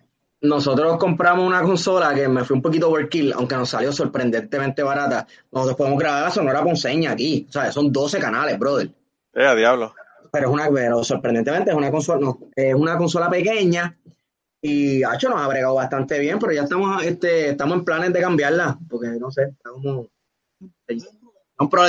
nosotros 0.42 0.98
compramos 0.98 1.46
una 1.46 1.62
consola 1.62 2.14
que 2.14 2.28
me 2.28 2.44
fue 2.44 2.56
un 2.56 2.62
poquito 2.62 2.90
overkill, 2.90 3.34
aunque 3.34 3.56
nos 3.56 3.70
salió 3.70 3.92
sorprendentemente 3.92 4.84
barata. 4.84 5.28
Nosotros 5.52 5.78
podemos 5.78 6.00
grabar 6.00 6.24
la 6.24 6.32
sonora 6.32 6.64
Ponceña 6.64 7.12
aquí. 7.12 7.46
O 7.50 7.52
sea, 7.52 7.72
son 7.72 7.92
12 7.92 8.20
canales, 8.20 8.58
brother. 8.58 8.90
Eh, 9.34 9.46
a 9.46 9.54
diablo. 9.54 9.94
Pero 10.32 10.48
es 10.48 10.54
una, 10.54 10.70
pero 10.70 11.04
sorprendentemente 11.04 11.72
es 11.72 11.76
una 11.76 11.92
consola, 11.92 12.22
no, 12.22 12.40
es 12.56 12.74
una 12.74 12.98
consola 12.98 13.30
pequeña 13.30 13.98
y 14.62 14.98
hecho 14.98 15.30
nos 15.30 15.42
ha 15.42 15.48
bregado 15.48 15.76
bastante 15.76 16.20
bien, 16.20 16.38
pero 16.38 16.52
ya 16.52 16.64
estamos, 16.64 17.04
este, 17.04 17.50
estamos 17.50 17.78
en 17.78 17.86
planes 17.86 18.14
de 18.14 18.22
cambiarla, 18.22 18.78
porque 18.90 19.08
no 19.20 19.32
sé, 19.32 19.44
está 19.44 19.72
como 19.72 20.10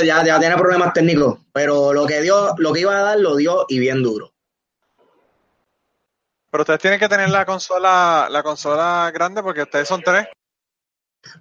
ya, 0.03 0.23
ya 0.25 0.39
tiene 0.39 0.57
problemas 0.57 0.93
técnicos, 0.93 1.39
pero 1.53 1.93
lo 1.93 2.05
que 2.05 2.21
dio, 2.21 2.55
lo 2.57 2.73
que 2.73 2.81
iba 2.81 2.97
a 2.97 3.03
dar 3.03 3.19
lo 3.19 3.35
dio 3.35 3.65
y 3.67 3.79
bien 3.79 4.01
duro. 4.03 4.30
Pero 6.51 6.63
ustedes 6.63 6.81
tienen 6.81 6.99
que 6.99 7.07
tener 7.07 7.29
la 7.29 7.45
consola, 7.45 8.27
la 8.29 8.43
consola 8.43 9.09
grande 9.13 9.41
porque 9.41 9.61
ustedes 9.61 9.87
son 9.87 10.01
tres. 10.01 10.27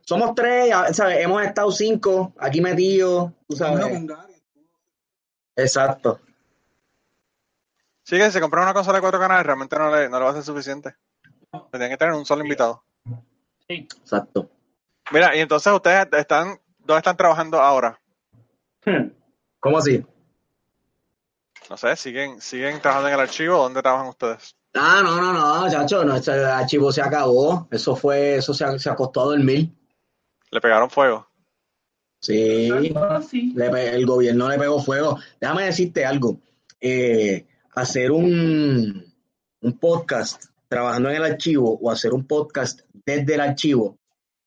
Somos 0.03 0.35
tres, 0.37 0.73
¿sabes? 0.93 1.19
Hemos 1.19 1.43
estado 1.43 1.73
cinco 1.73 2.33
aquí 2.39 2.61
metidos, 2.61 3.33
tú 3.49 3.57
sabes. 3.57 3.85
Exacto. 5.57 6.21
Sí, 8.05 8.17
que 8.17 8.27
si 8.27 8.33
se 8.33 8.41
compran 8.41 8.65
una 8.65 8.75
consola 8.75 8.99
de 8.99 9.03
cuatro 9.03 9.21
canales 9.21 9.45
realmente 9.45 9.77
no 9.77 9.95
le, 9.95 10.09
no 10.09 10.19
le 10.19 10.25
va 10.25 10.31
a 10.31 10.35
ser 10.35 10.45
suficiente. 10.45 10.95
Tienen 11.73 11.91
que 11.91 11.97
tener 11.97 12.15
un 12.15 12.25
solo 12.25 12.43
invitado. 12.43 12.85
Exacto. 13.67 14.49
Mira, 15.11 15.35
y 15.35 15.41
entonces 15.41 15.73
ustedes 15.73 16.07
están, 16.13 16.61
¿dónde 16.79 16.99
están 16.99 17.17
trabajando 17.17 17.61
ahora? 17.61 18.01
¿Cómo 19.59 19.79
así? 19.79 20.07
No 21.69 21.77
sé, 21.77 21.97
siguen, 21.97 22.41
siguen 22.41 22.81
trabajando 22.81 23.09
en 23.09 23.15
el 23.15 23.21
archivo, 23.21 23.59
¿dónde 23.59 23.83
trabajan 23.83 24.09
ustedes? 24.09 24.57
Ah, 24.75 25.01
no, 25.03 25.21
no, 25.21 25.33
no, 25.33 25.71
chacho, 25.71 26.05
no, 26.05 26.17
ese 26.17 26.33
archivo 26.33 26.93
se 26.93 27.03
acabó. 27.03 27.67
Eso 27.71 27.97
fue, 27.97 28.37
eso 28.37 28.55
se, 28.55 28.79
se 28.79 28.89
acostó 28.91 29.23
a 29.23 29.25
dormir. 29.27 29.69
Le 30.51 30.61
pegaron 30.61 30.89
fuego. 30.91 31.27
Sí. 32.21 32.69
Sí. 33.29 33.53
Le 33.55 33.71
pe- 33.71 33.95
el 33.95 34.07
gobierno 34.07 34.49
le 34.49 34.59
pegó 34.59 34.81
fuego. 34.83 35.19
Déjame 35.41 35.65
decirte 35.65 36.05
algo. 36.05 36.39
Eh, 36.81 37.47
hacer 37.75 38.11
un, 38.13 39.05
un 39.63 39.79
podcast 39.79 40.45
trabajando 40.69 41.09
en 41.11 41.17
el 41.17 41.25
archivo 41.25 41.79
o 41.83 41.91
hacer 41.91 42.13
un 42.13 42.27
podcast 42.27 42.81
desde 43.05 43.35
el 43.35 43.41
archivo 43.41 43.99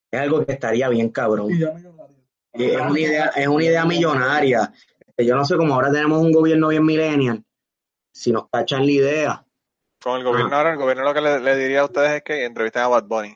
es 0.09 0.19
algo 0.21 0.45
que 0.45 0.53
estaría 0.53 0.87
bien 0.89 1.09
cabrón. 1.09 1.51
Eh, 2.53 2.75
Es 2.75 2.81
una 2.81 2.99
idea, 2.99 3.25
es 3.35 3.47
una 3.47 3.63
idea 3.63 3.83
millonaria. 3.85 4.71
Eh, 5.17 5.25
Yo 5.25 5.35
no 5.35 5.43
sé 5.43 5.57
cómo 5.57 5.73
ahora 5.73 5.91
tenemos 5.91 6.21
un 6.21 6.31
gobierno 6.31 6.67
bien 6.69 6.85
millennial. 6.85 7.43
Si 8.13 8.31
nos 8.31 8.47
cachan 8.49 8.85
la 8.85 8.91
idea. 8.91 9.45
Con 10.03 10.17
el 10.19 10.23
gobierno 10.25 10.55
ahora, 10.55 10.71
el 10.71 10.77
gobierno 10.77 11.03
lo 11.03 11.13
que 11.13 11.21
le, 11.21 11.39
le 11.39 11.55
diría 11.55 11.81
a 11.81 11.85
ustedes 11.85 12.11
es 12.11 12.23
que 12.23 12.43
entrevisten 12.45 12.81
a 12.81 12.87
Bad 12.89 13.05
Bunny. 13.05 13.35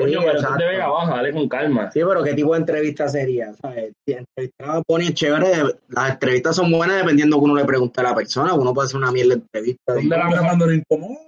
Coño, 0.00 0.20
Sí, 0.20 0.26
pero 0.32 0.56
te 0.56 0.64
Vega 0.64 0.86
Baja, 0.88 1.16
dale 1.16 1.32
con 1.32 1.48
calma. 1.48 1.90
Sí, 1.90 2.00
pero 2.06 2.22
¿qué 2.22 2.34
tipo 2.34 2.54
de 2.54 2.60
entrevista 2.60 3.08
sería? 3.08 3.52
¿Sabes? 3.54 3.92
Si 4.06 4.12
entrevistar 4.14 4.70
a 4.70 4.82
Bonnie 4.86 5.08
es 5.08 5.14
chévere. 5.14 5.52
Las 5.88 6.10
entrevistas 6.10 6.54
son 6.56 6.70
buenas 6.70 6.98
dependiendo 6.98 7.36
de 7.36 7.40
que 7.40 7.44
uno 7.44 7.56
le 7.56 7.64
pregunte 7.64 8.00
a 8.00 8.04
la 8.04 8.14
persona. 8.14 8.54
Uno 8.54 8.72
puede 8.72 8.86
hacer 8.86 8.96
una 8.98 9.10
mierda 9.10 9.34
de 9.34 9.40
entrevista. 9.40 9.94
¿Dónde 9.94 10.16
la, 10.16 10.24
mejor, 10.28 10.44
Cuando 10.46 10.72
incomoda. 10.72 11.18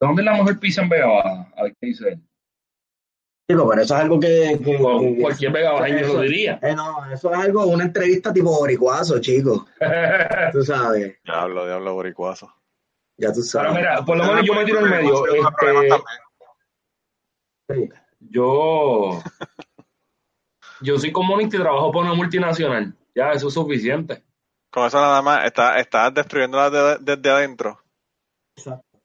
¿Dónde 0.00 0.22
la 0.22 0.32
mejor 0.32 0.58
pizza 0.60 0.82
en 0.82 0.88
Vega 0.88 1.06
Baja? 1.06 1.52
A 1.56 1.62
ver 1.64 1.72
qué 1.80 1.86
dice 1.88 2.08
él. 2.08 2.20
Chico, 3.50 3.68
pero 3.68 3.82
eso 3.82 3.94
es 3.94 4.00
algo 4.00 4.18
que... 4.18 4.58
que- 4.64 4.78
Cual- 4.78 5.00
que- 5.00 5.20
Cualquier 5.20 5.52
Vega 5.52 5.86
eso- 5.88 6.14
lo 6.14 6.20
diría. 6.22 6.58
Eh, 6.62 6.74
no, 6.74 7.04
eso 7.12 7.32
es 7.34 7.38
algo, 7.38 7.66
una 7.66 7.84
entrevista 7.84 8.32
tipo 8.32 8.50
boricuazo, 8.58 9.18
chico. 9.20 9.66
Tú 10.52 10.62
sabes, 10.62 11.18
Diablo, 11.22 11.66
diablo, 11.66 11.92
boricuazo. 11.94 12.50
Ya 13.16 13.28
tú 13.28 13.34
Pero 13.40 13.42
sabes. 13.44 13.74
mira, 13.74 14.04
por 14.04 14.16
lo 14.16 14.24
menos 14.24 14.44
yo 14.44 14.54
me 14.54 14.64
tiro 14.64 14.80
en 14.80 14.90
medio. 14.90 15.24
Este, 17.68 17.92
yo, 18.20 19.22
yo 20.80 20.98
soy 20.98 21.12
comunista 21.12 21.56
y 21.56 21.60
trabajo 21.60 21.92
para 21.92 22.06
una 22.06 22.14
multinacional. 22.14 22.94
Ya, 23.14 23.30
eso 23.30 23.48
es 23.48 23.54
suficiente. 23.54 24.22
Con 24.70 24.86
eso 24.86 25.00
nada 25.00 25.22
más, 25.22 25.44
está, 25.44 25.78
estás 25.78 26.12
destruyéndola 26.12 26.70
de- 26.70 26.98
desde 27.00 27.30
adentro. 27.30 27.80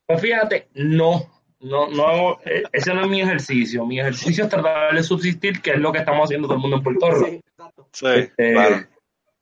Pues 0.06 0.20
fíjate, 0.20 0.68
no, 0.74 1.22
no, 1.60 1.88
no 1.88 2.06
hago, 2.08 2.40
eh, 2.44 2.64
ese 2.72 2.92
no 2.92 3.02
es 3.02 3.08
mi 3.08 3.20
ejercicio. 3.22 3.86
Mi 3.86 4.00
ejercicio 4.00 4.44
es 4.44 4.50
tratar 4.50 4.92
de 4.94 5.02
subsistir, 5.02 5.62
que 5.62 5.70
es 5.72 5.78
lo 5.78 5.92
que 5.92 5.98
estamos 6.00 6.24
haciendo 6.24 6.48
todo 6.48 6.56
el 6.56 6.62
mundo 6.62 6.76
en 6.78 6.82
Puerto 6.82 7.10
Rico. 7.12 7.26
Sí, 7.26 7.40
exacto. 7.46 7.88
Sí, 7.92 8.06
Este, 8.06 8.52
claro. 8.52 8.86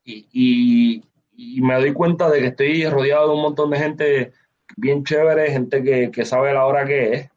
y, 0.04 0.28
y- 0.32 1.04
y 1.40 1.60
me 1.62 1.74
doy 1.76 1.92
cuenta 1.94 2.28
de 2.28 2.40
que 2.40 2.46
estoy 2.48 2.84
rodeado 2.88 3.28
de 3.28 3.34
un 3.34 3.42
montón 3.42 3.70
de 3.70 3.78
gente 3.78 4.32
bien 4.78 5.04
chévere, 5.04 5.50
gente 5.50 5.82
que, 5.82 6.10
que 6.10 6.24
sabe 6.24 6.52
la 6.52 6.64
hora 6.66 6.84
que 6.84 7.12
es 7.12 7.30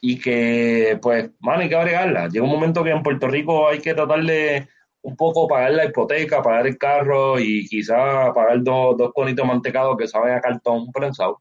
y 0.00 0.18
que, 0.20 0.98
pues, 1.00 1.30
mano, 1.40 1.62
hay 1.62 1.68
que 1.68 1.76
agregarla. 1.76 2.28
Llega 2.28 2.44
un 2.44 2.50
momento 2.50 2.84
que 2.84 2.90
en 2.90 3.02
Puerto 3.02 3.26
Rico 3.28 3.68
hay 3.68 3.80
que 3.80 3.94
tratar 3.94 4.22
de 4.22 4.68
un 5.02 5.16
poco 5.16 5.46
pagar 5.48 5.72
la 5.72 5.84
hipoteca, 5.86 6.42
pagar 6.42 6.66
el 6.66 6.76
carro 6.78 7.38
y 7.40 7.66
quizá 7.66 8.32
pagar 8.32 8.62
dos, 8.62 8.96
dos 8.96 9.12
conitos 9.14 9.46
mantecados 9.46 9.96
que 9.96 10.06
saben 10.06 10.34
a 10.34 10.40
cartón 10.40 10.90
prensado. 10.92 11.40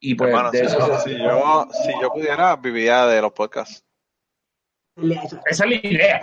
Y 0.00 0.14
pues, 0.14 0.30
Hermano, 0.30 0.50
de 0.52 0.58
si, 0.58 0.64
eso 0.66 0.98
se- 1.00 1.10
si 1.10 1.18
yo, 1.18 1.66
si 1.72 1.92
yo 2.00 2.10
pudiera, 2.10 2.54
viviría 2.56 3.06
de 3.06 3.20
los 3.20 3.32
podcasts. 3.32 3.84
esa 4.96 5.64
es 5.64 5.70
la 5.70 5.74
idea. 5.74 6.22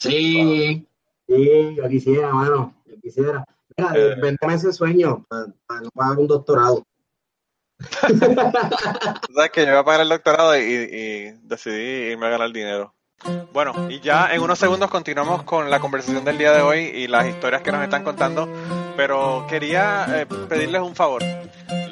Sí, 0.00 0.86
sí, 1.26 1.74
yo 1.76 1.88
quisiera, 1.88 2.32
mano, 2.32 2.74
yo 2.86 3.00
quisiera. 3.00 3.44
Mira, 3.76 3.92
Eh. 3.96 4.36
ese 4.54 4.72
sueño 4.72 5.24
para, 5.28 5.46
para 5.66 5.80
no 5.80 5.90
pagar 5.90 6.18
un 6.18 6.26
doctorado. 6.28 6.86
Sabes 9.34 9.50
que 9.52 9.64
yo 9.64 9.72
iba 9.72 9.80
a 9.80 9.84
pagar 9.84 10.00
el 10.00 10.08
doctorado 10.08 10.56
y, 10.56 10.60
y 10.60 11.32
decidí 11.42 12.10
irme 12.12 12.26
a 12.26 12.30
ganar 12.30 12.52
dinero. 12.52 12.94
Bueno, 13.52 13.90
y 13.90 14.00
ya 14.00 14.32
en 14.34 14.42
unos 14.42 14.58
segundos 14.58 14.90
continuamos 14.90 15.42
con 15.42 15.70
la 15.70 15.80
conversación 15.80 16.24
del 16.24 16.38
día 16.38 16.52
de 16.52 16.60
hoy 16.60 16.80
y 16.80 17.06
las 17.06 17.26
historias 17.26 17.62
que 17.62 17.72
nos 17.72 17.82
están 17.82 18.04
contando, 18.04 18.48
pero 18.96 19.46
quería 19.48 20.06
eh, 20.20 20.26
pedirles 20.48 20.82
un 20.82 20.94
favor. 20.94 21.22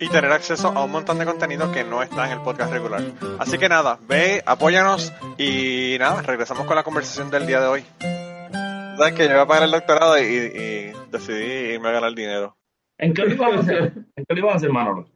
y 0.00 0.08
tener 0.08 0.32
acceso 0.32 0.68
a 0.68 0.82
un 0.82 0.90
montón 0.90 1.18
de 1.18 1.26
contenido 1.26 1.70
que 1.70 1.84
no 1.84 2.02
está 2.02 2.24
en 2.26 2.32
el 2.32 2.40
podcast 2.40 2.72
regular. 2.72 3.02
Así 3.38 3.58
que 3.58 3.68
nada, 3.68 3.98
ve, 4.08 4.42
apóyanos 4.46 5.12
y 5.36 5.96
nada, 6.00 6.22
regresamos 6.22 6.66
con 6.66 6.74
la 6.74 6.82
conversación 6.82 7.30
del 7.30 7.46
día 7.46 7.60
de 7.60 7.66
hoy. 7.66 7.84
Sabes 8.00 9.12
que 9.12 9.24
yo 9.24 9.34
voy 9.34 9.40
a 9.40 9.46
pagar 9.46 9.64
el 9.64 9.70
doctorado 9.70 10.18
y, 10.18 10.22
y 10.22 10.92
decidí 11.10 11.74
irme 11.74 11.90
a 11.90 11.92
ganar 11.92 12.14
dinero. 12.14 12.56
¿En 12.96 13.12
qué 13.12 13.22
lo 13.22 13.34
ibas 13.34 13.56
a 13.56 13.60
hacer? 13.60 13.92
¿En 14.16 14.24
qué 14.24 14.34
lo 14.34 14.38
ibas 14.38 14.54
a 14.54 14.56
hacer, 14.56 14.72
Manolo? 14.72 15.06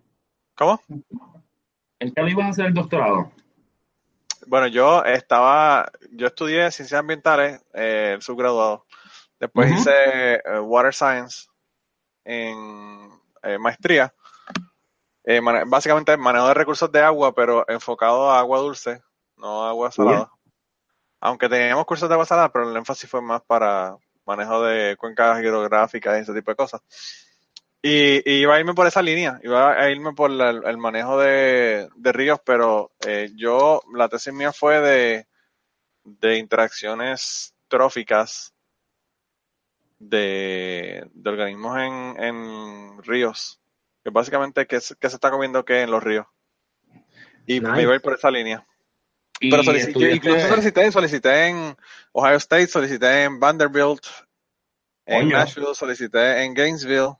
¿Cómo? 0.54 0.80
¿En 1.98 2.12
qué 2.12 2.22
lo 2.22 2.28
ibas 2.28 2.46
a 2.46 2.50
hacer 2.50 2.66
el 2.66 2.74
doctorado? 2.74 3.32
Bueno, 4.46 4.66
yo 4.66 5.02
estaba, 5.04 5.90
yo 6.10 6.26
estudié 6.26 6.70
ciencias 6.70 7.00
ambientales, 7.00 7.62
eh, 7.72 8.12
el 8.16 8.22
subgraduado. 8.22 8.84
Después 9.40 9.72
hice 9.72 10.34
eh, 10.34 10.58
Water 10.60 10.92
Science 10.92 11.48
en 12.24 13.10
eh, 13.42 13.58
maestría. 13.58 14.12
Eh, 15.24 15.40
básicamente 15.66 16.16
manejo 16.16 16.48
de 16.48 16.54
recursos 16.54 16.92
de 16.92 17.00
agua, 17.00 17.34
pero 17.34 17.64
enfocado 17.68 18.30
a 18.30 18.38
agua 18.38 18.58
dulce, 18.58 19.02
no 19.36 19.64
a 19.64 19.70
agua 19.70 19.90
salada. 19.90 20.30
Aunque 21.20 21.48
teníamos 21.48 21.86
cursos 21.86 22.08
de 22.08 22.14
agua 22.14 22.26
salada, 22.26 22.50
pero 22.52 22.68
el 22.70 22.76
énfasis 22.76 23.08
fue 23.08 23.22
más 23.22 23.40
para 23.42 23.96
manejo 24.26 24.62
de 24.62 24.96
cuencas 24.96 25.40
hidrográficas 25.42 26.18
y 26.18 26.22
ese 26.22 26.34
tipo 26.34 26.50
de 26.50 26.56
cosas. 26.56 26.82
Y, 27.80 28.28
y 28.30 28.40
iba 28.42 28.54
a 28.54 28.60
irme 28.60 28.74
por 28.74 28.86
esa 28.86 29.02
línea, 29.02 29.38
iba 29.42 29.72
a 29.72 29.90
irme 29.90 30.12
por 30.14 30.30
la- 30.30 30.50
el 30.50 30.78
manejo 30.78 31.18
de, 31.18 31.88
de 31.96 32.12
ríos, 32.12 32.40
pero 32.44 32.92
eh, 33.06 33.30
yo, 33.34 33.82
la 33.94 34.08
tesis 34.08 34.32
mía 34.32 34.52
fue 34.52 34.80
de, 34.80 35.26
de 36.04 36.38
interacciones 36.38 37.54
tróficas 37.68 38.54
de, 39.98 41.08
de 41.12 41.30
organismos 41.30 41.78
en, 41.78 42.22
en 42.22 43.02
ríos, 43.02 43.60
que 44.04 44.10
básicamente 44.10 44.66
qué, 44.66 44.80
se- 44.80 44.94
está 45.00 45.30
comiendo 45.30 45.64
qué 45.64 45.82
en 45.82 45.90
los 45.90 46.02
ríos. 46.04 46.26
Y 47.46 47.60
Nice. 47.60 47.72
me 47.72 47.82
iba 47.82 47.92
a 47.92 47.96
ir 47.96 48.02
por 48.02 48.14
esa 48.14 48.30
línea. 48.30 48.64
Y 49.40 49.50
Pero 49.50 49.62
solicité, 49.64 50.12
incluso 50.12 50.46
solicité, 50.48 50.92
solicité 50.92 51.46
en 51.48 51.76
Ohio 52.12 52.36
State, 52.36 52.68
solicité 52.68 53.24
en 53.24 53.40
Vanderbilt, 53.40 54.06
en. 55.06 55.28
Nashville, 55.30 55.74
solicité 55.74 56.44
en 56.44 56.54
Gainesville. 56.54 57.14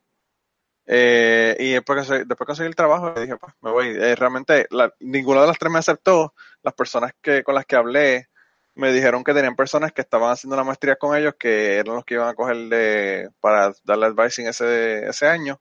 eh, 0.87 1.57
y 1.59 1.73
después, 1.73 1.99
conseguí- 2.07 2.25
después 2.27 2.47
conseguí 2.47 2.69
el 2.69 2.77
trabajo 2.77 3.13
dije, 3.15 3.37
pues 3.39 3.55
me 3.63 3.71
voy. 3.71 3.89
Eh, 3.89 4.15
realmente 4.17 4.67
la- 4.71 4.93
ninguna 5.01 5.41
de 5.41 5.47
las 5.47 5.59
tres 5.59 5.73
me 5.73 5.79
aceptó. 5.79 6.35
Las 6.63 6.75
personas 6.75 7.13
que 7.23 7.43
con 7.43 7.55
las 7.55 7.65
que 7.65 7.77
hablé 7.77 8.29
me 8.75 8.93
dijeron 8.93 9.25
que 9.25 9.33
tenían 9.33 9.57
personas 9.57 9.93
que 9.93 10.03
estaban 10.03 10.31
haciendo 10.31 10.57
la 10.57 10.65
maestría 10.65 10.97
con 10.97 11.17
ellos 11.17 11.35
que 11.39 11.79
eran 11.79 11.95
los 11.95 12.05
que 12.05 12.15
iban 12.15 12.29
a 12.29 12.35
coger 12.35 12.57
de, 12.69 13.31
para 13.41 13.73
darle 13.85 14.07
advising 14.07 14.47
ese, 14.49 15.07
ese 15.09 15.27
año. 15.27 15.59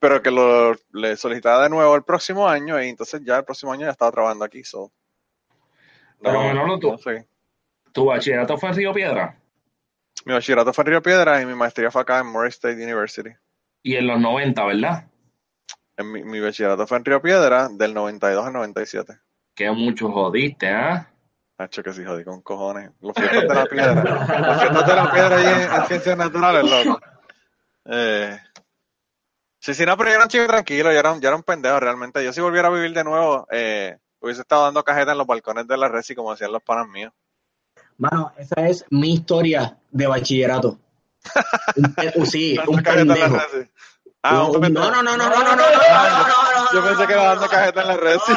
Pero 0.00 0.22
que 0.22 0.30
lo 0.30 0.74
le 0.92 1.16
solicitaba 1.16 1.62
de 1.64 1.70
nuevo 1.70 1.94
el 1.94 2.02
próximo 2.02 2.48
año 2.48 2.82
y 2.82 2.88
entonces 2.88 3.22
ya 3.24 3.38
el 3.38 3.44
próximo 3.44 3.72
año 3.72 3.86
ya 3.86 3.92
estaba 3.92 4.10
trabajando 4.12 4.44
aquí. 4.44 4.64
So, 4.64 4.92
Pero, 6.20 6.78
tú- 6.78 6.92
no 6.92 6.98
sé. 6.98 7.26
¿Tu 7.92 8.04
bachillerato 8.04 8.56
fue 8.58 8.70
en 8.70 8.74
Río 8.76 8.92
Piedra? 8.92 9.38
Mi 10.24 10.32
bachillerato 10.32 10.72
fue 10.72 10.82
en 10.82 10.86
Río 10.86 11.02
Piedras 11.02 11.42
y 11.42 11.46
mi 11.46 11.54
maestría 11.54 11.90
fue 11.90 12.02
acá 12.02 12.18
en 12.20 12.26
Murray 12.26 12.48
State 12.48 12.82
University. 12.82 13.30
Y 13.82 13.96
en 13.96 14.06
los 14.06 14.18
90, 14.20 14.64
¿verdad? 14.64 15.06
En 15.96 16.10
mi, 16.10 16.24
mi 16.24 16.40
bachillerato 16.40 16.86
fue 16.86 16.98
en 16.98 17.04
Río 17.04 17.20
Piedras 17.22 17.76
del 17.78 17.94
92 17.94 18.46
al 18.46 18.52
97. 18.52 19.18
Que 19.54 19.70
mucho 19.70 20.10
jodiste, 20.10 20.68
¿ah? 20.70 21.08
Hacho 21.58 21.84
que 21.84 21.92
sí, 21.92 22.04
jodí 22.04 22.24
con 22.24 22.42
cojones. 22.42 22.90
Los 23.00 23.14
fiestas 23.14 23.42
de 23.46 23.54
la 23.54 23.66
piedra. 23.66 23.94
Los 24.40 24.60
fiestas 24.60 24.86
de 24.88 24.94
la 24.96 25.12
piedra 25.12 25.36
ahí 25.36 25.46
en, 25.46 25.72
en 25.80 25.86
ciencias 25.86 26.16
naturales, 26.18 26.64
loco. 26.68 27.00
Eh, 27.84 28.36
sí, 29.64 29.74
sí, 29.74 29.86
no, 29.86 29.96
pero 29.96 30.10
yo 30.10 30.14
era 30.16 30.24
un 30.24 30.28
chico 30.30 30.46
tranquilo, 30.46 30.92
yo 30.92 30.98
era, 30.98 31.12
un- 31.12 31.20
yo 31.20 31.28
era 31.28 31.36
un 31.36 31.42
pendejo 31.42 31.80
realmente. 31.80 32.22
Yo 32.24 32.32
si 32.32 32.40
volviera 32.40 32.68
a 32.68 32.70
vivir 32.70 32.92
de 32.92 33.04
nuevo, 33.04 33.46
eh, 33.50 33.96
hubiese 34.20 34.42
estado 34.42 34.64
dando 34.64 34.84
cajeta 34.84 35.12
en 35.12 35.18
los 35.18 35.26
balcones 35.26 35.66
de 35.66 35.76
la 35.76 35.88
Resi 35.88 36.14
como 36.14 36.32
decían 36.32 36.52
los 36.52 36.62
panas 36.62 36.86
míos. 36.88 37.12
Mano, 37.98 38.32
esa 38.36 38.66
es 38.68 38.84
mi 38.90 39.14
historia 39.14 39.78
de 39.90 40.06
bachillerato. 40.06 40.78
Uh, 42.16 42.26
sí, 42.26 42.56
un 42.66 42.82
pendejo. 42.82 43.36
Ah, 44.22 44.32
No, 44.34 44.46
un 44.46 44.52
no, 44.54 44.60
pendejo. 44.60 44.90
no, 44.90 45.02
no, 45.02 45.16
no, 45.16 45.16
no, 45.16 45.28
no, 45.30 45.44
no, 45.44 45.56
no, 45.56 45.56
no, 45.56 46.64
no, 46.64 46.72
Yo 46.72 46.84
pensé 46.84 47.06
que 47.06 47.12
era 47.12 47.22
dando 47.24 47.48
cajeta 47.48 47.82
en 47.82 47.88
la 47.88 47.96
Resi. 47.96 48.32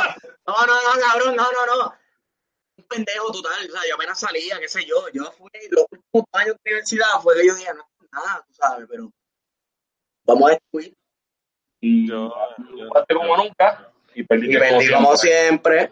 No, 0.48 0.54
no, 0.66 0.74
no, 0.76 1.02
cabrón, 1.08 1.36
no, 1.36 1.44
no, 1.52 1.76
no. 1.84 1.94
Un 2.78 2.86
pendejo 2.86 3.32
total, 3.32 3.68
o 3.68 3.72
sea, 3.72 3.82
yo 3.90 3.96
apenas 3.96 4.20
salía, 4.20 4.60
qué 4.60 4.68
sé 4.70 4.86
yo, 4.86 4.96
yo 5.14 5.32
fui, 5.32 5.50
los 5.72 5.86
últimos 5.92 6.26
años 6.34 6.56
de 6.64 6.72
universidad 6.72 7.08
fue 7.22 7.36
que 7.36 7.48
yo 7.48 7.56
dije, 7.56 7.74
no, 7.74 7.84
nada, 8.12 8.44
tú 8.48 8.54
sabes, 8.54 8.88
pero 8.90 9.10
vamos 10.26 10.50
a 10.50 10.54
descubrir. 10.54 10.94
Y 11.82 12.08
Yo- 12.08 12.34
jugaste 12.88 13.14
como 13.16 13.38
nunca 13.38 13.90
y 14.16 14.24
vendí 14.24 14.58
como 14.92 15.16
siempre. 15.16 15.92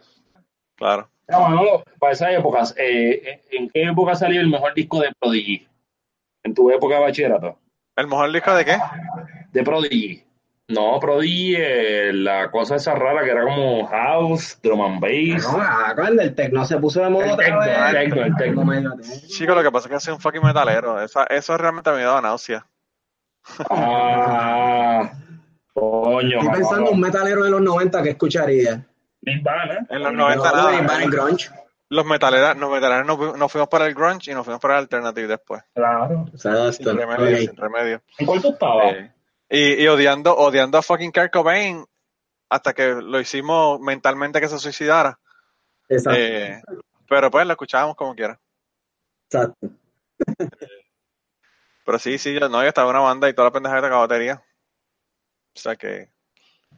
Claro. 0.76 1.08
Ya, 1.28 1.40
Manolo, 1.40 1.84
para 2.00 2.14
esas 2.14 2.32
épocas, 2.34 2.76
eh, 2.78 3.42
¿en 3.52 3.70
qué 3.70 3.84
época 3.84 4.16
salió 4.16 4.42
el 4.42 4.48
mejor 4.48 4.74
disco 4.74 5.00
de 5.00 5.12
Prodigy? 5.20 5.68
En 6.44 6.54
tu 6.54 6.70
época 6.70 6.96
de 6.96 7.02
bachillerato. 7.02 7.58
¿El 7.96 8.08
mejor 8.08 8.32
disco 8.32 8.54
de 8.56 8.66
qué? 8.66 8.78
De 9.52 9.64
Prodigy. 9.64 10.22
No, 10.68 11.00
Prodigy, 11.00 11.56
eh, 11.58 12.12
la 12.14 12.50
cosa 12.52 12.76
esa 12.76 12.94
rara 12.96 13.24
que 13.24 13.30
era 13.32 13.44
como 13.44 13.86
house, 13.88 14.60
drum 14.64 14.82
and 14.82 15.00
bass. 15.00 15.44
No, 15.52 15.62
acuérdate, 15.62 16.24
el 16.24 16.36
tecno 16.36 16.66
se 16.66 16.78
puso 16.78 17.02
de 17.02 17.10
moda 17.10 17.26
El 17.26 17.32
otra 17.34 17.60
vez. 17.60 17.96
el 17.96 18.36
tecno, 18.36 18.74
el. 18.74 18.84
No 18.84 18.96
digas. 18.96 19.28
Chico, 19.28 19.54
lo 19.56 19.62
que 19.64 19.72
pasa 19.72 19.88
es 19.88 19.94
que 19.94 20.00
soy 20.00 20.14
un 20.16 20.20
fucking 20.20 20.42
metalero. 20.44 21.00
Esa, 21.02 21.24
eso 21.26 21.56
realmente 21.58 21.92
me 21.92 22.02
daba 22.04 22.22
náusea. 22.22 22.66
Ah, 23.70 25.12
coño, 25.76 26.40
Estoy 26.40 26.54
pensando 26.54 26.90
en 26.90 26.96
un 26.96 27.02
metalero 27.02 27.44
de 27.44 27.52
los 27.52 27.62
90 27.62 28.02
que 28.04 28.10
escucharía. 28.12 28.86
Nirvana. 29.22 29.86
En 29.90 30.04
los 30.04 30.14
No, 30.14 30.30
90 30.30 30.50
de 30.50 30.56
nada. 30.56 30.72
Nirvana 30.72 31.04
y 31.04 31.10
grunge. 31.10 31.50
Los 31.90 32.06
metaleros, 32.06 32.58
los 32.58 32.72
metaleros 32.72 33.06
nos, 33.06 33.38
nos 33.38 33.52
fuimos 33.52 33.70
para 33.70 33.86
el 33.86 33.94
grunge 33.94 34.32
y 34.32 34.34
nos 34.34 34.44
fuimos 34.44 34.60
para 34.60 34.76
el 34.76 34.80
alternative 34.82 35.28
después. 35.28 35.64
Claro. 35.76 36.26
Exacto. 36.34 36.74
Sin 36.74 36.98
remedio, 36.98 37.38
sin 37.38 37.56
remedio. 37.56 38.02
¿En 38.18 38.26
cuál 38.26 38.42
tú 38.42 38.50
estabas? 38.50 38.94
Eh, 38.96 39.12
y, 39.50 39.84
y 39.84 39.88
odiando, 39.88 40.36
odiando 40.36 40.78
a 40.78 40.82
fucking 40.82 41.12
Kurt 41.12 41.32
Cobain 41.32 41.86
hasta 42.50 42.74
que 42.74 42.88
lo 42.88 43.20
hicimos 43.20 43.80
mentalmente 43.80 44.42
que 44.42 44.48
se 44.48 44.58
suicidara. 44.58 45.20
Exacto. 45.88 46.20
Eh, 46.20 46.62
pero 47.08 47.30
pues 47.30 47.46
lo 47.46 47.54
escuchábamos 47.54 47.96
como 47.96 48.16
quiera. 48.16 48.40
exacto. 49.30 49.70
Pero 51.86 52.00
sí, 52.00 52.18
sí, 52.18 52.34
yo 52.34 52.50
no, 52.50 52.64
yo 52.64 52.68
estaba 52.68 52.90
en 52.90 52.96
una 52.96 53.06
banda 53.06 53.30
y 53.30 53.34
toda 53.36 53.50
la 53.50 53.54
pendeja 53.54 53.80
de 53.80 53.90
batería. 53.90 54.44
O 55.56 55.60
sea 55.60 55.76
que 55.76 56.10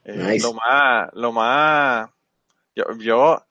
eh, 0.04 0.14
Nice. 0.14 0.46
lo 0.46 0.54
más, 0.54 1.10
lo 1.14 1.32
más, 1.32 2.10
yo, 2.76 2.86
yo 3.00 3.46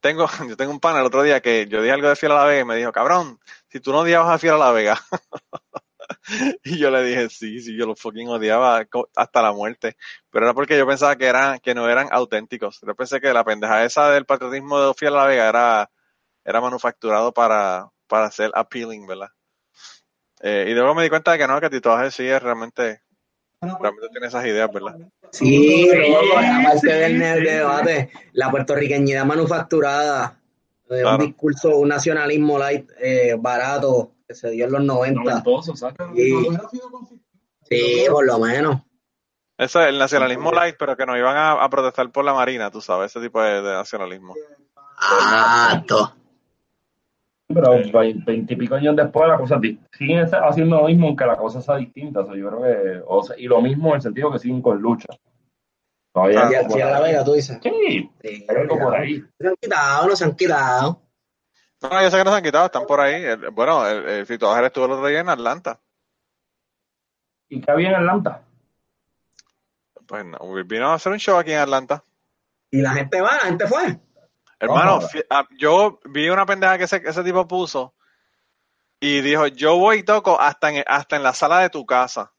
tengo, 0.00 0.26
yo 0.48 0.56
tengo 0.56 0.72
un 0.72 0.80
pana 0.80 1.00
el 1.00 1.06
otro 1.06 1.22
día 1.22 1.40
que 1.40 1.66
yo 1.66 1.80
dije 1.80 1.92
algo 1.92 2.08
de 2.08 2.16
Fiel 2.16 2.32
a 2.32 2.36
la 2.36 2.44
Vega 2.44 2.60
y 2.60 2.64
me 2.64 2.76
dijo, 2.76 2.92
cabrón, 2.92 3.40
si 3.68 3.80
tú 3.80 3.92
no 3.92 4.00
odiabas 4.00 4.30
a 4.30 4.38
Fiel 4.38 4.54
a 4.54 4.58
la 4.58 4.72
Vega. 4.72 5.00
y 6.64 6.78
yo 6.78 6.90
le 6.90 7.02
dije, 7.04 7.28
sí, 7.30 7.60
sí, 7.60 7.76
yo 7.76 7.86
lo 7.86 7.96
fucking 7.96 8.28
odiaba 8.28 8.84
hasta 9.16 9.42
la 9.42 9.52
muerte. 9.52 9.96
Pero 10.30 10.46
era 10.46 10.54
porque 10.54 10.76
yo 10.76 10.86
pensaba 10.86 11.16
que 11.16 11.26
eran, 11.26 11.58
que 11.60 11.74
no 11.74 11.88
eran 11.88 12.08
auténticos. 12.10 12.80
Yo 12.86 12.94
pensé 12.94 13.20
que 13.20 13.32
la 13.32 13.44
pendeja 13.44 13.84
esa 13.84 14.10
del 14.10 14.26
patriotismo 14.26 14.80
de 14.80 14.94
Fiel 14.94 15.14
a 15.14 15.22
la 15.22 15.26
Vega 15.26 15.48
era, 15.48 15.90
era 16.44 16.60
manufacturado 16.60 17.32
para, 17.32 17.88
para 18.06 18.30
ser 18.30 18.50
appealing, 18.54 19.06
¿verdad? 19.06 19.28
Eh, 20.42 20.66
y 20.68 20.74
luego 20.74 20.94
me 20.94 21.02
di 21.02 21.08
cuenta 21.08 21.32
de 21.32 21.38
que 21.38 21.46
no, 21.46 21.60
que 21.60 21.70
Tito 21.70 22.10
sí 22.10 22.26
es 22.26 22.42
realmente, 22.42 23.03
realmente 23.80 24.08
tiene 24.10 24.26
esas 24.26 24.44
ideas, 24.46 24.70
¿verdad? 24.72 24.96
Sí, 25.30 25.88
loco, 25.92 26.38
aparte 26.38 26.92
del 26.92 27.18
del 27.18 27.44
debate, 27.44 28.10
la 28.32 28.50
puertorriqueñidad 28.50 29.24
manufacturada, 29.24 30.38
eh, 30.90 31.00
Claro. 31.00 31.18
un 31.18 31.26
discurso, 31.26 31.76
un 31.78 31.88
nacionalismo 31.88 32.58
light 32.58 32.88
eh, 33.00 33.34
barato 33.38 34.12
que 34.28 34.34
se 34.34 34.50
dio 34.50 34.66
en 34.66 34.72
los 34.72 34.84
90. 34.84 35.20
Noventoso, 35.22 35.72
exacto. 35.72 36.10
Sí, 36.14 36.34
sí, 37.68 38.04
por 38.10 38.26
lo 38.26 38.38
menos. 38.38 38.80
Eso 39.56 39.80
es 39.80 39.88
el 39.88 39.98
nacionalismo 39.98 40.50
light, 40.52 40.76
pero 40.78 40.96
que 40.96 41.06
nos 41.06 41.16
iban 41.16 41.36
a, 41.36 41.52
a 41.52 41.68
protestar 41.70 42.10
por 42.10 42.24
la 42.24 42.34
marina, 42.34 42.70
tú 42.70 42.80
sabes, 42.80 43.10
ese 43.12 43.20
tipo 43.24 43.40
de, 43.40 43.62
de 43.62 43.72
nacionalismo. 43.72 44.34
Exacto. 45.00 46.14
Pero 47.46 47.72
veintipico 48.24 48.74
años 48.74 48.96
después 48.96 49.28
la 49.28 49.36
cosa 49.38 49.60
siguen 49.92 50.26
haciendo 50.32 50.76
lo 50.80 50.86
mismo 50.88 51.08
aunque 51.08 51.26
la 51.26 51.36
cosa 51.36 51.60
sea 51.60 51.76
distinta. 51.76 52.20
O 52.20 52.26
sea, 52.26 52.34
yo 52.36 52.48
creo 52.48 52.62
que, 52.62 53.02
o 53.06 53.22
sea, 53.22 53.38
y 53.38 53.46
lo 53.46 53.60
mismo 53.60 53.90
en 53.90 53.96
el 53.96 54.02
sentido 54.02 54.32
que 54.32 54.38
siguen 54.38 54.62
con 54.62 54.80
lucha. 54.80 55.08
Todavía 56.12 56.42
Ah, 56.44 56.68
Si 56.70 56.80
a 56.80 56.86
la. 56.90 57.00
Vega, 57.00 57.24
tú 57.24 57.32
dices. 57.34 57.58
Sí, 57.62 58.10
Sí, 58.22 58.46
hay 58.48 58.56
algo 58.56 58.78
por 58.78 58.94
ahí. 58.94 59.22
Se 59.38 59.48
han 59.48 59.54
quitado, 59.60 60.08
no 60.08 60.16
se 60.16 60.24
han 60.24 60.34
quitado. 60.36 61.00
No, 61.82 62.02
yo 62.02 62.10
sé 62.10 62.16
que 62.16 62.24
nos 62.24 62.34
han 62.34 62.42
quitado, 62.42 62.66
están 62.66 62.86
por 62.86 63.00
ahí. 63.00 63.22
El- 63.22 63.50
bueno, 63.50 63.86
el, 63.86 64.04
el 64.08 64.26
Fito 64.26 64.50
Ángel 64.50 64.66
estuvo 64.66 64.86
el 64.86 64.92
otro 64.92 65.06
día 65.06 65.20
en 65.20 65.28
Atlanta. 65.28 65.78
¿Y 67.50 67.60
qué 67.60 67.70
había 67.70 67.90
en 67.90 67.96
Atlanta? 67.96 68.42
Pues 70.06 70.24
no, 70.24 70.38
vino 70.64 70.88
a 70.88 70.94
hacer 70.94 71.12
un 71.12 71.18
show 71.18 71.36
aquí 71.36 71.52
en 71.52 71.58
Atlanta. 71.58 72.02
Y 72.70 72.80
la 72.80 72.92
gente 72.92 73.20
va, 73.20 73.32
la 73.34 73.48
gente 73.48 73.66
fue. 73.66 73.98
Hermano, 74.60 75.00
ah, 75.30 75.46
yo 75.58 76.00
vi 76.04 76.28
una 76.28 76.46
pendeja 76.46 76.78
que 76.78 76.84
ese, 76.84 77.02
ese 77.04 77.24
tipo 77.24 77.46
puso 77.46 77.94
y 79.00 79.20
dijo, 79.20 79.46
yo 79.48 79.76
voy 79.76 79.98
y 79.98 80.02
toco 80.02 80.40
hasta 80.40 80.70
en, 80.70 80.84
hasta 80.86 81.16
en 81.16 81.22
la 81.22 81.32
sala 81.32 81.60
de 81.60 81.70
tu 81.70 81.84
casa. 81.84 82.32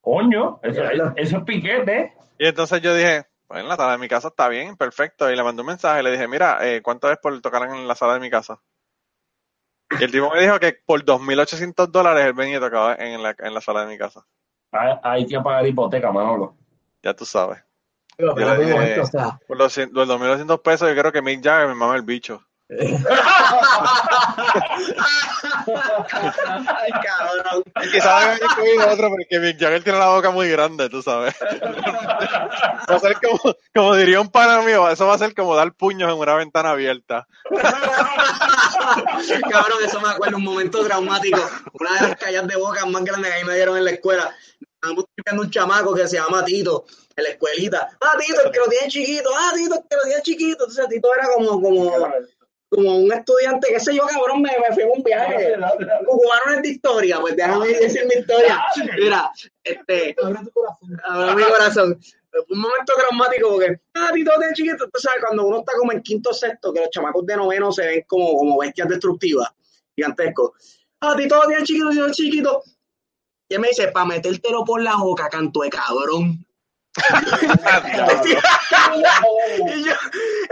Coño, 0.00 0.60
eso, 0.62 0.82
eso 1.16 1.36
es 1.38 1.44
piquete. 1.44 2.14
Y 2.38 2.46
entonces 2.46 2.80
yo 2.80 2.94
dije, 2.94 3.26
pues 3.46 3.60
en 3.60 3.68
la 3.68 3.76
sala 3.76 3.92
de 3.92 3.98
mi 3.98 4.08
casa 4.08 4.28
está 4.28 4.48
bien, 4.48 4.76
perfecto. 4.76 5.30
Y 5.30 5.36
le 5.36 5.42
mandé 5.42 5.62
un 5.62 5.68
mensaje, 5.68 6.02
le 6.02 6.12
dije, 6.12 6.28
mira, 6.28 6.66
eh, 6.66 6.80
¿cuánto 6.82 7.10
es 7.10 7.18
por 7.18 7.38
tocar 7.40 7.62
en 7.64 7.86
la 7.86 7.94
sala 7.94 8.14
de 8.14 8.20
mi 8.20 8.30
casa? 8.30 8.60
Y 9.98 10.04
el 10.04 10.10
tipo 10.10 10.30
me 10.30 10.40
dijo 10.40 10.58
que 10.58 10.78
por 10.84 11.04
2.800 11.04 11.88
dólares 11.88 12.24
él 12.24 12.32
venía 12.32 12.56
y 12.56 12.60
tocaba 12.60 12.94
en 12.94 13.22
la, 13.22 13.34
en 13.38 13.54
la 13.54 13.60
sala 13.60 13.82
de 13.82 13.88
mi 13.88 13.98
casa. 13.98 14.26
Hay, 14.72 14.94
hay 15.02 15.26
que 15.26 15.40
pagar 15.40 15.66
hipoteca, 15.66 16.10
Manolo. 16.10 16.56
Ya 17.02 17.14
tú 17.14 17.24
sabes. 17.24 17.65
O 18.18 19.06
sea, 19.06 19.38
por 19.46 19.56
los, 19.58 19.76
cien- 19.76 19.90
los 19.92 20.08
2.200 20.08 20.62
pesos 20.62 20.88
yo 20.88 20.96
creo 21.00 21.12
que 21.12 21.22
Mick 21.22 21.42
Jagger 21.44 21.68
me 21.68 21.74
mama 21.74 21.96
el 21.96 22.02
bicho. 22.02 22.42
Ay, 25.66 26.90
cabrón. 27.04 27.62
Y 27.84 27.90
quizás 27.92 28.06
haya 28.24 28.34
incluido 28.44 28.88
otro 28.90 29.08
porque 29.10 29.38
Mick 29.40 29.58
Jagger 29.60 29.82
tiene 29.84 29.98
la 29.98 30.08
boca 30.08 30.30
muy 30.30 30.48
grande, 30.50 30.88
tú 30.88 31.02
sabes. 31.02 31.34
Va 31.42 32.94
a 32.96 32.98
ser 32.98 33.16
como, 33.20 33.54
como 33.74 33.94
diría 33.96 34.20
un 34.20 34.28
pana 34.30 34.62
mío, 34.62 34.88
eso 34.88 35.06
va 35.06 35.14
a 35.14 35.18
ser 35.18 35.34
como 35.34 35.54
dar 35.54 35.72
puños 35.72 36.12
en 36.12 36.18
una 36.18 36.34
ventana 36.34 36.70
abierta. 36.70 37.26
Cabrón, 39.50 39.78
eso 39.84 40.00
me 40.00 40.08
acuerdo 40.08 40.36
un 40.36 40.44
momento 40.44 40.84
traumático. 40.84 41.40
Una 41.72 41.94
de 41.94 42.08
las 42.08 42.16
calles 42.16 42.46
de 42.46 42.56
boca 42.56 42.84
más 42.86 43.04
grandes 43.04 43.30
que 43.30 43.36
ahí 43.38 43.44
me 43.44 43.54
dieron 43.54 43.76
en 43.76 43.84
la 43.84 43.90
escuela. 43.92 44.34
Estábamos 44.76 45.06
viendo 45.24 45.42
un 45.42 45.50
chamaco 45.50 45.94
que 45.94 46.06
se 46.06 46.16
llama 46.16 46.44
Tito 46.44 46.84
en 47.16 47.24
la 47.24 47.30
escuelita. 47.30 47.96
Ah, 48.00 48.18
Tito, 48.18 48.42
el 48.44 48.50
que 48.50 48.58
lo 48.58 48.66
tiene 48.66 48.88
chiquito. 48.88 49.30
Ah, 49.34 49.52
Tito, 49.54 49.74
el 49.74 49.80
que 49.88 49.96
lo 49.96 50.02
tiene 50.02 50.22
chiquito. 50.22 50.64
Entonces, 50.64 50.88
Tito 50.88 51.14
era 51.14 51.28
como, 51.34 51.62
como, 51.62 52.12
como 52.68 52.98
un 52.98 53.12
estudiante, 53.12 53.68
qué 53.68 53.80
sé 53.80 53.94
yo, 53.94 54.06
cabrón, 54.06 54.42
me, 54.42 54.50
me 54.50 54.74
fui 54.74 54.82
en 54.82 54.90
un 54.90 55.02
viaje. 55.02 55.54
Cubanos 56.04 56.62
de 56.62 56.68
historia, 56.68 57.20
pues 57.20 57.36
déjame 57.36 57.68
decir 57.68 58.04
mi 58.06 58.20
historia. 58.20 58.62
Mira, 58.98 59.30
este, 59.64 60.14
Abre 60.22 60.40
tu 60.44 60.50
corazón. 60.50 61.36
Mi 61.36 61.42
corazón. 61.44 62.00
Un 62.50 62.58
momento 62.60 62.92
traumático 62.98 63.48
porque, 63.48 63.80
ah, 63.94 64.10
Tito 64.12 64.32
tiene 64.38 64.52
chiquito. 64.52 64.90
Tú 64.92 65.00
sabes, 65.00 65.24
cuando 65.24 65.46
uno 65.46 65.60
está 65.60 65.72
como 65.78 65.92
en 65.92 66.02
quinto 66.02 66.34
sexto, 66.34 66.70
que 66.70 66.80
los 66.80 66.90
chamacos 66.90 67.24
de 67.24 67.34
noveno 67.34 67.72
se 67.72 67.86
ven 67.86 68.04
como, 68.06 68.36
como 68.36 68.58
bestias 68.58 68.88
destructivas, 68.88 69.48
gigantescos. 69.96 70.50
Ah, 71.00 71.14
Tito 71.16 71.40
tiene 71.46 71.62
chiquito, 71.62 71.90
tiene 71.90 72.10
chiquito. 72.10 72.62
Y 73.48 73.54
él 73.54 73.60
me 73.60 73.68
dice, 73.68 73.88
para 73.88 74.06
metértelo 74.06 74.64
por 74.64 74.82
la 74.82 74.96
boca, 74.96 75.28
canto 75.28 75.60
de 75.60 75.70
cabrón. 75.70 76.44
y 79.66 79.84
yo, 79.84 79.92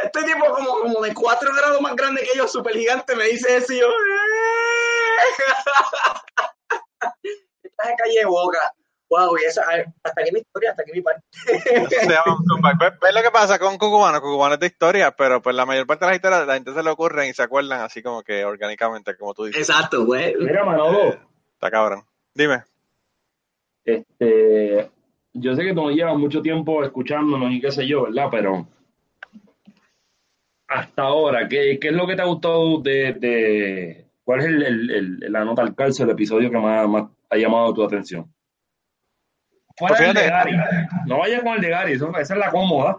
este 0.03 0.22
tipo 0.24 0.47
como, 0.55 0.80
como 0.80 1.01
de 1.01 1.14
cuatro 1.14 1.51
grados 1.55 1.80
más 1.80 1.97
grande 1.97 2.20
que 2.22 2.36
yo, 2.36 2.47
súper 2.47 2.74
gigante, 2.74 3.16
me 3.16 3.24
dice 3.24 3.57
eso 3.57 3.72
y 3.72 3.80
yo, 3.80 3.88
estás 7.62 7.88
de 7.88 7.95
calle 7.97 8.18
de 8.18 8.26
boca. 8.26 8.59
Wow, 9.11 9.36
y 9.38 9.45
esa, 9.45 9.62
hasta 10.03 10.20
aquí 10.20 10.32
mi 10.32 10.40
historia, 10.40 10.70
hasta 10.70 10.82
aquí 10.82 10.92
mi 10.92 11.03
parte. 11.03 11.22
Se 11.88 12.09
llama 12.09 12.36
un 12.38 12.45
comeback. 12.47 12.78
¿Ves, 12.80 13.01
ves 13.01 13.14
lo 13.14 13.22
que 13.22 13.30
pasa 13.30 13.59
con 13.59 13.78
Cucubano? 13.78 14.20
Cucubano 14.20 14.55
es 14.55 14.61
de 14.61 14.66
historia, 14.66 15.14
pero 15.14 15.40
pues 15.40 15.55
la 15.55 15.66
mayor 15.66 15.86
parte 15.86 16.05
de 16.05 16.11
las 16.11 16.16
historias 16.16 16.47
la 16.47 16.55
gente 16.55 16.74
se 16.74 16.82
le 16.82 16.90
ocurren 16.90 17.28
y 17.28 17.34
se 17.34 17.42
acuerdan 17.42 17.82
así 17.82 18.03
como 18.03 18.22
que 18.22 18.45
orgánicamente, 18.45 19.16
como 19.16 19.34
tú 19.34 19.45
dices. 19.45 19.68
Exacto, 19.68 20.05
güey. 20.05 20.34
Mira, 20.36 20.64
Manolo, 20.64 21.16
Está 21.53 21.70
cabrón. 21.70 22.05
Dime. 22.34 22.64
Este, 23.85 24.91
yo 25.32 25.55
sé 25.55 25.62
que 25.64 25.74
tú 25.74 25.82
no 25.82 25.91
llevas 25.91 26.16
mucho 26.16 26.41
tiempo 26.43 26.82
escuchándonos 26.85 27.53
y 27.53 27.61
qué 27.61 27.70
sé 27.72 27.87
yo, 27.87 28.05
¿verdad? 28.05 28.28
Pero 28.30 28.66
hasta 30.68 31.03
ahora, 31.03 31.47
¿qué, 31.49 31.78
qué 31.80 31.89
es 31.89 31.95
lo 31.95 32.07
que 32.07 32.16
te 32.16 32.22
ha 32.22 32.26
gustado 32.26 32.80
de, 32.80 33.12
de 33.14 34.07
cuál 34.24 34.41
es 34.41 34.47
el, 34.47 34.62
el- 34.62 34.91
el- 34.91 35.32
la 35.32 35.45
nota 35.45 35.62
al 35.62 35.74
calce, 35.74 36.03
el 36.03 36.11
episodio 36.11 36.51
que 36.51 36.59
más, 36.59 36.89
más 36.89 37.05
ha 37.30 37.37
llamado 37.37 37.72
tu 37.74 37.82
atención? 37.85 38.32
Fuera 39.76 39.97
Pues 39.97 40.14
del 40.14 40.14
de. 40.24 40.30
Gary. 40.30 40.53
No 41.07 41.18
vayas 41.18 41.43
con 41.43 41.55
el 41.55 41.61
de 41.61 41.68
Gary, 41.68 41.93
esa 41.93 42.20
es 42.20 42.30
la 42.30 42.51
cómoda. 42.51 42.97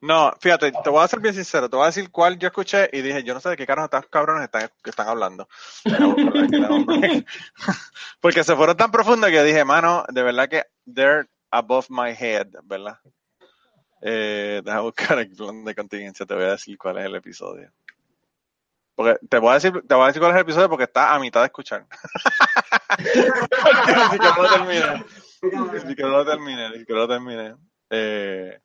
No, 0.00 0.32
fíjate, 0.40 0.70
te 0.70 0.90
voy 0.90 1.02
a 1.02 1.08
ser 1.08 1.18
bien 1.18 1.34
sincero, 1.34 1.68
te 1.68 1.76
voy 1.76 1.82
a 1.82 1.88
decir 1.88 2.10
cuál 2.10 2.38
yo 2.38 2.46
escuché 2.46 2.88
y 2.92 3.02
dije, 3.02 3.24
yo 3.24 3.34
no 3.34 3.40
sé 3.40 3.48
de 3.50 3.56
qué 3.56 3.66
caros 3.66 3.84
estos 3.84 4.06
cabrones 4.06 4.44
están, 4.44 4.70
que 4.82 4.90
están 4.90 5.08
hablando. 5.08 5.48
Porque 8.20 8.44
se 8.44 8.54
fueron 8.54 8.76
tan 8.76 8.92
profundos 8.92 9.28
que 9.30 9.42
dije, 9.42 9.64
mano, 9.64 10.04
de 10.08 10.22
verdad 10.22 10.48
que 10.48 10.64
they're 10.86 11.28
above 11.50 11.86
my 11.88 12.10
head, 12.10 12.46
¿verdad? 12.62 13.00
Eh, 14.00 14.62
deja 14.64 14.80
buscar 14.80 15.18
el 15.18 15.30
plan 15.30 15.64
de 15.64 15.74
contingencia, 15.74 16.24
te 16.24 16.34
voy 16.34 16.44
a 16.44 16.50
decir 16.50 16.78
cuál 16.78 16.98
es 16.98 17.06
el 17.06 17.16
episodio. 17.16 17.72
Porque 18.94 19.18
te 19.28 19.38
voy 19.38 19.50
a 19.50 19.54
decir, 19.54 19.72
te 19.86 19.94
voy 19.94 20.04
a 20.04 20.06
decir 20.08 20.20
cuál 20.20 20.32
es 20.32 20.36
el 20.36 20.42
episodio 20.42 20.68
porque 20.68 20.84
está 20.84 21.12
a 21.12 21.18
mitad 21.18 21.40
de 21.40 21.46
escuchar. 21.46 21.86
Ni 22.98 24.10
siquiera 24.10 24.36
lo 24.36 24.48
terminé. 24.48 25.04
Ni 25.72 25.80
siquiera 25.80 26.10
lo 26.10 26.24
terminé, 26.24 26.70
ni 26.70 26.78
siquiera 26.78 27.00
lo 27.02 27.08
terminé. 27.08 27.54
Eh, 27.90 28.60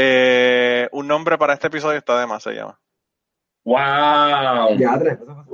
eh, 0.00 0.88
un 0.92 1.08
nombre 1.08 1.36
para 1.36 1.54
este 1.54 1.66
episodio 1.66 1.98
está 1.98 2.20
de 2.20 2.26
más, 2.28 2.44
se 2.44 2.52
llama. 2.52 2.78
¡Wow! 3.64 4.78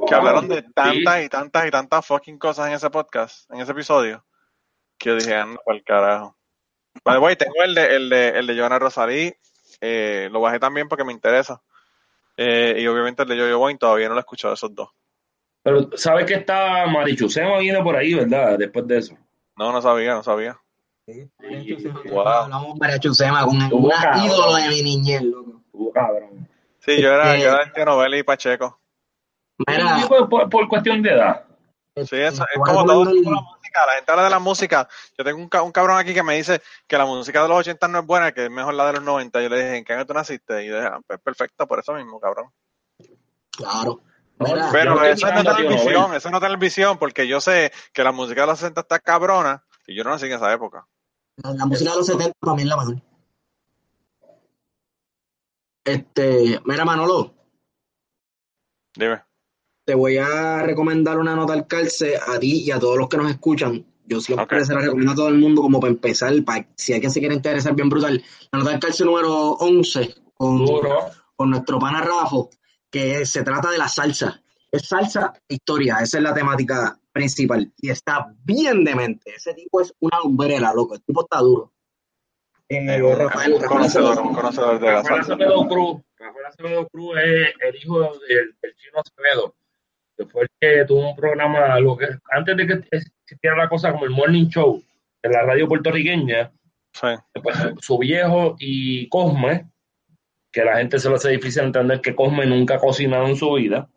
Que 0.07 0.15
hablaron 0.15 0.49
de 0.49 0.61
tantas 0.63 1.25
y 1.25 1.29
tantas 1.31 1.67
y 1.67 1.71
tantas 1.71 2.07
fucking 2.07 2.39
cosas 2.39 2.69
en 2.69 2.75
ese 2.75 2.91
podcast, 2.91 3.51
en 3.51 3.61
ese 3.61 3.73
episodio, 3.73 4.23
que 4.99 5.09
yo 5.09 5.17
dije, 5.17 5.35
anda 5.35 5.59
para 5.65 5.79
el 5.79 5.83
carajo. 5.83 6.37
The 7.05 7.19
way, 7.19 7.37
tengo 7.37 7.63
el 7.65 7.75
de, 7.75 7.97
el 7.97 8.11
de, 8.11 8.29
el 8.39 8.47
de 8.47 8.59
Joana 8.59 8.79
Rosalí, 8.79 9.35
eh, 9.81 10.29
lo 10.31 10.43
bajé 10.43 10.59
también 10.59 10.89
porque 10.89 11.05
me 11.05 11.13
interesa. 11.15 11.63
Eh, 12.37 12.77
y 12.81 12.87
obviamente 12.87 13.23
el 13.23 13.29
de 13.31 13.39
Yo-Yo 13.39 13.59
Boing 13.59 13.79
todavía 13.79 14.09
no 14.09 14.15
lo 14.15 14.21
he 14.21 14.27
escuchado 14.29 14.53
esos 14.53 14.75
dos. 14.75 14.91
Pero 15.63 15.89
sabes 15.97 16.27
que 16.27 16.35
está 16.35 16.87
Marichusema 16.87 17.59
viene 17.61 17.83
por 17.83 17.97
ahí, 17.97 18.13
¿verdad? 18.13 18.59
Después 18.59 18.87
de 18.87 18.99
eso. 18.99 19.17
No, 19.57 19.73
no 19.73 19.81
sabía, 19.81 20.13
no 20.13 20.23
sabía. 20.23 20.61
Wow. 21.07 22.27
Hablamos 22.29 22.79
María 22.79 22.99
Chusema 22.99 23.45
con 23.45 23.59
cabrón. 23.59 24.25
ídolo 24.25 24.55
de 24.57 24.69
mi 24.69 24.83
niñez, 24.83 25.23
loco. 25.23 25.63
Uh, 25.73 25.93
cabrón. 25.93 26.49
Sí, 26.81 27.01
yo 27.01 27.13
era, 27.13 27.33
Este- 27.35 27.45
yo 27.45 27.51
era 27.55 27.73
el 27.75 27.85
Novelli 27.85 28.19
y 28.19 28.23
Pacheco. 28.23 28.81
Mira, 29.67 30.07
por, 30.09 30.29
por- 30.29 30.49
por 30.51 30.69
cuestión 30.69 31.03
de 31.03 31.11
edad. 31.11 31.45
Sí, 31.97 32.17
eso, 32.17 32.21
es 32.21 32.41
a 32.43 32.47
como 32.57 32.85
todo 32.85 33.05
la 33.05 33.11
música. 33.11 33.87
La 33.87 33.93
gente 33.95 34.11
habla 34.13 34.25
de 34.25 34.31
la 34.31 34.39
música. 34.39 34.89
Yo 35.17 35.25
tengo 35.25 35.39
un, 35.39 35.49
un 35.65 35.73
cabrón 35.73 35.97
aquí 35.99 36.13
que 36.15 36.23
me 36.23 36.35
dice 36.37 36.61
que 36.89 36.99
la 36.99 37.05
música 37.07 37.43
de 37.43 37.49
los 37.49 37.59
80 37.59 37.87
no 37.89 38.01
es 38.01 38.07
buena, 38.07 38.33
que 38.33 38.45
es 38.47 38.51
mejor 38.51 38.75
la 38.75 38.87
de 38.87 38.95
los 38.95 39.03
90. 39.03 39.43
Yo 39.43 39.49
le 39.49 39.57
dije, 39.57 39.77
¿en 39.77 39.85
qué 39.85 39.93
año 39.93 40.07
tú 40.07 40.15
naciste? 40.15 40.65
Y 40.65 40.69
yo 40.69 40.77
dije, 40.77 40.89
ah, 40.89 41.01
pues 41.07 41.21
perfecto, 41.21 41.67
por 41.69 41.79
eso 41.79 41.93
mismo, 41.95 42.19
cabrón. 42.21 42.51
Claro. 43.57 44.01
Mira, 44.39 44.69
Pero 44.73 45.03
eso 45.05 45.31
no 45.33 45.39
es 45.41 45.45
televisión, 45.57 45.93
Nobel. 45.93 46.17
eso 46.17 46.31
no 46.31 46.39
es 46.39 46.43
televisión, 46.43 46.99
porque 46.99 47.29
yo 47.29 47.41
sé 47.41 47.71
que 47.93 48.03
la 48.03 48.11
música 48.11 48.41
de 48.41 48.47
los 48.49 48.59
60 48.59 48.81
está 48.81 48.99
cabrona 48.99 49.63
y 49.87 49.95
yo 49.97 50.03
no 50.03 50.11
nací 50.11 50.27
en 50.27 50.33
esa 50.33 50.53
época. 50.53 50.87
La, 51.37 51.53
la 51.55 51.67
música 51.67 51.91
de 51.91 51.97
los 51.97 52.07
70 52.07 52.33
para 52.41 52.55
mí 52.57 52.63
es 52.63 52.69
la 52.69 52.77
mejor. 52.77 53.03
Este, 55.85 56.61
mira, 56.65 56.85
Manolo, 56.85 57.35
Dime. 58.97 59.23
te 59.85 59.95
voy 59.95 60.17
a 60.17 60.63
recomendar 60.63 61.19
una 61.19 61.35
nota 61.37 61.53
al 61.53 61.67
calce 61.67 62.17
a 62.17 62.39
ti 62.39 62.63
y 62.65 62.71
a 62.71 62.79
todos 62.79 62.97
los 62.97 63.09
que 63.09 63.19
nos 63.19 63.31
escuchan. 63.31 63.85
Yo 64.07 64.21
siempre 64.21 64.61
Ok. 64.61 64.65
se 64.67 64.75
la 64.75 64.81
recomiendo 64.81 65.13
a 65.13 65.15
todo 65.15 65.29
el 65.29 65.39
mundo 65.39 65.63
como 65.63 65.81
para 65.81 65.93
empezar, 65.93 66.33
para 66.45 66.69
si 66.77 66.93
alguien 66.93 67.11
se 67.11 67.21
quiere 67.21 67.35
interesar 67.35 67.75
bien 67.75 67.89
brutal. 67.89 68.23
La 68.53 68.59
nota 68.59 68.73
al 68.73 68.81
calce 68.81 69.05
número 69.05 69.53
11 69.53 70.15
con, 70.35 70.65
con 71.37 71.51
nuestro 71.51 71.79
pana 71.79 72.01
Rafo, 72.03 72.51
que 72.91 73.25
se 73.27 73.43
trata 73.43 73.71
de 73.71 73.79
la 73.79 73.89
salsa. 73.89 74.43
Es 74.71 74.89
salsa 74.89 75.33
e 75.49 75.55
historia, 75.55 75.99
esa 76.01 76.19
es 76.19 76.23
la 76.25 76.35
temática 76.35 76.99
principal. 77.15 77.73
Y 77.79 77.89
está 77.91 78.27
bien 78.45 78.85
demente. 78.85 79.33
Ese 79.35 79.55
tipo 79.55 79.81
es 79.81 79.95
una 80.01 80.21
umbrera, 80.23 80.73
loco. 80.75 80.95
El 80.95 81.03
tipo 81.03 81.23
está 81.23 81.39
duro. 81.39 81.73
Eh, 82.69 82.77
Eh, 82.97 83.03
un, 83.03 83.17
Rafael, 83.19 83.53
un 83.55 83.61
Rafael 83.63 83.69
conocedor, 83.69 84.21
un 84.21 84.35
conocedor 84.35 84.81
de 84.81 84.87
la 84.87 84.93
Rafael 84.97 85.25
salsa. 85.25 85.35
Acevedo 85.35 85.69
Cruz. 85.69 86.03
Rafael 86.19 86.47
Acevedo 86.47 86.89
Cruz 86.89 87.17
es 87.23 87.55
el 87.61 87.77
hijo 87.77 88.01
del, 88.01 88.55
del 88.61 88.75
chino 88.77 88.99
Acevedo. 89.01 89.55
Que 90.17 90.27
fue 90.27 90.43
el 90.43 90.49
que 90.61 90.85
tuvo 90.87 91.11
un 91.11 91.17
programa, 91.17 91.79
lo 91.81 91.97
que, 91.97 92.07
antes 92.31 92.57
de 92.57 92.67
que 92.67 92.75
existiera 92.91 93.57
la 93.57 93.69
cosa 93.69 93.93
como 93.93 94.05
el 94.05 94.11
Morning 94.11 94.47
Show 94.49 94.83
en 95.23 95.33
la 95.33 95.43
radio 95.43 95.67
puertorriqueña, 95.69 96.53
Sí. 96.93 97.09
después 97.35 97.57
su 97.81 97.99
viejo 97.99 98.55
y 98.61 99.09
Cosme, 99.09 99.69
que 100.53 100.65
la 100.65 100.77
gente 100.77 101.01
se 101.01 101.09
lo 101.11 101.17
hace 101.17 101.31
difícil 101.31 101.65
entender 101.65 102.01
que 102.01 102.15
Cosme 102.15 102.47
nunca 102.47 102.77
ha 102.77 102.79
cocinado 102.79 103.27
en 103.27 103.35
su 103.37 103.53
vida. 103.55 103.89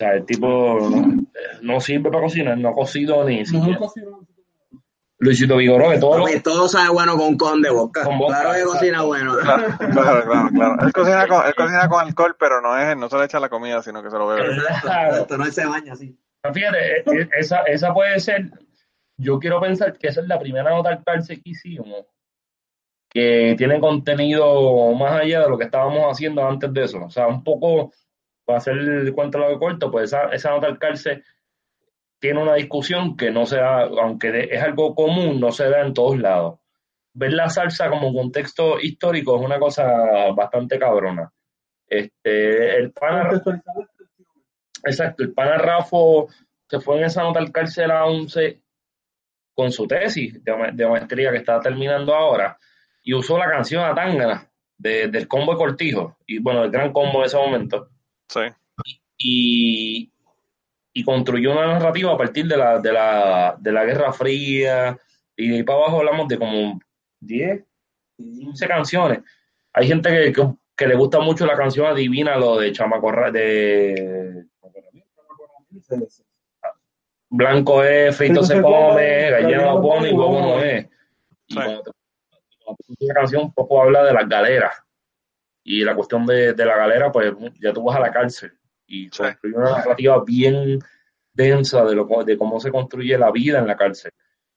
O 0.00 0.04
sea, 0.04 0.14
el 0.14 0.24
tipo 0.24 0.78
no, 0.78 1.26
no 1.60 1.80
sirve 1.80 2.08
para 2.08 2.22
cocinar, 2.22 2.56
no 2.56 2.68
ha 2.68 2.72
cocido 2.72 3.24
ni 3.24 3.44
siquiera. 3.44 3.80
Luisito 5.20 5.56
Vigoró, 5.56 5.90
que 5.90 5.98
todo 5.98 6.24
todo 6.44 6.68
sabe 6.68 6.90
bueno 6.90 7.16
con 7.16 7.36
con 7.36 7.60
de 7.60 7.70
boca. 7.70 8.04
Con 8.04 8.16
boca, 8.18 8.40
claro 8.40 8.52
que 8.52 8.58
exacto. 8.58 8.78
cocina 8.78 9.02
bueno. 9.02 9.36
Claro, 9.38 9.64
claro, 9.76 10.24
claro, 10.24 10.48
claro. 10.50 10.86
Él 10.86 10.92
cocina 10.92 11.26
con, 11.26 11.44
él 11.44 11.54
cocina 11.56 11.88
con 11.88 12.06
alcohol, 12.06 12.36
pero 12.38 12.60
no 12.60 12.78
es, 12.78 12.96
no 12.96 13.08
se 13.08 13.18
le 13.18 13.24
echa 13.24 13.40
la 13.40 13.48
comida, 13.48 13.82
sino 13.82 14.00
que 14.00 14.10
se 14.10 14.16
lo 14.16 14.28
bebe. 14.28 14.56
Claro. 14.82 15.16
Esto 15.16 15.36
no 15.36 15.44
se 15.46 15.66
baña 15.66 15.94
así. 15.94 16.16
Fíjate, 16.54 16.98
e- 16.98 17.02
e- 17.04 17.28
esa, 17.36 17.62
esa 17.62 17.92
puede 17.92 18.20
ser, 18.20 18.52
yo 19.16 19.40
quiero 19.40 19.60
pensar 19.60 19.98
que 19.98 20.06
esa 20.06 20.20
es 20.20 20.28
la 20.28 20.38
primera 20.38 20.70
nota 20.70 20.90
al 20.90 21.02
calce 21.02 21.42
que 21.42 21.50
hicimos, 21.50 22.06
que 23.10 23.56
tiene 23.58 23.80
contenido 23.80 24.92
más 24.92 25.20
allá 25.22 25.42
de 25.42 25.50
lo 25.50 25.58
que 25.58 25.64
estábamos 25.64 26.04
haciendo 26.04 26.46
antes 26.46 26.72
de 26.72 26.84
eso. 26.84 27.04
O 27.04 27.10
sea, 27.10 27.26
un 27.26 27.42
poco 27.42 27.90
para 28.48 28.58
hacer 28.60 28.78
el 28.78 29.12
cuento 29.12 29.38
largo 29.38 29.58
corto, 29.58 29.90
pues 29.90 30.04
esa, 30.04 30.30
esa 30.30 30.50
nota 30.52 30.68
al 30.68 30.78
cárcel 30.78 31.22
tiene 32.18 32.40
una 32.42 32.54
discusión 32.54 33.14
que 33.14 33.30
no 33.30 33.44
se 33.44 33.56
da, 33.58 33.82
aunque 33.82 34.48
es 34.50 34.62
algo 34.62 34.94
común, 34.94 35.38
no 35.38 35.52
se 35.52 35.68
da 35.68 35.82
en 35.82 35.92
todos 35.92 36.18
lados. 36.18 36.58
Ver 37.12 37.34
la 37.34 37.50
salsa 37.50 37.90
como 37.90 38.10
contexto 38.14 38.80
histórico 38.80 39.36
es 39.36 39.42
una 39.44 39.58
cosa 39.58 39.86
bastante 40.34 40.78
cabrona. 40.78 41.30
Este, 41.86 42.76
el 42.78 42.90
pana, 42.92 43.30
exacto, 44.84 45.22
el 45.22 45.32
pana 45.34 45.58
Rafo 45.58 46.28
se 46.68 46.80
fue 46.80 46.96
en 46.98 47.04
esa 47.04 47.22
nota 47.24 47.38
al 47.40 47.52
cárcel 47.52 47.90
a 47.90 48.06
11 48.06 48.62
con 49.54 49.70
su 49.72 49.86
tesis 49.86 50.42
de, 50.42 50.56
ma- 50.56 50.70
de 50.72 50.86
maestría 50.88 51.30
que 51.32 51.38
está 51.38 51.60
terminando 51.60 52.14
ahora 52.14 52.56
y 53.02 53.12
usó 53.14 53.36
la 53.36 53.50
canción 53.50 53.84
Atangana 53.84 54.48
de, 54.76 55.08
del 55.08 55.26
combo 55.28 55.52
de 55.52 55.58
Cortijo 55.58 56.16
y 56.26 56.38
bueno, 56.38 56.64
el 56.64 56.70
gran 56.70 56.92
combo 56.92 57.20
de 57.20 57.26
ese 57.26 57.36
momento 57.36 57.88
Sí. 58.28 58.40
y, 59.16 60.12
y 60.92 61.04
construyó 61.04 61.52
una 61.52 61.66
narrativa 61.66 62.12
a 62.12 62.16
partir 62.18 62.46
de 62.46 62.56
la, 62.56 62.78
de 62.78 62.92
la, 62.92 63.56
de 63.58 63.72
la 63.72 63.84
Guerra 63.84 64.12
Fría 64.12 64.98
y 65.36 65.48
de 65.48 65.56
ahí 65.56 65.62
para 65.62 65.78
abajo 65.78 65.98
hablamos 65.98 66.28
de 66.28 66.38
como 66.38 66.78
10, 67.20 67.64
15 68.16 68.66
canciones. 68.68 69.20
Hay 69.72 69.86
gente 69.88 70.10
que, 70.10 70.32
que, 70.32 70.42
que 70.76 70.86
le 70.86 70.94
gusta 70.96 71.20
mucho 71.20 71.46
la 71.46 71.56
canción 71.56 71.86
Adivina, 71.86 72.36
lo 72.36 72.58
de 72.58 72.72
Chamaco 72.72 73.10
Ra- 73.12 73.30
de 73.30 74.44
Blanco 77.30 77.84
es, 77.84 78.16
frito 78.16 78.42
se 78.42 78.60
come, 78.62 79.30
gallina 79.30 79.66
lo 79.66 79.82
pone 79.82 80.10
y 80.10 80.12
huevo 80.12 80.40
no 80.40 80.60
es. 80.60 80.86
Y 81.46 81.54
Sí. 81.54 81.60
cuando 81.60 81.82
te- 81.82 81.90
cuando 82.64 82.84
la 83.00 83.14
canción 83.14 83.42
un 83.44 83.52
poco 83.54 83.82
habla 83.82 84.04
de 84.04 84.12
las 84.14 84.28
galeras. 84.28 84.74
Y 85.70 85.84
la 85.84 85.94
cuestión 85.94 86.24
de, 86.24 86.54
de 86.54 86.64
la 86.64 86.78
galera, 86.78 87.12
pues 87.12 87.30
ya 87.60 87.74
tú 87.74 87.84
vas 87.84 87.96
a 87.96 88.00
la 88.00 88.10
cárcel. 88.10 88.52
Y 88.86 89.10
Sí. 89.10 89.22
construye 89.22 89.54
una 89.54 89.70
narrativa 89.72 90.24
bien 90.24 90.78
densa 91.34 91.84
de, 91.84 91.94
lo, 91.94 92.06
de 92.24 92.38
cómo 92.38 92.58
se 92.58 92.70
construye 92.70 93.18
la 93.18 93.30
vida 93.30 93.58
en 93.58 93.66
la 93.66 93.76
cárcel. 93.76 94.12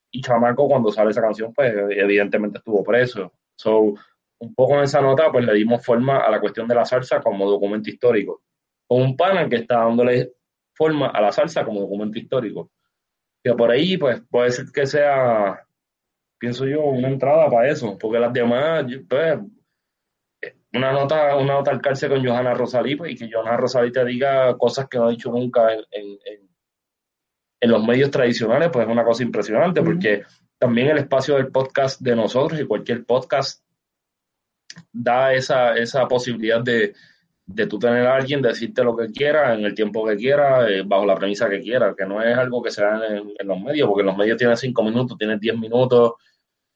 Y 0.10 0.22
Chamaco, 0.22 0.70
cuando 0.70 0.90
sale 0.90 1.12
esa 1.12 1.20
canción, 1.22 1.54
pues 1.54 1.74
evidentemente 1.90 2.60
estuvo 2.60 2.82
preso. 2.82 3.34
So, 3.58 3.94
un 4.40 4.56
poco 4.56 4.76
en 4.78 4.84
esa 4.84 5.02
nota, 5.02 5.30
pues 5.34 5.46
le 5.46 5.54
dimos 5.54 5.86
forma 5.86 6.20
a 6.20 6.32
la 6.32 6.40
cuestión 6.40 6.66
de 6.70 6.76
la 6.76 6.86
salsa 6.86 7.20
como 7.22 7.50
documento 7.50 7.90
histórico. 7.90 8.42
Con 8.88 9.02
un 9.02 9.18
pana 9.18 9.50
que 9.50 9.58
está 9.58 9.80
dándole 9.80 10.32
forma 10.74 11.08
a 11.08 11.20
la 11.20 11.34
salsa 11.34 11.66
como 11.66 11.82
documento 11.82 12.18
histórico. 12.20 12.72
Que 13.44 13.54
por 13.54 13.70
ahí, 13.70 13.98
pues, 13.98 14.22
puede 14.30 14.52
ser 14.52 14.68
que 14.74 14.86
sea, 14.86 15.60
pienso 16.40 16.66
yo, 16.66 16.86
una 16.86 17.10
entrada 17.10 17.50
para 17.50 17.68
eso, 17.70 17.98
porque 17.98 18.18
las 18.20 18.32
demás, 18.32 18.86
pues, 19.10 19.40
una 20.74 20.92
nota, 20.92 21.36
una 21.36 21.54
nota 21.54 21.72
al 21.72 21.82
cárcel 21.82 22.12
con 22.12 22.26
Johanna 22.26 22.54
Rosalí, 22.54 22.96
pues, 22.96 23.12
y 23.12 23.16
que 23.16 23.30
Johanna 23.32 23.58
Rosalí 23.58 23.92
te 23.92 24.06
diga 24.06 24.58
cosas 24.58 24.88
que 24.88 24.98
no 24.98 25.08
ha 25.08 25.12
dicho 25.12 25.32
nunca 25.32 25.74
en, 25.74 25.84
en, 25.92 27.70
los 27.70 27.86
medios 27.86 28.10
tradicionales, 28.10 28.70
pues 28.72 28.86
es 28.86 28.92
una 28.92 29.04
cosa 29.04 29.22
impresionante, 29.22 29.84
porque 29.84 30.24
también 30.58 30.88
el 30.88 30.98
espacio 30.98 31.36
del 31.36 31.52
podcast 31.52 32.02
de 32.02 32.16
nosotros 32.16 32.60
y 32.60 32.66
cualquier 32.66 33.06
podcast 33.06 33.64
da 34.92 35.32
esa, 35.34 35.76
esa 35.78 36.08
posibilidad 36.08 36.62
de, 36.62 36.94
de 37.46 37.68
tú 37.68 37.78
tener 37.78 38.08
a 38.08 38.16
alguien, 38.16 38.42
decirte 38.42 38.84
lo 38.84 38.98
que 38.98 39.12
quiera, 39.12 39.54
en 39.54 39.64
el 39.64 39.76
tiempo 39.76 40.08
que 40.08 40.16
quiera, 40.16 40.68
eh, 40.68 40.82
bajo 40.84 41.06
la 41.06 41.16
premisa 41.16 41.50
que 41.50 41.62
quiera, 41.62 41.94
que 41.96 42.06
no 42.06 42.22
es 42.24 42.36
algo 42.36 42.64
que 42.64 42.72
se 42.72 42.82
da 42.82 43.06
en, 43.08 43.32
en 43.38 43.48
los 43.48 43.62
medios, 43.62 43.88
porque 43.88 44.02
en 44.02 44.08
los 44.08 44.18
medios 44.18 44.38
tienes 44.38 44.60
cinco 44.60 44.82
minutos, 44.82 45.18
tienes 45.20 45.40
diez 45.40 45.56
minutos, 45.56 46.14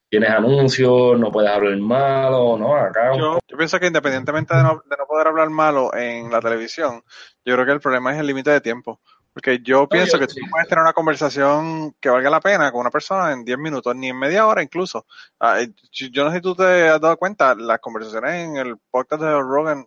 tienes 0.10 0.30
anuncios, 0.30 1.20
no 1.20 1.32
puedes 1.32 1.50
hablar 1.52 1.76
malo, 1.78 2.58
¿no? 2.58 2.76
Acá 2.76 3.12
un 3.14 3.20
Yo, 3.20 3.40
yo 3.48 3.58
pienso 3.58 3.80
que 3.80 3.88
independientemente 3.88 4.56
de 4.56 4.64
no, 4.64 4.82
de 4.90 4.96
no 4.98 5.06
poder 5.08 5.28
hablar 5.28 5.50
malo 5.50 5.94
en 5.94 6.32
la 6.32 6.40
televisión, 6.42 7.04
yo 7.44 7.54
creo 7.56 7.66
que 7.66 7.72
el 7.74 7.80
problema 7.82 8.14
es 8.14 8.20
el 8.20 8.28
límite 8.28 8.52
de 8.52 8.62
tiempo. 8.62 9.02
Porque 9.34 9.60
yo 9.60 9.90
pienso 9.90 10.14
yo- 10.14 10.20
que 10.22 10.28
tú 10.28 10.34
sí. 10.36 10.40
no 10.46 10.50
puedes 10.52 10.70
tener 10.70 10.82
una 10.82 10.94
conversación 10.94 11.94
que 12.00 12.08
valga 12.10 12.30
la 12.30 12.40
pena 12.40 12.72
con 12.72 12.80
una 12.80 12.90
persona 12.90 13.34
en 13.34 13.44
10 13.44 13.58
minutos, 13.58 13.94
ni 13.94 14.08
en 14.08 14.18
media 14.18 14.48
hora 14.48 14.64
incluso. 14.64 15.06
Ah, 15.42 15.60
eh, 15.60 15.74
yo 15.92 16.24
no 16.24 16.30
sé 16.30 16.38
si 16.38 16.42
tú 16.42 16.56
te 16.56 16.88
has 16.88 17.02
dado 17.02 17.18
cuenta, 17.18 17.54
las 17.54 17.80
conversaciones 17.80 18.46
en 18.48 18.56
el 18.56 18.78
podcast 18.90 19.22
de 19.22 19.32
Rogan 19.42 19.86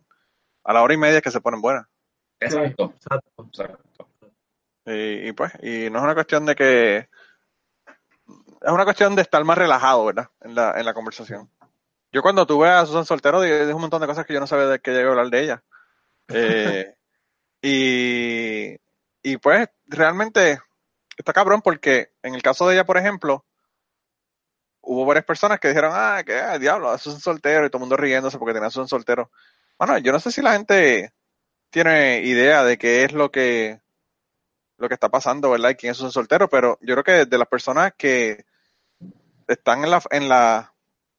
a 0.65 0.73
la 0.75 0.83
hora 0.83 0.93
y 0.93 0.99
media 0.99 1.23
que 1.23 1.31
se 1.31 1.41
ponen 1.41 1.63
buenas. 1.63 1.87
Exacto, 2.41 2.93
Exacto. 2.95 3.47
exacto. 3.49 4.07
Y, 4.85 5.29
y 5.29 5.33
pues, 5.33 5.53
y 5.63 5.89
no 5.91 5.99
es 5.99 6.05
una 6.05 6.15
cuestión 6.15 6.45
de 6.45 6.55
que. 6.55 7.09
Es 8.61 8.73
una 8.73 8.85
cuestión 8.85 9.15
de 9.15 9.23
estar 9.23 9.45
más 9.45 9.59
relajado, 9.59 10.07
¿verdad? 10.07 10.31
En 10.41 10.55
la, 10.55 10.79
en 10.79 10.85
la 10.85 10.95
conversación. 10.95 11.51
Yo 12.11 12.23
cuando 12.23 12.47
tuve 12.47 12.69
a 12.69 12.87
Susan 12.87 13.05
Soltero 13.05 13.41
dije, 13.41 13.73
un 13.73 13.81
montón 13.81 14.01
de 14.01 14.07
cosas 14.07 14.27
que 14.27 14.33
yo 14.33 14.41
no 14.41 14.47
sabía 14.47 14.67
de 14.67 14.81
que 14.81 14.93
llegué 14.93 15.07
a 15.07 15.11
hablar 15.11 15.31
de 15.31 15.43
ella. 15.43 15.63
Eh, 16.29 16.95
y, 17.63 18.77
y 19.23 19.37
pues, 19.37 19.69
realmente 19.87 20.61
está 21.17 21.33
cabrón 21.33 21.61
porque 21.63 22.13
en 22.23 22.35
el 22.35 22.43
caso 22.43 22.67
de 22.67 22.75
ella, 22.75 22.85
por 22.85 22.97
ejemplo, 22.97 23.45
hubo 24.81 25.05
varias 25.05 25.25
personas 25.25 25.61
que 25.61 25.69
dijeron, 25.69 25.93
ah, 25.95 26.23
que 26.25 26.35
ah, 26.39 26.59
diablo, 26.59 26.91
a 26.91 26.99
Susan 26.99 27.21
Soltero 27.21 27.67
y 27.67 27.69
todo 27.69 27.79
el 27.79 27.83
mundo 27.83 27.97
riéndose 27.97 28.39
porque 28.39 28.55
tenía 28.55 28.69
a 28.69 28.71
Susan 28.71 28.89
Soltero. 28.89 29.31
Bueno, 29.79 29.99
yo 29.99 30.13
no 30.13 30.21
sé 30.21 30.33
si 30.33 30.41
la 30.41 30.53
gente 30.53 31.13
tiene 31.71 32.23
idea 32.23 32.65
de 32.65 32.79
qué 32.79 33.05
es 33.05 33.13
lo 33.13 33.31
que 33.31 33.81
lo 34.79 34.89
que 34.89 34.95
está 34.95 35.09
pasando, 35.09 35.51
¿verdad? 35.51 35.71
Y 35.71 35.75
quién 35.75 35.93
es 35.93 36.01
un 36.01 36.13
soltero, 36.13 36.49
pero 36.49 36.79
yo 36.81 36.95
creo 36.95 37.05
que 37.05 37.27
de 37.27 37.39
las 37.39 37.49
personas 37.49 37.93
que 37.97 38.45
están 39.47 39.85
en 39.85 39.91
la 39.91 40.03
en 40.11 40.29
las 40.29 40.69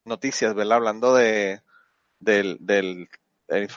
noticias, 0.05 0.53
¿verdad? 0.53 0.77
Hablando 0.77 1.13
de 1.13 1.61
del, 2.19 2.57
del, 2.59 3.09
del 3.47 3.69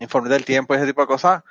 informe 0.00 0.28
del 0.28 0.44
tiempo 0.44 0.74
y 0.74 0.78
ese 0.78 0.86
tipo 0.86 1.00
de 1.00 1.06
cosas, 1.06 1.42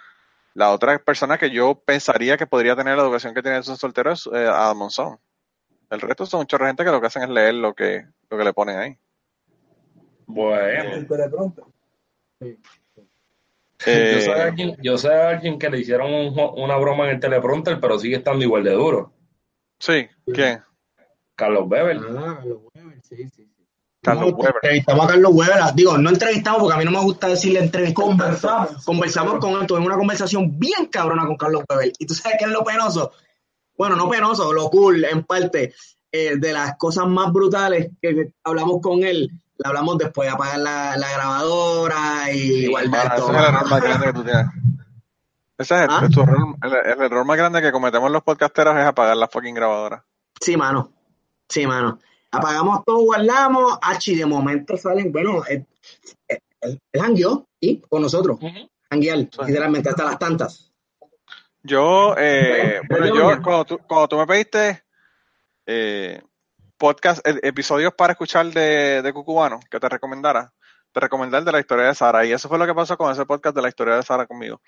la 0.54 0.72
otra 0.72 0.98
persona 1.00 1.38
que 1.38 1.52
yo 1.52 1.76
pensaría 1.76 2.38
que 2.38 2.48
podría 2.48 2.76
tener 2.76 2.98
la 2.98 3.04
educación 3.04 3.34
que 3.34 3.42
tiene 3.42 3.58
un 3.58 3.64
soltero 3.64 4.12
es 4.12 4.28
eh, 4.28 4.48
Adam 4.48 4.78
Monzón. 4.78 5.20
El 5.90 6.02
resto 6.02 6.26
son 6.26 6.42
un 6.42 6.48
chorro 6.48 6.66
de 6.66 6.70
gente 6.70 6.84
que 6.84 6.92
lo 6.92 7.00
que 7.00 7.08
hacen 7.08 7.24
es 7.24 7.30
leer 7.30 7.54
lo 7.54 7.74
que, 7.74 8.08
lo 8.30 8.38
que 8.38 8.44
le 8.44 8.54
ponen 8.54 8.78
ahí. 8.78 8.98
Bueno, 10.26 10.94
El 10.94 11.08
teleprompter. 11.08 11.64
Eh, 13.86 14.14
yo, 14.16 14.22
sé 14.22 14.32
de 14.32 14.42
alguien, 14.42 14.78
yo 14.82 14.98
sé 14.98 15.10
de 15.10 15.22
alguien 15.22 15.60
que 15.60 15.70
le 15.70 15.80
hicieron 15.80 16.12
un 16.12 16.34
una 16.58 16.78
broma 16.78 17.06
en 17.06 17.16
el 17.16 17.20
teleprompter, 17.20 17.80
pero 17.80 18.00
sigue 18.00 18.18
estando 18.18 18.44
igual 18.44 18.64
de 18.64 18.72
duro. 18.72 19.14
sí, 19.80 20.08
¿quién? 20.34 20.62
Carlos 21.36 21.66
Weber. 21.68 21.98
Ah, 22.18 22.38
Carlos 22.40 22.60
Weber, 22.74 23.02
sí, 23.04 23.16
sí, 23.16 23.30
sí. 23.30 23.66
Carlos 24.02 24.34
Weber. 24.34 24.56
Entrevistamos 24.56 25.06
a 25.06 25.10
Carlos 25.10 25.32
Weber. 25.34 25.56
Digo, 25.76 25.98
no 25.98 26.10
entrevistamos 26.10 26.62
porque 26.62 26.76
a 26.76 26.78
mí 26.80 26.86
no 26.86 26.92
me 26.92 27.02
gusta 27.02 27.28
decirle 27.28 27.60
entrevistamos. 27.60 28.10
Conversamos. 28.10 28.86
Conversamos 28.86 29.40
con 29.40 29.62
él, 29.62 29.68
tuvimos 29.68 29.88
una 29.88 29.98
conversación 29.98 30.58
bien 30.58 30.88
cabrona 30.88 31.28
con 31.28 31.38
Carlos 31.38 31.64
Weber. 31.70 31.92
¿Y 32.00 32.06
tú 32.08 32.16
sabes 32.16 32.38
qué 32.40 32.46
es 32.46 32.52
lo 32.52 32.64
penoso? 32.64 33.12
Bueno, 33.78 33.96
no 33.96 34.10
penoso, 34.10 34.52
lo 34.52 34.70
cool, 34.72 35.06
en 35.06 35.24
parte. 35.24 35.74
eh, 36.12 36.38
de 36.38 36.54
las 36.54 36.78
cosas 36.78 37.08
más 37.08 37.32
brutales 37.32 37.92
que 38.02 38.32
hablamos 38.44 38.82
con 38.82 39.04
él, 39.04 39.30
la 39.58 39.70
hablamos 39.70 39.98
después 39.98 40.28
de 40.28 40.34
apagar 40.34 40.60
la, 40.60 40.98
la 40.98 41.12
grabadora 41.12 42.32
y 42.32 42.68
guardar 42.68 43.08
Ah, 43.12 43.16
ese 43.16 43.22
todo. 43.22 43.32
es 43.32 43.38
el 43.38 43.44
error 43.46 43.70
más 43.70 43.82
grande 43.82 44.06
que 44.08 44.14
tú 44.14 44.24
tienes. 44.24 44.46
Ese 45.58 45.76
es 45.76 45.82
el, 45.82 45.88
¿Ah? 45.90 46.08
tu 46.14 46.22
error, 46.22 46.56
el, 46.64 46.74
el 46.74 47.02
error 47.02 47.26
más 47.26 47.38
grande 47.38 47.62
que 47.62 47.72
cometemos 47.72 48.12
los 48.12 48.22
podcasteros 48.24 48.76
es 48.78 48.86
apagar 48.86 49.18
la 49.18 49.28
fucking 49.28 49.56
grabadora. 49.56 50.06
Sí, 50.40 50.56
mano. 50.56 50.92
Sí, 51.50 51.66
mano. 51.66 52.00
Apagamos 52.32 52.84
todo, 52.86 53.00
guardamos. 53.00 53.80
Achi, 53.82 54.16
de 54.16 54.26
momento 54.26 54.78
salen, 54.78 55.12
bueno, 55.12 55.44
él, 55.48 55.66
él, 56.28 56.40
él 56.62 57.02
jangueó, 57.02 57.48
¿sí? 57.60 57.82
Con 57.90 58.02
nosotros. 58.04 58.38
Sí. 58.40 58.70
literalmente, 59.46 59.90
hasta 59.90 60.04
las 60.04 60.20
tantas. 60.20 60.72
Yo, 61.64 62.16
eh, 62.18 62.80
bueno, 62.88 63.08
yo, 63.08 63.42
cuando 63.42 63.66
tú, 63.66 63.80
cuando 63.88 64.08
tú 64.08 64.18
me 64.18 64.28
pediste 64.28 64.84
eh, 65.66 66.22
podcast, 66.78 67.26
eh, 67.28 67.40
episodios 67.44 67.94
para 67.94 68.14
escuchar 68.14 68.46
de, 68.48 69.02
de 69.02 69.14
Cucubano, 69.14 69.60
que 69.70 69.80
te 69.80 69.90
recomendara, 69.90 70.54
te 70.92 71.00
recomendé 71.00 71.38
el 71.38 71.46
de 71.46 71.52
la 71.52 71.60
historia 71.60 71.86
de 71.86 71.96
Sara, 71.96 72.26
y 72.26 72.32
eso 72.32 72.50
fue 72.50 72.58
lo 72.58 72.66
que 72.66 72.74
pasó 72.76 72.98
con 72.98 73.12
ese 73.12 73.26
podcast 73.26 73.56
de 73.56 73.62
la 73.62 73.70
historia 73.70 73.96
de 73.96 74.04
Sara 74.04 74.26
conmigo. 74.28 74.62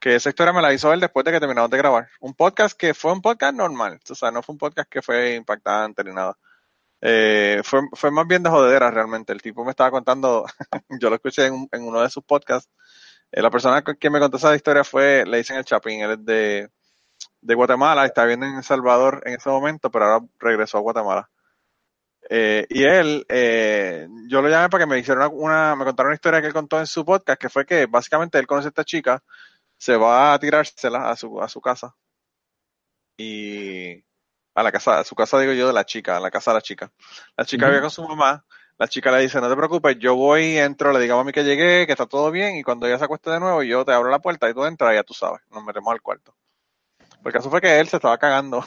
Que 0.00 0.16
esa 0.16 0.30
historia 0.30 0.52
me 0.52 0.62
la 0.62 0.72
hizo 0.72 0.92
él 0.92 1.00
después 1.00 1.24
de 1.24 1.32
que 1.32 1.40
terminamos 1.40 1.70
de 1.70 1.78
grabar. 1.78 2.08
Un 2.20 2.34
podcast 2.34 2.76
que 2.78 2.94
fue 2.94 3.12
un 3.12 3.20
podcast 3.22 3.54
normal, 3.54 4.00
o 4.10 4.14
sea, 4.14 4.30
no 4.30 4.42
fue 4.42 4.54
un 4.54 4.58
podcast 4.58 4.88
que 4.90 5.02
fue 5.02 5.34
impactante 5.34 6.02
ni 6.04 6.12
nada. 6.14 6.36
Eh, 7.02 7.62
fue, 7.64 7.80
fue 7.94 8.10
más 8.10 8.26
bien 8.26 8.42
de 8.42 8.50
jodedera 8.50 8.90
realmente. 8.90 9.32
El 9.32 9.42
tipo 9.42 9.64
me 9.64 9.70
estaba 9.70 9.90
contando, 9.90 10.44
yo 11.00 11.08
lo 11.10 11.16
escuché 11.16 11.46
en, 11.46 11.54
un- 11.54 11.68
en 11.72 11.82
uno 11.84 12.00
de 12.02 12.10
sus 12.10 12.24
podcasts. 12.24 12.70
Eh, 13.32 13.42
la 13.42 13.50
persona 13.50 13.82
que 13.82 14.10
me 14.10 14.20
contó 14.20 14.36
esa 14.38 14.54
historia 14.56 14.84
fue, 14.84 15.24
le 15.26 15.38
dicen 15.38 15.56
el 15.56 15.64
Chapín, 15.64 16.00
él 16.02 16.12
es 16.12 16.24
de, 16.24 16.70
de 17.42 17.54
Guatemala, 17.54 18.06
está 18.06 18.22
viviendo 18.24 18.46
en 18.46 18.56
El 18.56 18.64
Salvador 18.64 19.22
en 19.26 19.34
ese 19.34 19.48
momento, 19.50 19.90
pero 19.90 20.06
ahora 20.06 20.26
regresó 20.38 20.78
a 20.78 20.82
Guatemala. 20.82 21.30
Eh, 22.32 22.64
y 22.70 22.84
él, 22.84 23.26
eh, 23.28 24.06
yo 24.28 24.40
lo 24.40 24.48
llamé 24.48 24.68
para 24.68 24.84
que 24.84 24.90
me 24.90 24.98
hiciera 24.98 25.26
una, 25.28 25.72
una- 25.72 25.76
me 25.76 25.84
contara 25.84 26.08
una 26.08 26.14
historia 26.14 26.40
que 26.40 26.46
él 26.46 26.52
contó 26.52 26.78
en 26.78 26.86
su 26.86 27.04
podcast, 27.04 27.40
que 27.40 27.48
fue 27.48 27.66
que 27.66 27.86
básicamente 27.86 28.38
él 28.38 28.46
conoce 28.46 28.68
a 28.68 28.70
esta 28.70 28.84
chica, 28.84 29.22
se 29.76 29.96
va 29.96 30.32
a 30.32 30.38
tirársela 30.38 31.10
a 31.10 31.16
su, 31.16 31.40
a 31.42 31.48
su 31.48 31.60
casa. 31.60 31.96
Y 33.16 33.96
a 34.54 34.62
la 34.62 34.72
casa, 34.72 35.00
a 35.00 35.04
su 35.04 35.14
casa 35.14 35.38
digo 35.40 35.52
yo 35.52 35.66
de 35.66 35.72
la 35.72 35.84
chica, 35.84 36.16
a 36.16 36.20
la 36.20 36.30
casa 36.30 36.52
de 36.52 36.56
la 36.56 36.62
chica. 36.62 36.92
La 37.36 37.44
chica 37.44 37.66
vive 37.68 37.80
con 37.80 37.90
su 37.90 38.02
mamá, 38.06 38.44
la 38.78 38.88
chica 38.88 39.10
le 39.12 39.20
dice, 39.22 39.40
no 39.40 39.48
te 39.50 39.56
preocupes, 39.56 39.96
yo 39.98 40.14
voy, 40.16 40.56
entro, 40.58 40.92
le 40.92 41.00
digo 41.00 41.14
a 41.14 41.18
mami 41.18 41.32
que 41.32 41.44
llegué, 41.44 41.86
que 41.86 41.92
está 41.92 42.06
todo 42.06 42.30
bien, 42.30 42.56
y 42.56 42.62
cuando 42.62 42.86
ella 42.86 42.98
se 42.98 43.04
acueste 43.04 43.30
de 43.30 43.40
nuevo, 43.40 43.62
yo 43.62 43.84
te 43.84 43.92
abro 43.92 44.10
la 44.10 44.20
puerta 44.20 44.48
y 44.48 44.54
tú 44.54 44.64
entras, 44.64 44.92
y 44.92 44.96
ya 44.96 45.02
tú 45.02 45.14
sabes, 45.14 45.40
nos 45.50 45.64
metemos 45.64 45.92
al 45.92 46.00
cuarto. 46.02 46.34
Porque 47.22 47.38
eso 47.38 47.50
fue 47.50 47.60
que 47.60 47.78
él 47.78 47.88
se 47.88 47.96
estaba 47.96 48.18
cagando, 48.18 48.64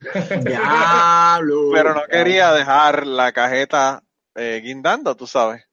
Diablo. 0.44 1.70
pero 1.72 1.94
no 1.94 2.02
quería 2.06 2.52
dejar 2.52 3.06
la 3.06 3.32
cajeta 3.32 4.02
eh, 4.34 4.60
guindando, 4.62 5.14
tú 5.14 5.26
sabes. 5.26 5.64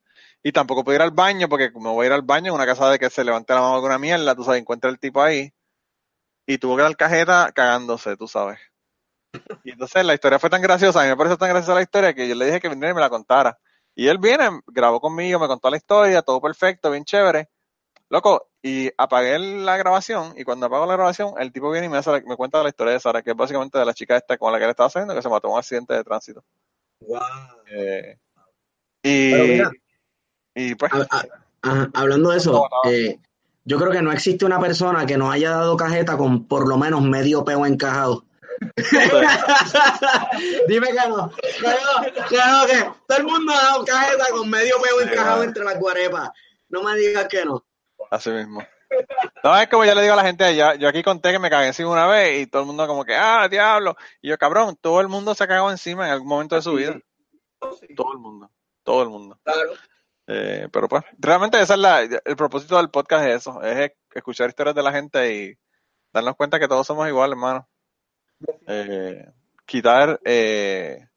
Y 0.43 0.51
tampoco 0.51 0.83
pude 0.83 0.95
ir 0.95 1.01
al 1.01 1.11
baño, 1.11 1.49
porque 1.49 1.71
como 1.73 1.93
voy 1.93 2.05
a 2.05 2.07
ir 2.07 2.13
al 2.13 2.21
baño 2.21 2.49
en 2.49 2.55
una 2.55 2.65
casa 2.65 2.89
de 2.89 2.99
que 2.99 3.09
se 3.09 3.23
levante 3.23 3.53
la 3.53 3.61
mano 3.61 3.81
con 3.81 3.85
una 3.85 3.97
mierda, 3.97 4.35
tú 4.35 4.43
sabes, 4.43 4.61
encuentra 4.61 4.89
el 4.89 4.99
tipo 4.99 5.21
ahí, 5.21 5.51
y 6.45 6.57
tuvo 6.57 6.77
que 6.77 6.83
dar 6.83 6.95
cajeta 6.95 7.51
cagándose, 7.51 8.15
tú 8.15 8.27
sabes. 8.27 8.59
Y 9.63 9.71
entonces 9.71 10.05
la 10.05 10.13
historia 10.13 10.39
fue 10.39 10.49
tan 10.49 10.61
graciosa, 10.61 11.01
a 11.01 11.03
mí 11.03 11.09
me 11.09 11.17
pareció 11.17 11.37
tan 11.37 11.49
graciosa 11.49 11.75
la 11.75 11.81
historia 11.81 12.13
que 12.13 12.27
yo 12.27 12.35
le 12.35 12.45
dije 12.45 12.61
que 12.61 12.69
viniera 12.69 12.91
y 12.91 12.95
me 12.95 13.01
la 13.01 13.09
contara. 13.09 13.59
Y 13.93 14.07
él 14.07 14.19
viene, 14.19 14.61
grabó 14.67 15.01
conmigo, 15.01 15.39
me 15.39 15.47
contó 15.47 15.69
la 15.69 15.77
historia, 15.77 16.21
todo 16.21 16.39
perfecto, 16.39 16.91
bien 16.91 17.03
chévere. 17.03 17.49
Loco, 18.09 18.47
y 18.61 18.89
apagué 18.97 19.37
la 19.37 19.75
grabación, 19.77 20.33
y 20.37 20.43
cuando 20.45 20.67
apago 20.67 20.85
la 20.85 20.93
grabación, 20.93 21.33
el 21.39 21.51
tipo 21.51 21.69
viene 21.71 21.87
y 21.87 21.89
me, 21.89 21.97
hace 21.97 22.09
la- 22.11 22.21
me 22.21 22.37
cuenta 22.37 22.63
la 22.63 22.69
historia 22.69 22.93
de 22.93 22.99
Sara, 23.01 23.21
que 23.21 23.31
es 23.31 23.35
básicamente 23.37 23.77
de 23.77 23.85
la 23.85 23.93
chica 23.93 24.15
esta 24.15 24.37
con 24.37 24.51
la 24.53 24.57
que 24.59 24.63
él 24.63 24.69
estaba 24.69 24.89
saliendo, 24.89 25.13
que 25.13 25.21
se 25.21 25.27
mató 25.29 25.47
en 25.47 25.53
un 25.53 25.59
accidente 25.59 25.93
de 25.93 26.03
tránsito. 26.05 26.41
Wow. 27.01 27.19
Eh, 27.69 28.17
y, 29.03 29.33
mira. 29.33 29.71
y 30.55 30.75
pues, 30.75 30.91
hablando 31.93 32.29
de 32.31 32.37
eso, 32.37 32.65
eh, 32.85 33.19
yo 33.65 33.77
creo 33.77 33.91
que 33.91 34.01
no 34.01 34.11
existe 34.13 34.45
una 34.45 34.59
persona 34.59 35.05
que 35.05 35.17
nos 35.17 35.33
haya 35.33 35.51
dado 35.51 35.75
cajeta 35.75 36.15
con 36.17 36.47
por 36.47 36.65
lo 36.67 36.77
menos 36.77 37.01
medio 37.01 37.43
peo 37.43 37.65
encajado. 37.65 38.23
Dime 40.67 40.87
que 40.87 41.09
no, 41.09 41.29
que 41.29 41.67
no, 41.67 42.25
que 42.27 42.37
no, 42.37 42.65
que 42.65 42.91
todo 43.07 43.17
el 43.17 43.23
mundo 43.25 43.51
ha 43.53 43.63
dado 43.63 43.85
cajeta 43.85 44.25
con 44.31 44.49
medio 44.49 44.75
peo 44.81 45.01
encajado 45.01 45.43
entre 45.43 45.63
las 45.63 45.79
guarepas. 45.79 46.29
No 46.69 46.83
me 46.83 46.95
digas 46.95 47.27
que 47.27 47.45
no. 47.45 47.63
Así 48.11 48.29
mismo. 48.29 48.61
No, 49.43 49.57
es 49.57 49.67
como 49.69 49.85
yo 49.85 49.93
le 49.93 50.01
digo 50.01 50.13
a 50.13 50.17
la 50.17 50.23
gente, 50.23 50.55
ya, 50.55 50.75
yo 50.75 50.87
aquí 50.87 51.03
conté 51.03 51.31
que 51.31 51.39
me 51.39 51.49
cagué 51.49 51.67
encima 51.67 51.89
una 51.91 52.07
vez 52.07 52.41
y 52.41 52.47
todo 52.47 52.61
el 52.61 52.67
mundo 52.67 52.87
como 52.87 53.03
que, 53.03 53.15
ah, 53.15 53.47
diablo. 53.49 53.95
Y 54.21 54.29
yo, 54.29 54.37
cabrón, 54.37 54.77
todo 54.79 55.01
el 55.01 55.07
mundo 55.09 55.35
se 55.35 55.43
ha 55.43 55.47
cagado 55.47 55.69
encima 55.69 56.05
en 56.07 56.13
algún 56.13 56.27
momento 56.29 56.55
de 56.55 56.61
su 56.61 56.73
vida. 56.73 56.97
Todo 57.95 58.13
el 58.13 58.19
mundo, 58.19 58.49
todo 58.83 59.03
el 59.03 59.09
mundo. 59.09 59.39
Claro. 59.43 59.73
Eh, 60.27 60.67
pero 60.71 60.87
pues, 60.87 61.03
realmente 61.17 61.59
esa 61.61 61.73
es 61.75 61.79
la, 61.79 62.01
el 62.01 62.35
propósito 62.35 62.77
del 62.77 62.89
podcast 62.89 63.25
es 63.25 63.35
eso, 63.35 63.61
es 63.61 63.91
escuchar 64.13 64.49
historias 64.49 64.75
de 64.75 64.83
la 64.83 64.91
gente 64.91 65.33
y 65.33 65.57
darnos 66.13 66.35
cuenta 66.35 66.59
que 66.59 66.67
todos 66.67 66.85
somos 66.85 67.07
iguales, 67.07 67.33
hermano. 67.33 67.67
Eh, 68.67 69.25
quitar 69.65 70.19
eh, 70.23 71.07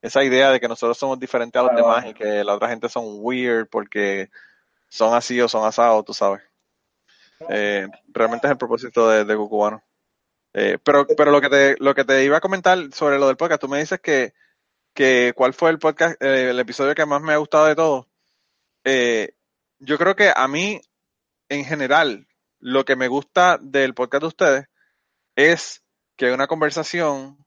esa 0.00 0.24
idea 0.24 0.50
de 0.50 0.60
que 0.60 0.68
nosotros 0.68 0.96
somos 0.96 1.18
diferentes 1.18 1.58
a 1.58 1.62
los 1.62 1.72
Claro. 1.72 1.86
demás 1.86 2.06
y 2.06 2.14
que 2.14 2.44
la 2.44 2.54
otra 2.54 2.68
gente 2.68 2.88
son 2.88 3.04
weird 3.20 3.68
porque 3.68 4.30
son 4.90 5.14
así 5.14 5.40
o 5.40 5.48
son 5.48 5.64
asados, 5.64 6.04
tú 6.04 6.12
sabes. 6.12 6.42
Eh, 7.48 7.86
realmente 8.08 8.46
es 8.46 8.50
el 8.50 8.58
propósito 8.58 9.08
de, 9.08 9.24
de 9.24 9.36
Cucubano. 9.36 9.82
Eh, 10.52 10.78
pero, 10.82 11.06
pero 11.06 11.30
lo 11.30 11.40
que 11.40 11.48
te, 11.48 11.76
lo 11.78 11.94
que 11.94 12.04
te 12.04 12.24
iba 12.24 12.36
a 12.36 12.40
comentar 12.40 12.78
sobre 12.92 13.18
lo 13.18 13.28
del 13.28 13.36
podcast, 13.36 13.60
tú 13.60 13.68
me 13.68 13.78
dices 13.78 14.00
que, 14.00 14.34
que 14.94 15.32
cuál 15.36 15.54
fue 15.54 15.70
el 15.70 15.78
podcast, 15.78 16.20
eh, 16.20 16.50
el 16.50 16.58
episodio 16.58 16.94
que 16.94 17.06
más 17.06 17.22
me 17.22 17.32
ha 17.32 17.38
gustado 17.38 17.66
de 17.66 17.76
todos. 17.76 18.06
Eh, 18.84 19.34
yo 19.78 19.96
creo 19.96 20.16
que 20.16 20.32
a 20.34 20.48
mí, 20.48 20.80
en 21.48 21.64
general, 21.64 22.26
lo 22.58 22.84
que 22.84 22.96
me 22.96 23.08
gusta 23.08 23.58
del 23.60 23.94
podcast 23.94 24.22
de 24.22 24.26
ustedes 24.26 24.66
es 25.36 25.82
que 26.16 26.26
hay 26.26 26.32
una 26.32 26.48
conversación 26.48 27.38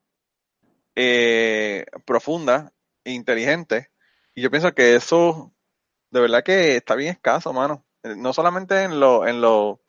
profunda, 2.06 2.72
e 3.04 3.12
inteligente, 3.12 3.90
y 4.36 4.42
yo 4.42 4.52
pienso 4.52 4.74
que 4.74 4.96
eso 4.96 5.52
de 6.14 6.22
verdad 6.22 6.44
que 6.44 6.76
está 6.76 6.94
bien 6.94 7.14
escaso, 7.14 7.52
mano. 7.54 7.84
Eh, 8.04 8.14
No 8.16 8.34
solamente 8.34 8.84
en 8.84 9.00
lo, 9.00 9.28
en 9.28 9.42
lo, 9.42 9.82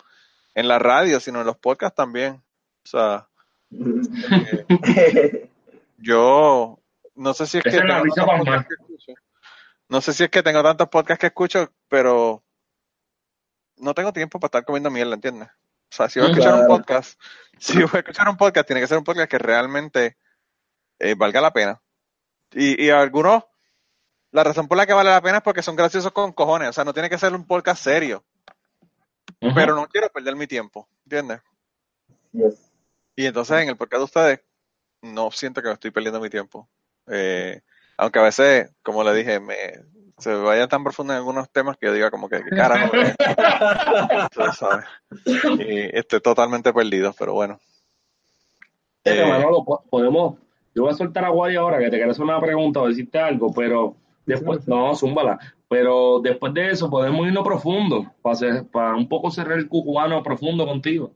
en 0.54 0.68
la 0.68 0.78
radio, 0.78 1.20
sino 1.20 1.40
en 1.40 1.46
los 1.46 1.58
podcasts 1.58 1.96
también. 1.96 2.42
O 2.82 2.88
sea, 2.88 3.28
eh, 3.70 5.50
yo 5.98 6.78
no 7.14 7.34
sé 7.34 7.46
si 7.46 7.58
es 7.58 7.64
que 7.64 7.70
tengo 7.72 8.02
tantos 8.44 8.70
escucho. 8.70 9.12
No 9.90 10.00
sé 10.00 10.14
si 10.14 10.24
es 10.24 10.30
que 10.30 10.42
tengo 10.42 10.62
tantos 10.62 10.88
podcasts 10.88 11.20
que 11.20 11.26
escucho, 11.26 11.70
pero 11.88 12.42
no 13.76 13.92
tengo 13.92 14.14
tiempo 14.14 14.40
para 14.40 14.48
estar 14.48 14.64
comiendo 14.64 14.90
mierda, 14.90 15.14
¿entiendes? 15.14 15.48
O 15.48 15.96
sea, 15.96 16.08
si 16.08 16.20
voy 16.20 16.28
a 16.30 16.32
escuchar 16.32 16.54
un 16.54 16.66
podcast, 16.66 17.20
si 17.58 17.82
voy 17.82 17.90
a 17.92 17.98
escuchar 17.98 18.28
un 18.30 18.38
podcast, 18.38 18.66
tiene 18.66 18.80
que 18.80 18.86
ser 18.86 18.96
un 18.96 19.04
podcast 19.04 19.30
que 19.30 19.38
realmente 19.38 20.16
eh, 20.98 21.14
valga 21.16 21.42
la 21.42 21.52
pena. 21.52 21.82
Y, 22.50 22.82
y 22.82 22.88
algunos, 22.88 23.44
la 24.34 24.42
razón 24.42 24.66
por 24.66 24.76
la 24.76 24.84
que 24.84 24.92
vale 24.92 25.10
la 25.10 25.22
pena 25.22 25.36
es 25.36 25.44
porque 25.44 25.62
son 25.62 25.76
graciosos 25.76 26.10
con 26.10 26.32
cojones. 26.32 26.68
O 26.68 26.72
sea, 26.72 26.82
no 26.82 26.92
tiene 26.92 27.08
que 27.08 27.18
ser 27.18 27.32
un 27.32 27.46
podcast 27.46 27.84
serio, 27.84 28.24
pero 29.38 29.76
no 29.76 29.86
quiero 29.86 30.08
perder 30.08 30.34
mi 30.34 30.48
tiempo, 30.48 30.88
¿entiendes? 31.04 31.40
Yes. 32.32 32.72
Y 33.14 33.26
entonces 33.26 33.62
en 33.62 33.68
el 33.68 33.76
podcast 33.76 34.00
de 34.00 34.04
ustedes, 34.04 34.40
no 35.02 35.30
siento 35.30 35.62
que 35.62 35.68
me 35.68 35.74
estoy 35.74 35.92
perdiendo 35.92 36.20
mi 36.20 36.30
tiempo. 36.30 36.68
Eh, 37.06 37.60
aunque 37.96 38.18
a 38.18 38.22
veces, 38.22 38.72
como 38.82 39.04
le 39.04 39.14
dije, 39.14 39.38
me, 39.38 39.54
se 40.18 40.34
vaya 40.34 40.66
tan 40.66 40.82
profundo 40.82 41.12
en 41.12 41.18
algunos 41.18 41.48
temas 41.50 41.76
que 41.76 41.86
yo 41.86 41.92
diga 41.92 42.10
como 42.10 42.28
que, 42.28 42.42
¿qué 42.42 42.56
carajo 42.56 42.90
sabes. 44.58 44.84
Y 45.60 45.96
estoy 45.96 46.20
totalmente 46.20 46.72
perdido, 46.72 47.14
pero 47.16 47.34
bueno. 47.34 47.60
Fíjate, 49.04 49.22
Eh, 49.22 49.30
Manolo, 49.30 49.64
podemos, 49.88 50.40
yo 50.74 50.82
voy 50.82 50.92
a 50.92 50.96
soltar 50.96 51.24
a 51.24 51.28
Guay 51.28 51.54
ahora 51.54 51.78
que 51.78 51.84
te 51.84 51.98
quiero 51.98 52.10
hacer 52.10 52.24
una 52.24 52.40
pregunta 52.40 52.80
o 52.80 52.88
decirte 52.88 53.20
algo, 53.20 53.54
pero 53.54 54.02
después, 54.26 54.66
no, 54.68 54.94
zúmbala, 54.94 55.38
pero 55.68 56.20
después 56.20 56.52
de 56.54 56.70
eso 56.70 56.88
podemos 56.90 57.26
irnos 57.26 57.44
profundo, 57.44 58.12
para, 58.22 58.32
hacer- 58.34 58.66
para 58.70 58.94
un 58.94 59.08
poco 59.08 59.30
cerrar 59.30 59.58
el 59.58 59.68
cucubano 59.68 60.22
profundo 60.22 60.66
contigo, 60.66 61.12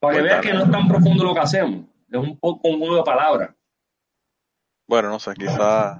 para 0.00 0.16
que 0.16 0.22
veas 0.22 0.40
que 0.40 0.52
no 0.52 0.64
es 0.64 0.70
tan 0.70 0.88
profundo 0.88 1.24
lo 1.24 1.34
que 1.34 1.40
hacemos, 1.40 1.86
es 2.10 2.18
un 2.20 2.38
poco 2.38 2.68
un 2.68 2.78
juego 2.78 2.96
de 2.96 3.02
palabras. 3.02 3.50
Bueno, 4.88 5.08
no 5.08 5.18
sé, 5.18 5.34
quizás 5.34 5.98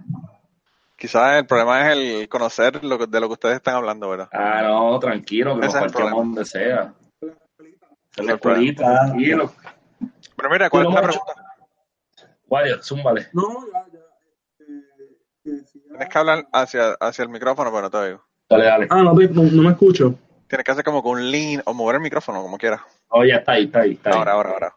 quizás 0.96 1.38
el 1.38 1.46
problema 1.46 1.90
es 1.90 1.96
el 1.98 2.28
conocer 2.28 2.82
lo 2.84 2.98
que- 2.98 3.06
de 3.06 3.20
lo 3.20 3.26
que 3.28 3.32
ustedes 3.34 3.56
están 3.56 3.74
hablando, 3.74 4.08
¿verdad? 4.08 4.28
Ah, 4.32 4.62
no, 4.62 4.98
tranquilo, 4.98 5.58
que 5.58 5.66
nos 5.66 5.92
donde 5.92 6.44
sea. 6.44 6.94
La 8.16 8.32
escuelita, 8.34 9.06
tranquilo. 9.06 9.52
Pero 10.36 10.50
mira, 10.50 10.70
¿cuál 10.70 10.86
es 10.86 10.94
la 10.94 11.02
pregunta? 11.02 11.34
Guay, 12.46 12.70
zúmbale. 12.80 13.26
No, 13.32 13.66
ya, 13.72 13.86
ya. 13.92 13.98
eh, 14.60 14.82
decía- 15.44 15.82
Tienes 15.96 16.12
que 16.12 16.18
hablar 16.18 16.46
hacia, 16.52 16.92
hacia 17.00 17.22
el 17.22 17.28
micrófono, 17.30 17.70
pero 17.70 17.82
no 17.82 17.90
te 17.90 17.96
oigo. 17.96 18.24
Dale, 18.50 18.64
dale. 18.64 18.86
Ah, 18.90 19.02
no, 19.02 19.14
te- 19.16 19.28
no, 19.28 19.42
no 19.44 19.62
me 19.62 19.70
escucho. 19.70 20.14
Tienes 20.46 20.64
que 20.64 20.70
hacer 20.72 20.84
como 20.84 21.02
con 21.02 21.12
un 21.18 21.30
lean 21.30 21.62
o 21.64 21.72
mover 21.74 21.96
el 21.96 22.02
micrófono, 22.02 22.42
como 22.42 22.58
quieras. 22.58 22.80
Oh, 23.08 23.24
ya 23.24 23.36
está 23.36 23.52
ahí, 23.52 23.64
está 23.64 23.80
ahí, 23.80 23.92
está 23.92 24.10
ahí. 24.10 24.16
Ahora, 24.18 24.32
ahora, 24.32 24.50
ahora. 24.50 24.76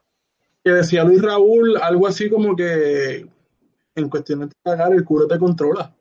Que 0.64 0.72
decía 0.72 1.04
Luis 1.04 1.22
Raúl 1.22 1.78
algo 1.82 2.08
así 2.08 2.30
como 2.30 2.56
que 2.56 3.28
en 3.96 4.10
cuestiones 4.10 4.50
de 4.50 4.56
cagar 4.64 4.94
el 4.94 5.04
culo 5.04 5.28
te 5.28 5.38
controla. 5.38 5.94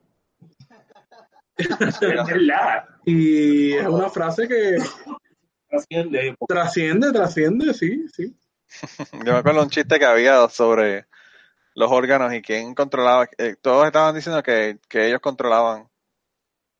Es 1.58 2.00
verdad. 2.00 2.84
Y 3.04 3.72
es 3.72 3.86
una 3.86 4.08
frase 4.10 4.46
que 4.46 4.76
Trasciende. 5.68 6.34
trasciende, 6.46 7.12
trasciende, 7.12 7.74
sí, 7.74 8.06
sí. 8.14 8.36
Yo 9.24 9.32
me 9.32 9.38
acuerdo 9.38 9.62
un 9.62 9.70
chiste 9.70 9.98
que 9.98 10.04
había 10.04 10.48
sobre 10.48 11.06
los 11.78 11.92
órganos 11.92 12.32
y 12.34 12.42
quién 12.42 12.74
controlaba. 12.74 13.28
eh, 13.38 13.54
todos 13.60 13.86
estaban 13.86 14.14
diciendo 14.14 14.42
que, 14.42 14.78
que 14.88 15.06
ellos 15.06 15.20
controlaban. 15.20 15.88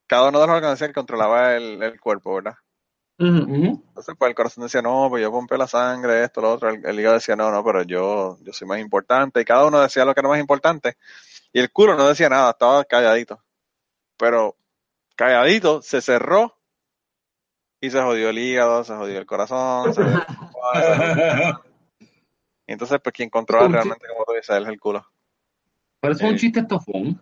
Cada 0.08 0.28
uno 0.28 0.40
de 0.40 0.46
los 0.46 0.56
órganos 0.56 0.78
decía 0.78 0.88
que 0.88 0.94
controlaba 0.94 1.54
el, 1.54 1.82
el 1.82 2.00
cuerpo, 2.00 2.34
¿verdad? 2.34 2.54
Entonces, 3.88 4.14
pues 4.18 4.28
el 4.28 4.34
corazón 4.34 4.64
decía, 4.64 4.80
no, 4.82 5.06
pues 5.10 5.22
yo 5.22 5.30
pompeo 5.30 5.58
la 5.58 5.66
sangre, 5.66 6.24
esto, 6.24 6.40
lo 6.40 6.52
otro. 6.52 6.70
El, 6.70 6.84
el 6.86 6.98
hígado 7.00 7.14
decía, 7.14 7.36
no, 7.36 7.50
no, 7.50 7.62
pero 7.64 7.82
yo, 7.82 8.38
yo 8.42 8.52
soy 8.52 8.66
más 8.66 8.78
importante. 8.80 9.40
Y 9.40 9.44
cada 9.44 9.66
uno 9.66 9.80
decía 9.80 10.04
lo 10.04 10.14
que 10.14 10.20
era 10.20 10.28
más 10.28 10.38
importante. 10.40 10.96
Y 11.52 11.60
el 11.60 11.70
culo 11.72 11.94
no 11.96 12.08
decía 12.08 12.28
nada, 12.28 12.50
estaba 12.50 12.84
calladito. 12.84 13.42
Pero 14.16 14.56
calladito 15.16 15.80
se 15.82 16.00
cerró 16.00 16.56
y 17.80 17.90
se 17.90 18.00
jodió 18.02 18.30
el 18.30 18.38
hígado, 18.38 18.82
se 18.84 18.94
jodió 18.96 19.18
el 19.18 19.26
corazón. 19.26 19.92
se 19.94 20.02
jodió 20.02 20.16
el- 20.16 20.26
se 20.26 20.34
jodió- 21.36 21.60
Y 21.64 21.67
entonces, 22.72 22.98
pues 23.02 23.12
quien 23.12 23.30
controla 23.30 23.68
realmente, 23.68 24.06
como 24.08 24.24
tú 24.24 24.32
dices, 24.32 24.50
es 24.62 24.68
el 24.68 24.78
culo. 24.80 25.04
Pero 26.00 26.14
eso 26.14 26.26
es 26.26 26.32
un 26.32 26.38
chiste 26.38 26.60
estofón. 26.60 27.06
Eso 27.08 27.20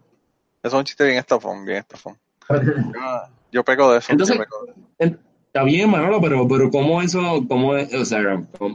es 0.62 0.74
un 0.74 0.84
chiste 0.84 1.04
bien 1.04 1.18
estofón, 1.18 1.64
bien 1.64 1.78
estofón. 1.78 2.18
Yo, 2.50 3.22
yo 3.52 3.64
peco 3.64 3.92
de 3.92 3.98
eso. 3.98 4.12
Entonces- 4.12 4.36
yo 4.36 4.42
peco 4.42 4.64
de 4.66 4.72
eso. 5.06 5.18
Está 5.46 5.64
bien, 5.64 5.88
Manolo, 5.90 6.20
pero, 6.20 6.46
pero 6.46 6.70
¿cómo 6.70 7.00
eso, 7.00 7.42
cómo 7.48 7.74
es, 7.76 7.92
o 7.94 8.04
sea, 8.04 8.20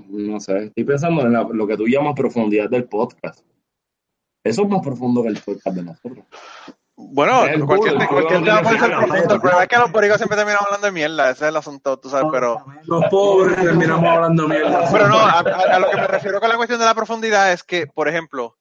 no 0.09 0.39
sé, 0.39 0.63
estoy 0.65 0.83
pensando 0.83 1.21
en 1.21 1.33
la- 1.33 1.43
lo 1.43 1.67
que 1.67 1.77
tú 1.77 1.85
llamas 1.87 2.15
profundidad 2.15 2.69
del 2.71 2.85
podcast. 2.85 3.45
Eso 4.43 4.63
es 4.63 4.67
más 4.69 4.81
profundo 4.81 5.21
que 5.21 5.29
el 5.29 5.39
podcast 5.39 5.75
de 5.75 5.83
nosotros. 5.83 6.25
Bueno, 7.13 7.45
El 7.45 7.65
cualquier, 7.65 7.97
tema 7.97 8.61
puede 8.61 8.79
ser 8.79 8.89
profundo. 8.91 9.33
El 9.35 9.41
problema 9.41 9.63
es 9.63 9.67
que 9.67 9.77
los 9.77 9.91
boricos 9.91 10.17
siempre 10.17 10.37
terminan 10.37 10.59
hablando 10.63 10.85
de 10.87 10.91
mierda. 10.93 11.29
Ese 11.31 11.45
es 11.45 11.49
el 11.49 11.57
asunto, 11.57 11.97
tú 11.99 12.09
sabes, 12.09 12.27
pero... 12.31 12.63
Los 12.85 13.03
pobres 13.09 13.55
terminamos 13.57 14.09
hablando 14.09 14.47
mierda. 14.47 14.87
Pero 14.91 15.07
no, 15.09 15.17
a, 15.17 15.39
a- 15.39 15.75
a 15.75 15.79
lo 15.79 15.89
que 15.89 15.97
me 15.97 16.07
refiero 16.07 16.39
con 16.39 16.49
la 16.49 16.55
cuestión 16.55 16.79
de 16.79 16.85
la 16.85 16.95
profundidad 16.95 17.51
es 17.51 17.63
que, 17.63 17.87
por 17.87 18.07
ejemplo, 18.07 18.57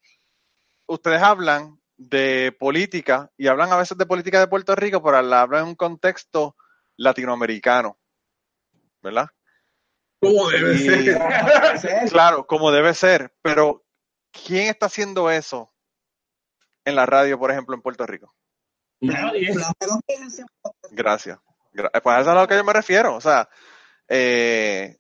ustedes 0.87 1.23
hablan 1.23 1.79
de 1.97 2.57
política 2.59 3.31
y 3.37 3.47
hablan 3.47 3.73
a 3.73 3.77
veces 3.77 3.97
de 3.99 4.07
política 4.07 4.41
de 4.41 4.49
Puerto 4.49 4.75
Rico, 4.75 5.03
pero 5.03 5.21
la 5.23 5.43
hablan 5.43 5.63
en 5.63 5.69
un 5.69 5.75
contexto 5.77 6.57
latinoamericano, 6.97 7.99
¿verdad? 9.03 9.29
Como 10.21 10.49
debe 10.51 10.75
Y- 10.75 10.79
ser. 10.79 11.21
Claro, 12.11 12.47
como 12.47 12.71
debe 12.73 12.95
ser, 12.95 13.33
pero 13.43 13.85
¿quién 14.33 14.69
está 14.69 14.87
haciendo 14.87 15.31
eso 15.31 15.73
en 16.85 16.97
la 16.97 17.07
radio, 17.07 17.39
por 17.39 17.51
ejemplo, 17.51 17.75
en 17.75 17.83
Puerto 17.83 18.07
Rico? 18.07 18.35
Gracias. 20.91 21.39
Gra- 21.73 21.91
Pues 22.03 22.17
a 22.17 22.21
eso 22.21 22.31
es 22.31 22.37
a 22.37 22.41
lo 22.41 22.49
que 22.49 22.57
yo 22.57 22.65
me 22.65 22.73
refiero. 22.73 23.15
O 23.15 23.21
sea, 23.21 23.49
eh, 24.09 24.99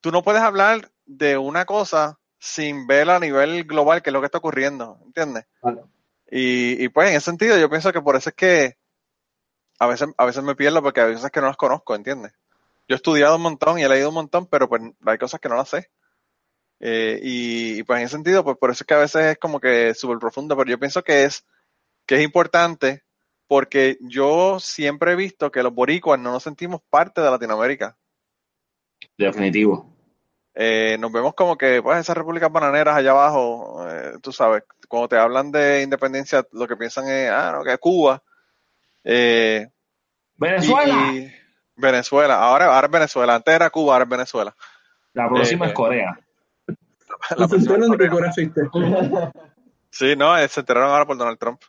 tú 0.00 0.10
no 0.10 0.22
puedes 0.22 0.42
hablar 0.42 0.90
de 1.06 1.38
una 1.38 1.64
cosa 1.64 2.18
sin 2.38 2.86
ver 2.86 3.10
a 3.10 3.18
nivel 3.18 3.64
global 3.64 4.02
qué 4.02 4.10
es 4.10 4.14
lo 4.14 4.20
que 4.20 4.26
está 4.26 4.38
ocurriendo, 4.38 4.98
¿entiendes? 5.04 5.46
Y, 6.30 6.84
y 6.84 6.88
pues 6.90 7.08
en 7.08 7.16
ese 7.16 7.24
sentido 7.26 7.56
yo 7.58 7.70
pienso 7.70 7.92
que 7.92 8.02
por 8.02 8.16
eso 8.16 8.28
es 8.30 8.34
que 8.36 8.76
a 9.78 9.86
veces, 9.86 10.08
a 10.16 10.24
veces 10.26 10.42
me 10.42 10.54
pierdo 10.56 10.82
porque 10.82 11.00
a 11.00 11.06
veces 11.06 11.24
es 11.24 11.30
que 11.30 11.40
no 11.40 11.46
las 11.46 11.56
conozco, 11.56 11.94
¿entiendes? 11.94 12.32
Yo 12.88 12.94
he 12.94 12.96
estudiado 12.96 13.36
un 13.36 13.42
montón 13.42 13.78
y 13.78 13.84
he 13.84 13.88
leído 13.88 14.08
un 14.08 14.14
montón, 14.14 14.46
pero 14.46 14.68
pues 14.68 14.82
hay 15.06 15.18
cosas 15.18 15.40
que 15.40 15.48
no 15.48 15.56
las 15.56 15.68
sé. 15.68 15.90
Eh, 16.80 17.18
y, 17.22 17.80
y, 17.80 17.82
pues 17.82 17.98
en 17.98 18.06
ese 18.06 18.16
sentido, 18.16 18.44
pues 18.44 18.56
por 18.56 18.70
eso 18.70 18.82
es 18.82 18.86
que 18.86 18.94
a 18.94 18.98
veces 18.98 19.24
es 19.24 19.38
como 19.38 19.60
que 19.60 19.94
súper 19.94 20.18
profundo, 20.18 20.56
pero 20.56 20.70
yo 20.70 20.78
pienso 20.78 21.02
que 21.02 21.24
es, 21.24 21.44
que 22.06 22.16
es 22.16 22.22
importante 22.22 23.02
porque 23.48 23.96
yo 24.00 24.60
siempre 24.60 25.12
he 25.12 25.16
visto 25.16 25.50
que 25.50 25.62
los 25.62 25.74
boricuas 25.74 26.20
no 26.20 26.30
nos 26.30 26.42
sentimos 26.42 26.82
parte 26.90 27.20
de 27.20 27.30
Latinoamérica. 27.30 27.96
Definitivo. 29.16 29.96
Eh, 30.54 30.96
nos 30.98 31.10
vemos 31.10 31.34
como 31.34 31.56
que, 31.56 31.80
pues, 31.82 31.98
esas 31.98 32.16
repúblicas 32.16 32.52
bananeras 32.52 32.96
allá 32.96 33.12
abajo, 33.12 33.86
eh, 33.88 34.14
tú 34.20 34.32
sabes, 34.32 34.64
cuando 34.88 35.08
te 35.08 35.16
hablan 35.16 35.50
de 35.50 35.82
independencia, 35.82 36.46
lo 36.52 36.66
que 36.68 36.76
piensan 36.76 37.08
es, 37.08 37.30
ah, 37.30 37.52
no, 37.52 37.64
que 37.64 37.78
Cuba. 37.78 38.22
Eh, 39.04 39.68
Venezuela. 40.36 41.12
y 41.12 41.32
Venezuela. 41.76 42.42
Ahora, 42.42 42.74
ahora 42.74 42.86
es 42.86 42.92
Venezuela. 42.92 43.34
Antes 43.36 43.54
era 43.54 43.70
Cuba, 43.70 43.94
ahora 43.94 44.04
es 44.04 44.10
Venezuela. 44.10 44.54
La 45.14 45.28
próxima 45.28 45.66
eh, 45.66 45.68
es 45.68 45.74
Corea. 45.74 46.20
La 47.30 47.46
No 47.46 47.48
se 47.48 47.56
enteran 47.56 47.90
de 47.90 47.96
que. 47.98 49.30
Sí, 49.90 50.14
no, 50.16 50.36
eh, 50.36 50.48
se 50.48 50.60
enteraron 50.60 50.90
ahora 50.90 51.06
por 51.06 51.16
Donald 51.18 51.38
Trump. 51.38 51.60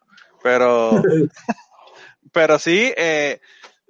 Pero, 0.44 0.92
pero 2.32 2.60
sí, 2.60 2.94
eh, 2.96 3.40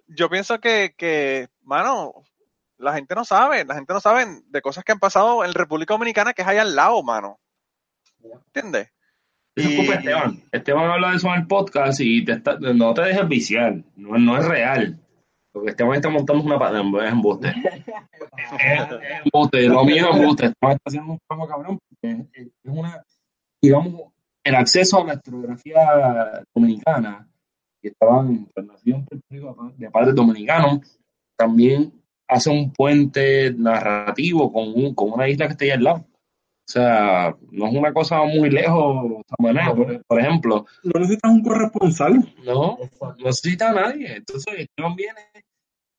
yo 0.08 0.30
pienso 0.30 0.60
que, 0.60 0.94
que, 0.98 1.48
mano, 1.64 2.14
la 2.78 2.94
gente 2.94 3.14
no 3.16 3.26
sabe, 3.26 3.66
la 3.66 3.76
gente 3.76 3.94
no 3.94 4.00
sabe 4.00 4.26
de 4.48 4.62
cosas 4.62 4.84
que 4.84 4.92
han 4.92 5.00
pasado 5.00 5.44
en 5.44 5.54
República 5.54 5.94
Dominicana 5.94 6.34
que 6.34 6.42
es 6.42 6.48
ahí 6.48 6.58
al 6.58 6.76
lado, 6.76 7.04
mano. 7.04 7.40
¿Entiendes? 8.48 8.90
Eso 9.56 9.70
es 9.70 9.76
culpa 9.76 9.92
de 9.94 9.98
Esteban. 10.00 10.44
Esteban 10.52 10.90
habla 10.90 11.10
de 11.12 11.18
eso 11.18 11.28
en 11.28 11.34
el 11.42 11.48
podcast 11.48 12.00
y 12.02 12.24
te 12.24 12.34
está- 12.34 12.58
no 12.60 12.94
te 12.94 13.02
dejes 13.02 13.28
viciar. 13.28 13.76
No, 13.96 14.18
no 14.18 14.38
es 14.38 14.46
real. 14.46 15.00
Porque 15.52 15.72
Esteban 15.72 15.96
está 15.96 16.10
montando 16.10 16.44
una 16.44 16.60
pata. 16.60 16.78
Es 16.80 17.12
embuste. 17.12 17.48
es, 17.58 18.92
es 18.92 19.26
embuste. 19.26 19.68
Lo 19.68 19.84
mío 19.84 20.10
es 20.10 20.16
embuste. 20.16 20.46
Está 20.46 20.78
haciendo 20.86 21.14
un 21.14 21.20
trabajo 21.28 21.50
cabrón. 21.50 21.80
porque 21.90 22.28
Es, 22.34 22.48
una, 22.64 23.04
digamos, 23.62 24.14
el 24.44 24.56
acceso 24.56 25.02
a 25.02 25.06
la 25.06 25.14
historiografía 25.16 26.46
dominicana, 26.54 27.28
que 27.82 27.90
estaban 27.90 28.48
pues, 28.54 28.68
en 28.86 29.06
Puerto 29.06 29.26
Rico 29.30 29.74
de 29.78 29.92
padres 29.92 30.16
dominicanos, 30.16 31.00
también 31.36 31.94
hace 32.28 32.50
un 32.50 32.72
puente 32.72 33.54
narrativo 33.54 34.52
con, 34.52 34.70
un, 34.74 34.94
con 34.94 35.12
una 35.12 35.28
isla 35.28 35.48
que 35.48 35.54
está 35.54 35.66
ahí 35.66 35.72
al 35.72 35.84
lado. 35.84 36.06
O 36.70 36.72
sea, 36.72 37.36
no 37.52 37.66
es 37.68 37.74
una 37.74 37.92
cosa 37.92 38.22
muy 38.26 38.48
lejos, 38.52 39.24
Samaná, 39.28 39.74
por, 39.74 40.04
por 40.06 40.20
ejemplo. 40.20 40.66
No 40.84 41.00
necesitas 41.00 41.32
un 41.32 41.42
corresponsal. 41.42 42.32
No, 42.46 42.78
no 43.02 43.16
necesita 43.26 43.72
a 43.72 43.74
nadie. 43.74 44.18
Entonces, 44.18 44.54
Esteban 44.56 44.96
viene 44.96 45.20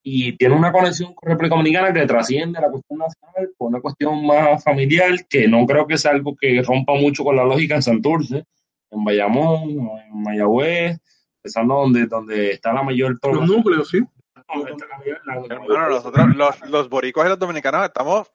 y 0.05 0.37
tiene 0.37 0.55
una 0.55 0.71
conexión 0.71 1.13
con 1.13 1.29
República 1.29 1.57
Dominicana 1.57 1.93
que 1.93 2.07
trasciende 2.07 2.61
la 2.61 2.71
cuestión 2.71 3.01
nacional 3.01 3.51
por 3.59 3.69
una 3.71 3.81
cuestión 3.81 4.25
más 4.25 4.63
familiar, 4.63 5.11
que 5.29 5.49
no 5.49 5.67
creo 5.67 5.89
que 5.89 5.99
sea 5.99 6.13
algo 6.13 6.37
que 6.41 6.63
rompa 6.63 6.95
mucho 6.95 7.25
con 7.25 7.35
la 7.35 7.43
lógica 7.45 7.75
en 7.75 7.83
Santurce, 7.83 8.45
en 8.93 9.05
Bayamón, 9.05 9.77
o 9.89 9.99
en 9.99 10.23
Mayagüez, 10.23 10.99
empezando 11.43 11.75
donde, 11.75 12.07
donde 12.07 12.53
está 12.53 12.73
la 12.73 12.85
mayor 12.85 13.19
Los 13.25 13.49
núcleos, 13.49 13.89
sí. 13.89 13.99
mayor- 14.47 15.21
Hermano, 15.51 15.89
nosotros, 15.91 16.27
los, 16.37 16.71
los 16.71 16.89
boricuas 16.89 17.27
y 17.27 17.31
los 17.31 17.39
dominicanos 17.41 17.85
estamos, 17.85 18.31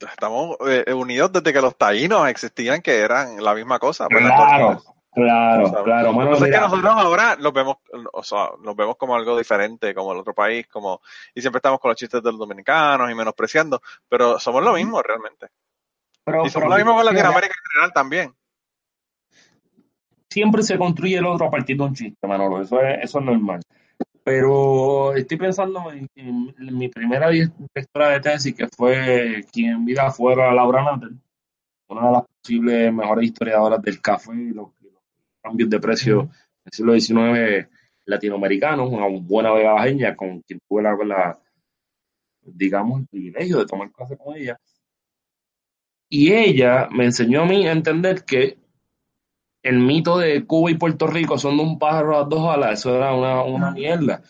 estamos 0.00 0.56
eh, 0.66 0.92
unidos 0.92 1.32
desde 1.32 1.52
que 1.52 1.60
los 1.60 1.76
taínos 1.76 2.28
existían, 2.28 2.80
que 2.82 2.98
eran 3.00 3.42
la 3.42 3.54
misma 3.54 3.78
cosa. 3.78 4.06
pues, 4.08 4.20
Claro, 4.22 4.68
entonces, 4.70 4.92
claro, 5.14 5.84
claro. 5.84 6.12
Lo 6.12 6.38
que 6.40 6.50
nosotros 6.50 6.92
ahora 6.96 7.36
los 7.38 7.52
vemos, 7.52 7.76
o 8.12 8.22
sea, 8.24 8.48
los 8.62 8.74
vemos 8.74 8.96
como 8.96 9.14
algo 9.14 9.38
diferente, 9.38 9.94
como 9.94 10.12
el 10.12 10.18
otro 10.18 10.34
país, 10.34 10.66
como, 10.66 11.00
y 11.34 11.40
siempre 11.40 11.58
estamos 11.58 11.78
con 11.78 11.90
los 11.90 11.96
chistes 11.96 12.20
de 12.20 12.30
los 12.32 12.38
dominicanos 12.40 13.08
y 13.10 13.14
menospreciando, 13.14 13.80
pero 14.08 14.40
somos 14.40 14.64
lo 14.64 14.72
mismo 14.72 15.00
realmente. 15.02 15.48
pero- 16.24 16.44
Y 16.46 16.50
somos 16.50 16.64
pero- 16.64 16.68
lo 16.70 16.76
mismo 16.76 16.94
con 16.96 17.04
Latinoamérica 17.04 17.54
en 17.54 17.70
general 17.72 17.92
también. 17.92 18.34
siempre 20.28 20.62
se 20.64 20.76
construye 20.78 21.16
el 21.18 21.26
otro 21.26 21.46
a 21.46 21.50
partir 21.50 21.76
de 21.76 21.82
un 21.84 21.94
chiste, 21.94 22.26
Manolo. 22.26 22.60
Eso 22.60 22.80
es, 22.80 23.04
eso 23.04 23.18
es 23.20 23.24
normal. 23.24 23.60
Pero 24.24 25.14
estoy 25.14 25.36
pensando 25.36 25.92
en, 25.92 26.08
en 26.14 26.78
mi 26.78 26.88
primera 26.88 27.28
directora 27.28 28.08
de 28.08 28.20
tesis, 28.20 28.54
que 28.54 28.66
fue 28.68 29.44
quien 29.52 29.72
en 29.72 29.84
vida 29.84 30.10
fuera 30.10 30.52
Laura 30.54 30.82
Natter, 30.82 31.10
una 31.88 32.06
de 32.06 32.12
las 32.12 32.22
posibles 32.40 32.92
mejores 32.92 33.26
historiadoras 33.26 33.82
del 33.82 34.00
café 34.00 34.32
y 34.32 34.54
los, 34.54 34.68
los 34.80 35.02
cambios 35.42 35.68
de 35.68 35.78
precio 35.78 36.30
del 36.64 36.72
siglo 36.72 36.98
XIX 36.98 37.68
latinoamericanos, 38.06 38.90
una 38.90 39.06
buena 39.08 39.52
vega 39.52 39.72
bajeña 39.74 40.16
con 40.16 40.40
quien 40.40 40.58
tuve 40.66 40.82
la, 40.82 40.96
la, 41.04 41.38
digamos, 42.42 43.00
el 43.00 43.06
privilegio 43.06 43.58
de 43.58 43.66
tomar 43.66 43.92
clase 43.92 44.16
con 44.16 44.36
ella. 44.36 44.58
Y 46.08 46.32
ella 46.32 46.88
me 46.90 47.04
enseñó 47.04 47.42
a 47.42 47.46
mí 47.46 47.66
a 47.66 47.72
entender 47.72 48.24
que 48.24 48.58
el 49.64 49.78
mito 49.78 50.18
de 50.18 50.44
Cuba 50.44 50.70
y 50.70 50.74
Puerto 50.76 51.06
Rico 51.06 51.38
son 51.38 51.56
de 51.56 51.62
un 51.62 51.78
pájaro 51.78 52.18
a 52.18 52.24
dos 52.24 52.54
alas, 52.54 52.78
eso 52.80 52.94
era 52.94 53.14
una, 53.14 53.42
una 53.42 53.70
mierda. 53.70 54.22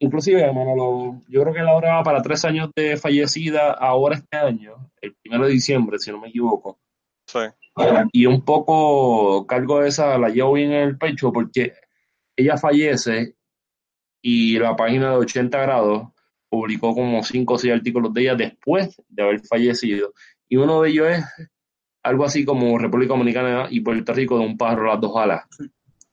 Inclusive, 0.00 0.52
Manolo, 0.52 1.20
yo 1.28 1.42
creo 1.42 1.54
que 1.54 1.62
la 1.62 1.74
hora 1.74 1.96
va 1.96 2.02
para 2.02 2.22
tres 2.22 2.44
años 2.44 2.70
de 2.74 2.96
fallecida 2.96 3.72
ahora 3.72 4.16
este 4.16 4.36
año, 4.36 4.90
el 5.00 5.14
primero 5.14 5.46
de 5.46 5.52
diciembre, 5.52 5.98
si 6.00 6.10
no 6.10 6.18
me 6.18 6.28
equivoco. 6.28 6.80
Sí. 7.26 7.38
Y 8.12 8.26
un 8.26 8.44
poco 8.44 9.46
cargo 9.46 9.80
de 9.80 9.88
esa 9.88 10.18
la 10.18 10.28
llevo 10.28 10.54
bien 10.54 10.72
en 10.72 10.88
el 10.88 10.98
pecho 10.98 11.32
porque 11.32 11.74
ella 12.36 12.56
fallece 12.56 13.36
y 14.20 14.58
la 14.58 14.74
página 14.74 15.10
de 15.10 15.16
80 15.18 15.56
grados 15.58 16.08
publicó 16.48 16.94
como 16.94 17.22
cinco 17.22 17.54
o 17.54 17.58
seis 17.58 17.74
artículos 17.74 18.12
de 18.12 18.22
ella 18.22 18.34
después 18.34 19.00
de 19.08 19.22
haber 19.22 19.40
fallecido. 19.46 20.12
Y 20.48 20.56
uno 20.56 20.82
de 20.82 20.90
ellos 20.90 21.06
es 21.08 21.24
algo 22.02 22.24
así 22.24 22.44
como 22.44 22.78
República 22.78 23.12
Dominicana 23.14 23.66
y 23.70 23.80
Puerto 23.80 24.12
Rico 24.12 24.38
de 24.38 24.46
un 24.46 24.56
pájaro 24.56 24.90
a 24.90 24.94
las 24.94 25.00
dos 25.00 25.16
alas. 25.16 25.44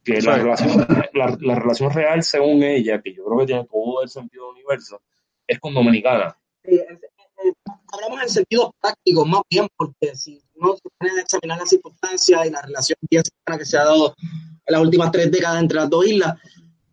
Que 0.03 0.21
la, 0.21 0.35
Sí. 0.35 0.39
relación, 0.41 0.87
la, 1.13 1.37
la 1.39 1.55
relación 1.55 1.91
real, 1.91 2.23
según 2.23 2.63
ella, 2.63 3.01
que 3.01 3.13
yo 3.13 3.25
creo 3.25 3.39
que 3.39 3.45
tiene 3.45 3.65
todo 3.65 4.01
el 4.03 4.09
sentido 4.09 4.45
del 4.47 4.53
universo, 4.55 5.01
es 5.45 5.59
con 5.59 5.73
Dominicana. 5.73 6.37
Sí, 6.63 6.75
es- 6.75 6.99
eh, 7.45 7.53
hablamos 7.93 8.23
en 8.23 8.29
sentido 8.29 8.73
práctico 8.81 9.25
más 9.25 9.41
bien, 9.49 9.67
porque 9.77 10.15
si 10.15 10.41
uno 10.55 10.75
se 10.75 10.89
pone 10.97 11.11
a 11.19 11.21
examinar 11.21 11.57
las 11.59 11.69
circunstancias 11.69 12.45
y 12.47 12.49
la 12.49 12.61
relación 12.61 12.97
bien 13.09 13.21
que 13.57 13.65
se 13.65 13.77
ha 13.77 13.83
dado 13.85 14.15
en 14.19 14.73
las 14.73 14.81
últimas 14.81 15.11
tres 15.11 15.29
décadas 15.31 15.61
entre 15.61 15.75
las 15.77 15.89
dos 15.89 16.07
islas, 16.07 16.35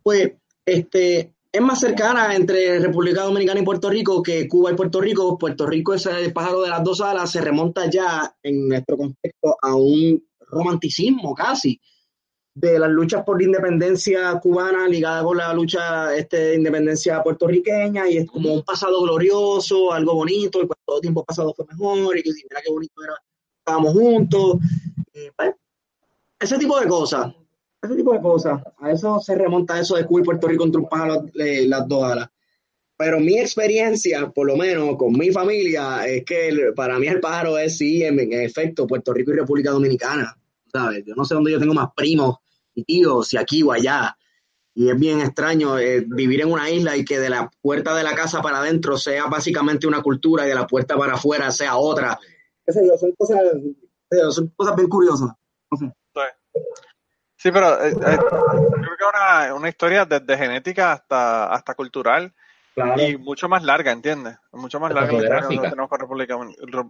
pues 0.03 0.33
este, 0.65 1.33
es 1.55 1.61
más 1.61 1.79
cercana 1.79 2.35
entre 2.35 2.79
República 2.79 3.23
Dominicana 3.23 3.61
y 3.61 3.63
Puerto 3.63 3.89
Rico 3.89 4.21
que 4.21 4.45
Cuba 4.45 4.71
y 4.71 4.75
Puerto 4.75 4.99
Rico. 4.99 5.37
Puerto 5.37 5.65
Rico, 5.65 5.93
ese 5.93 6.29
pájaro 6.31 6.63
de 6.63 6.69
las 6.69 6.83
dos 6.83 6.99
alas, 6.99 7.31
se 7.31 7.39
remonta 7.39 7.89
ya 7.89 8.35
en 8.43 8.67
nuestro 8.67 8.97
contexto 8.97 9.55
a 9.61 9.73
un 9.73 10.21
romanticismo 10.49 11.33
casi 11.33 11.79
de 12.53 12.77
las 12.77 12.89
luchas 12.89 13.23
por 13.23 13.39
la 13.39 13.45
independencia 13.45 14.37
cubana 14.41 14.87
ligada 14.89 15.23
con 15.23 15.37
la 15.37 15.53
lucha 15.53 16.13
este, 16.15 16.37
de 16.37 16.55
independencia 16.55 17.23
puertorriqueña 17.23 18.09
y 18.09 18.17
es 18.17 18.27
como 18.27 18.53
un 18.53 18.63
pasado 18.63 19.01
glorioso, 19.03 19.93
algo 19.93 20.15
bonito, 20.15 20.61
y 20.61 20.65
pues 20.65 20.79
todo 20.85 20.99
tiempo 20.99 21.23
pasado 21.23 21.53
fue 21.53 21.65
mejor 21.69 22.17
y 22.17 22.23
que 22.23 22.31
mira 22.31 22.61
qué 22.63 22.71
bonito 22.71 23.01
era, 23.01 23.13
estábamos 23.59 23.93
juntos. 23.93 24.57
pues, 25.37 25.53
ese 26.37 26.57
tipo 26.57 26.79
de 26.79 26.87
cosas, 26.87 27.33
ese 27.85 27.95
tipo 27.95 28.13
de 28.13 28.21
cosas, 28.21 28.61
a 28.79 28.91
eso 28.91 29.19
se 29.19 29.35
remonta 29.35 29.79
eso 29.79 29.95
de 29.95 30.05
Cuba 30.05 30.21
y 30.21 30.23
Puerto 30.25 30.47
Rico 30.47 30.63
entre 30.65 30.81
un 30.81 30.89
pájaro 30.89 31.25
eh, 31.35 31.65
las 31.67 31.87
dos 31.87 32.03
alas. 32.03 32.29
Pero 32.97 33.19
mi 33.19 33.37
experiencia, 33.39 34.29
por 34.29 34.47
lo 34.47 34.55
menos 34.55 34.95
con 34.97 35.11
mi 35.13 35.29
familia, 35.31 36.05
es 36.07 36.23
que 36.23 36.47
el- 36.49 36.73
para 36.73 36.97
mí 36.97 37.07
el 37.07 37.19
pájaro 37.19 37.57
es 37.57 37.77
sí, 37.77 38.03
en, 38.03 38.19
en 38.19 38.33
efecto, 38.41 38.87
Puerto 38.87 39.13
Rico 39.13 39.31
y 39.31 39.35
República 39.35 39.71
Dominicana. 39.71 40.35
¿sabes? 40.71 41.03
Yo 41.05 41.15
no 41.15 41.23
sé 41.23 41.33
dónde 41.35 41.51
yo 41.53 41.59
tengo 41.59 41.73
más 41.73 41.89
primos 41.95 42.37
y 42.73 42.83
tíos, 42.83 43.29
si 43.29 43.37
aquí 43.37 43.63
o 43.63 43.71
allá. 43.71 44.17
Y 44.73 44.89
es 44.89 44.99
bien 44.99 45.21
extraño 45.21 45.79
eh, 45.79 46.03
vivir 46.05 46.41
en 46.41 46.51
una 46.51 46.69
isla 46.69 46.97
y 46.97 47.05
que 47.05 47.17
de 47.17 47.29
la 47.29 47.49
puerta 47.61 47.95
de 47.95 48.03
la 48.03 48.13
casa 48.13 48.41
para 48.41 48.59
adentro 48.59 48.97
sea 48.97 49.27
básicamente 49.27 49.87
una 49.87 50.01
cultura 50.01 50.45
y 50.45 50.49
de 50.49 50.55
la 50.55 50.67
puerta 50.67 50.97
para 50.97 51.13
afuera 51.13 51.49
sea 51.51 51.77
otra. 51.77 52.19
Qué 52.65 52.73
sé 52.73 52.85
yo, 52.85 52.97
son 52.97 53.13
cosas, 53.17 53.39
son 54.31 54.47
cosas 54.55 54.75
bien 54.75 54.89
curiosas. 54.89 55.29
Sí, 55.79 55.85
Sí, 57.45 57.51
pero 57.51 57.79
eh, 57.85 57.89
eh, 57.89 57.93
yo 57.93 58.27
creo 58.27 58.97
que 58.97 59.03
es 59.03 59.09
una, 59.13 59.53
una 59.53 59.69
historia 59.69 60.03
desde 60.03 60.35
genética 60.35 60.93
hasta, 60.93 61.53
hasta 61.53 61.75
cultural 61.75 62.33
Claro. 62.73 62.99
y 62.99 63.15
mucho 63.17 63.47
más 63.47 63.61
larga, 63.63 63.91
¿entiendes? 63.91 64.35
Mucho 64.51 64.79
más 64.79 64.91
larga 64.91 65.11
la 65.11 65.17
historia 65.19 65.35
que 65.41 65.41
nosotros 65.43 65.69
tenemos 65.69 65.89
con 65.89 65.99
República, 65.99 66.37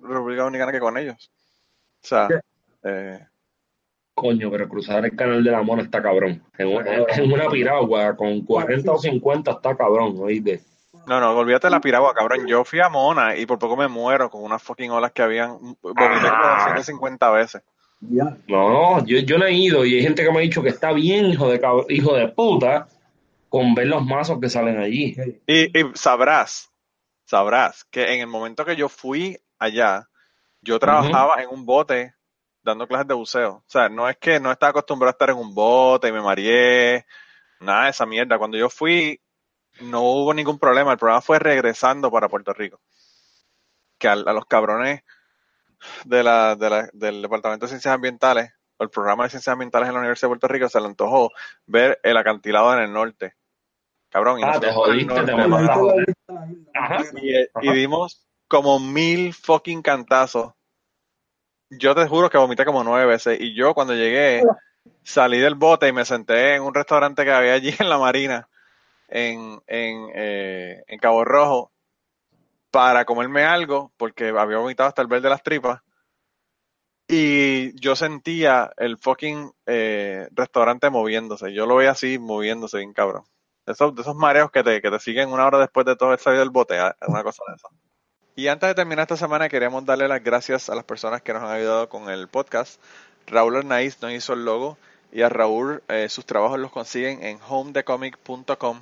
República 0.02 0.44
Dominicana 0.44 0.72
que 0.72 0.80
con 0.80 0.98
ellos. 0.98 1.30
O 2.02 2.08
sea, 2.08 2.30
eh, 2.84 3.20
Coño, 4.14 4.50
pero 4.50 4.70
cruzar 4.70 5.04
el 5.04 5.14
canal 5.14 5.44
de 5.44 5.52
la 5.52 5.62
Mona 5.62 5.84
está 5.84 6.02
cabrón. 6.02 6.42
En, 6.58 6.68
una- 6.74 6.90
en 6.90 7.34
una 7.34 7.50
piragua 7.50 8.16
con 8.16 8.46
40 8.46 8.94
o 8.94 8.98
50 8.98 9.52
está 9.52 9.76
cabrón, 9.76 10.16
oíste. 10.20 10.64
no, 11.06 11.20
no, 11.20 11.38
olvídate 11.38 11.68
de 11.68 11.72
la 11.72 11.82
piragua, 11.82 12.14
cabrón. 12.14 12.48
Yo 12.48 12.64
fui 12.64 12.80
a 12.80 12.88
Mona 12.88 13.36
y 13.36 13.46
por 13.46 13.60
poco 13.60 13.76
me 13.76 13.90
muero 13.90 14.30
con 14.30 14.42
unas 14.42 14.64
fucking 14.64 14.90
olas 14.90 15.12
que 15.12 15.22
habían. 15.22 15.60
Vomité 15.82 16.30
como 16.30 16.56
250 16.56 17.30
veces. 17.32 17.62
Ya. 18.10 18.38
No, 18.48 19.06
yo, 19.06 19.20
yo 19.20 19.38
no 19.38 19.46
he 19.46 19.54
ido 19.54 19.86
y 19.86 19.96
hay 19.96 20.02
gente 20.04 20.24
que 20.24 20.32
me 20.32 20.38
ha 20.40 20.42
dicho 20.42 20.62
que 20.62 20.70
está 20.70 20.92
bien, 20.92 21.26
hijo 21.28 21.50
de 21.50 21.60
cab- 21.62 21.86
hijo 21.90 22.14
de 22.16 22.28
puta, 22.30 22.88
con 23.50 23.74
ver 23.76 23.88
los 23.88 24.06
mazos 24.06 24.40
que 24.40 24.50
salen 24.50 24.80
allí. 24.80 25.16
Y, 25.48 25.80
y 25.80 25.92
sabrás, 25.94 26.72
sabrás 27.26 27.86
que 27.86 28.14
en 28.14 28.22
el 28.22 28.28
momento 28.28 28.66
que 28.66 28.76
yo 28.76 28.90
fui 28.90 29.38
allá, 29.60 30.08
yo 30.62 30.80
trabajaba 30.80 31.42
en 31.42 31.50
un 31.50 31.66
bote 31.66 32.14
dando 32.64 32.88
clases 32.88 33.08
de 33.08 33.14
buceo. 33.14 33.52
O 33.58 33.64
sea, 33.68 33.90
no 33.90 34.10
es 34.10 34.18
que 34.18 34.40
no 34.40 34.52
estaba 34.52 34.72
acostumbrado 34.72 35.10
a 35.10 35.12
estar 35.12 35.30
en 35.30 35.38
un 35.38 35.54
bote 35.54 36.08
y 36.08 36.12
me 36.12 36.22
mareé, 36.22 37.06
nada 37.60 37.86
de 37.86 37.90
esa 37.92 38.06
mierda. 38.06 38.38
Cuando 38.38 38.58
yo 38.58 38.70
fui, 38.70 39.20
no 39.82 40.02
hubo 40.02 40.34
ningún 40.34 40.58
problema. 40.60 40.92
El 40.92 40.98
problema 40.98 41.22
fue 41.22 41.38
regresando 41.40 42.12
para 42.12 42.28
Puerto 42.30 42.54
Rico. 42.54 42.82
Que 43.98 44.08
al- 44.08 44.28
a, 44.28 44.34
los 44.34 44.46
cabrones 44.48 45.02
de 46.06 46.24
la, 46.24 46.56
de 46.56 46.70
la- 46.70 46.90
del 46.94 47.22
Departamento 47.22 47.66
de 47.66 47.70
Ciencias 47.70 47.94
Ambientales, 47.94 48.52
o 48.78 48.84
el 48.84 48.90
programa 48.90 49.24
de 49.24 49.30
Ciencias 49.32 49.54
Ambientales 49.54 49.88
en 49.88 49.94
la 49.94 50.00
Universidad 50.00 50.28
de 50.28 50.32
Puerto 50.32 50.48
Rico, 50.48 50.70
se 50.70 50.80
le 50.80 50.88
antojó 50.88 51.32
ver 51.66 52.00
el 52.04 52.18
acantilado 52.18 52.74
en 52.74 52.80
el 52.84 52.94
norte. 52.94 53.36
Cabrón, 54.10 54.40
y 54.40 54.44
Ah, 54.44 54.60
te 54.60 54.72
jodiste, 54.72 55.14
te. 55.24 55.32
Ajá. 56.74 57.04
y 57.62 57.74
dimos 57.74 58.28
como 58.48 58.80
mil 58.80 59.34
fucking 59.34 59.82
cantazos. 59.82 60.54
Yo 61.70 61.96
te 61.96 62.08
juro 62.08 62.30
que 62.30 62.38
vomité 62.38 62.64
como 62.64 62.84
nueve 62.84 63.06
veces. 63.06 63.40
Y 63.42 63.54
yo 63.56 63.74
cuando 63.74 63.94
llegué, 63.94 64.44
salí 65.04 65.40
del 65.40 65.56
bote 65.56 65.88
y 65.88 65.92
me 65.94 66.06
senté 66.06 66.56
en 66.56 66.62
un 66.64 66.74
restaurante 66.74 67.24
que 67.26 67.32
había 67.32 67.54
allí 67.54 67.74
en 67.80 67.90
la 67.90 67.98
Marina, 67.98 68.48
en, 69.08 69.60
en, 69.68 70.08
eh, 70.14 70.84
en 70.88 71.00
Cabo 71.00 71.26
Rojo, 71.26 71.72
para 72.76 73.06
comerme 73.06 73.46
algo, 73.46 73.94
porque 73.96 74.34
había 74.38 74.58
vomitado 74.58 74.90
hasta 74.90 75.02
el 75.02 75.08
ver 75.08 75.22
de 75.22 75.30
las 75.30 75.42
tripas. 75.42 75.82
Y 77.08 77.74
yo 77.80 77.96
sentía 77.96 78.70
el 78.76 78.98
fucking 78.98 79.54
eh, 79.66 80.28
restaurante 80.32 80.90
moviéndose. 80.90 81.54
Yo 81.54 81.68
lo 81.68 81.78
veía 81.78 81.92
así, 81.92 82.20
moviéndose 82.20 82.80
bien 82.80 82.92
cabrón. 82.92 83.24
Esos, 83.66 83.96
de 83.96 84.02
esos 84.02 84.18
mareos 84.18 84.52
que 84.52 84.62
te, 84.62 84.82
que 84.82 84.92
te 84.92 85.00
siguen 85.00 85.30
una 85.30 85.46
hora 85.46 85.60
después 85.60 85.86
de 85.86 85.96
todo 85.96 86.12
el 86.12 86.20
salir 86.20 86.40
del 86.40 86.50
bote, 86.50 86.78
ah, 86.78 86.94
una 87.08 87.24
cosa 87.24 87.44
de 87.48 87.56
esa. 87.56 87.70
Y 88.36 88.50
antes 88.50 88.68
de 88.68 88.76
terminar 88.76 89.04
esta 89.04 89.16
semana, 89.16 89.48
queríamos 89.48 89.86
darle 89.86 90.10
las 90.10 90.22
gracias 90.22 90.70
a 90.70 90.76
las 90.76 90.84
personas 90.84 91.22
que 91.22 91.32
nos 91.32 91.44
han 91.44 91.52
ayudado 91.52 91.88
con 91.88 92.10
el 92.10 92.28
podcast. 92.28 92.82
Raúl 93.26 93.56
Arnaiz 93.56 94.02
nos 94.02 94.12
hizo 94.12 94.34
el 94.34 94.44
logo 94.44 94.78
y 95.14 95.22
a 95.22 95.30
Raúl 95.30 95.82
eh, 95.88 96.10
sus 96.10 96.26
trabajos 96.26 96.60
los 96.60 96.74
consiguen 96.74 97.24
en 97.24 97.40
homedecomic.com. 97.48 98.82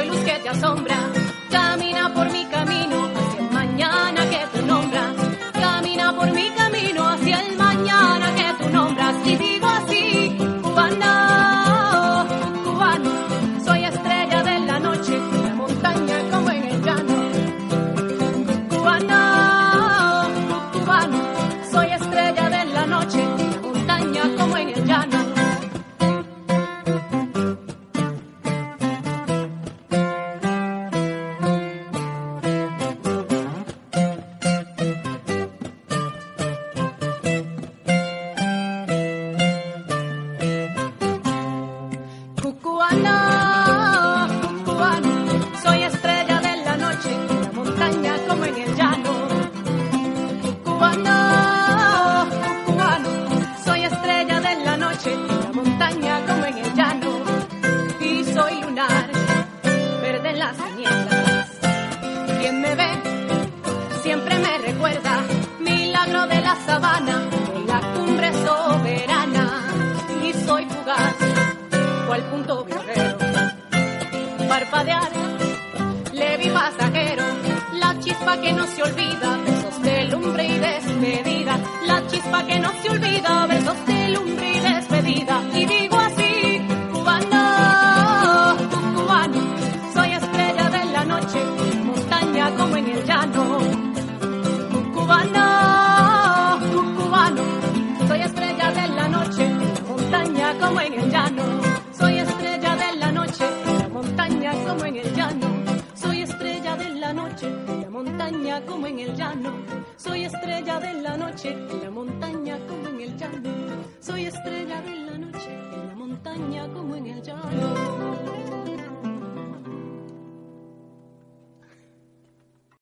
Soy 0.00 0.08
luz 0.08 0.24
que 0.24 0.38
te 0.38 0.48
asombra. 0.48 0.96
Camina 1.50 2.14
por 2.14 2.30
mi 2.32 2.44
camino 2.46 2.69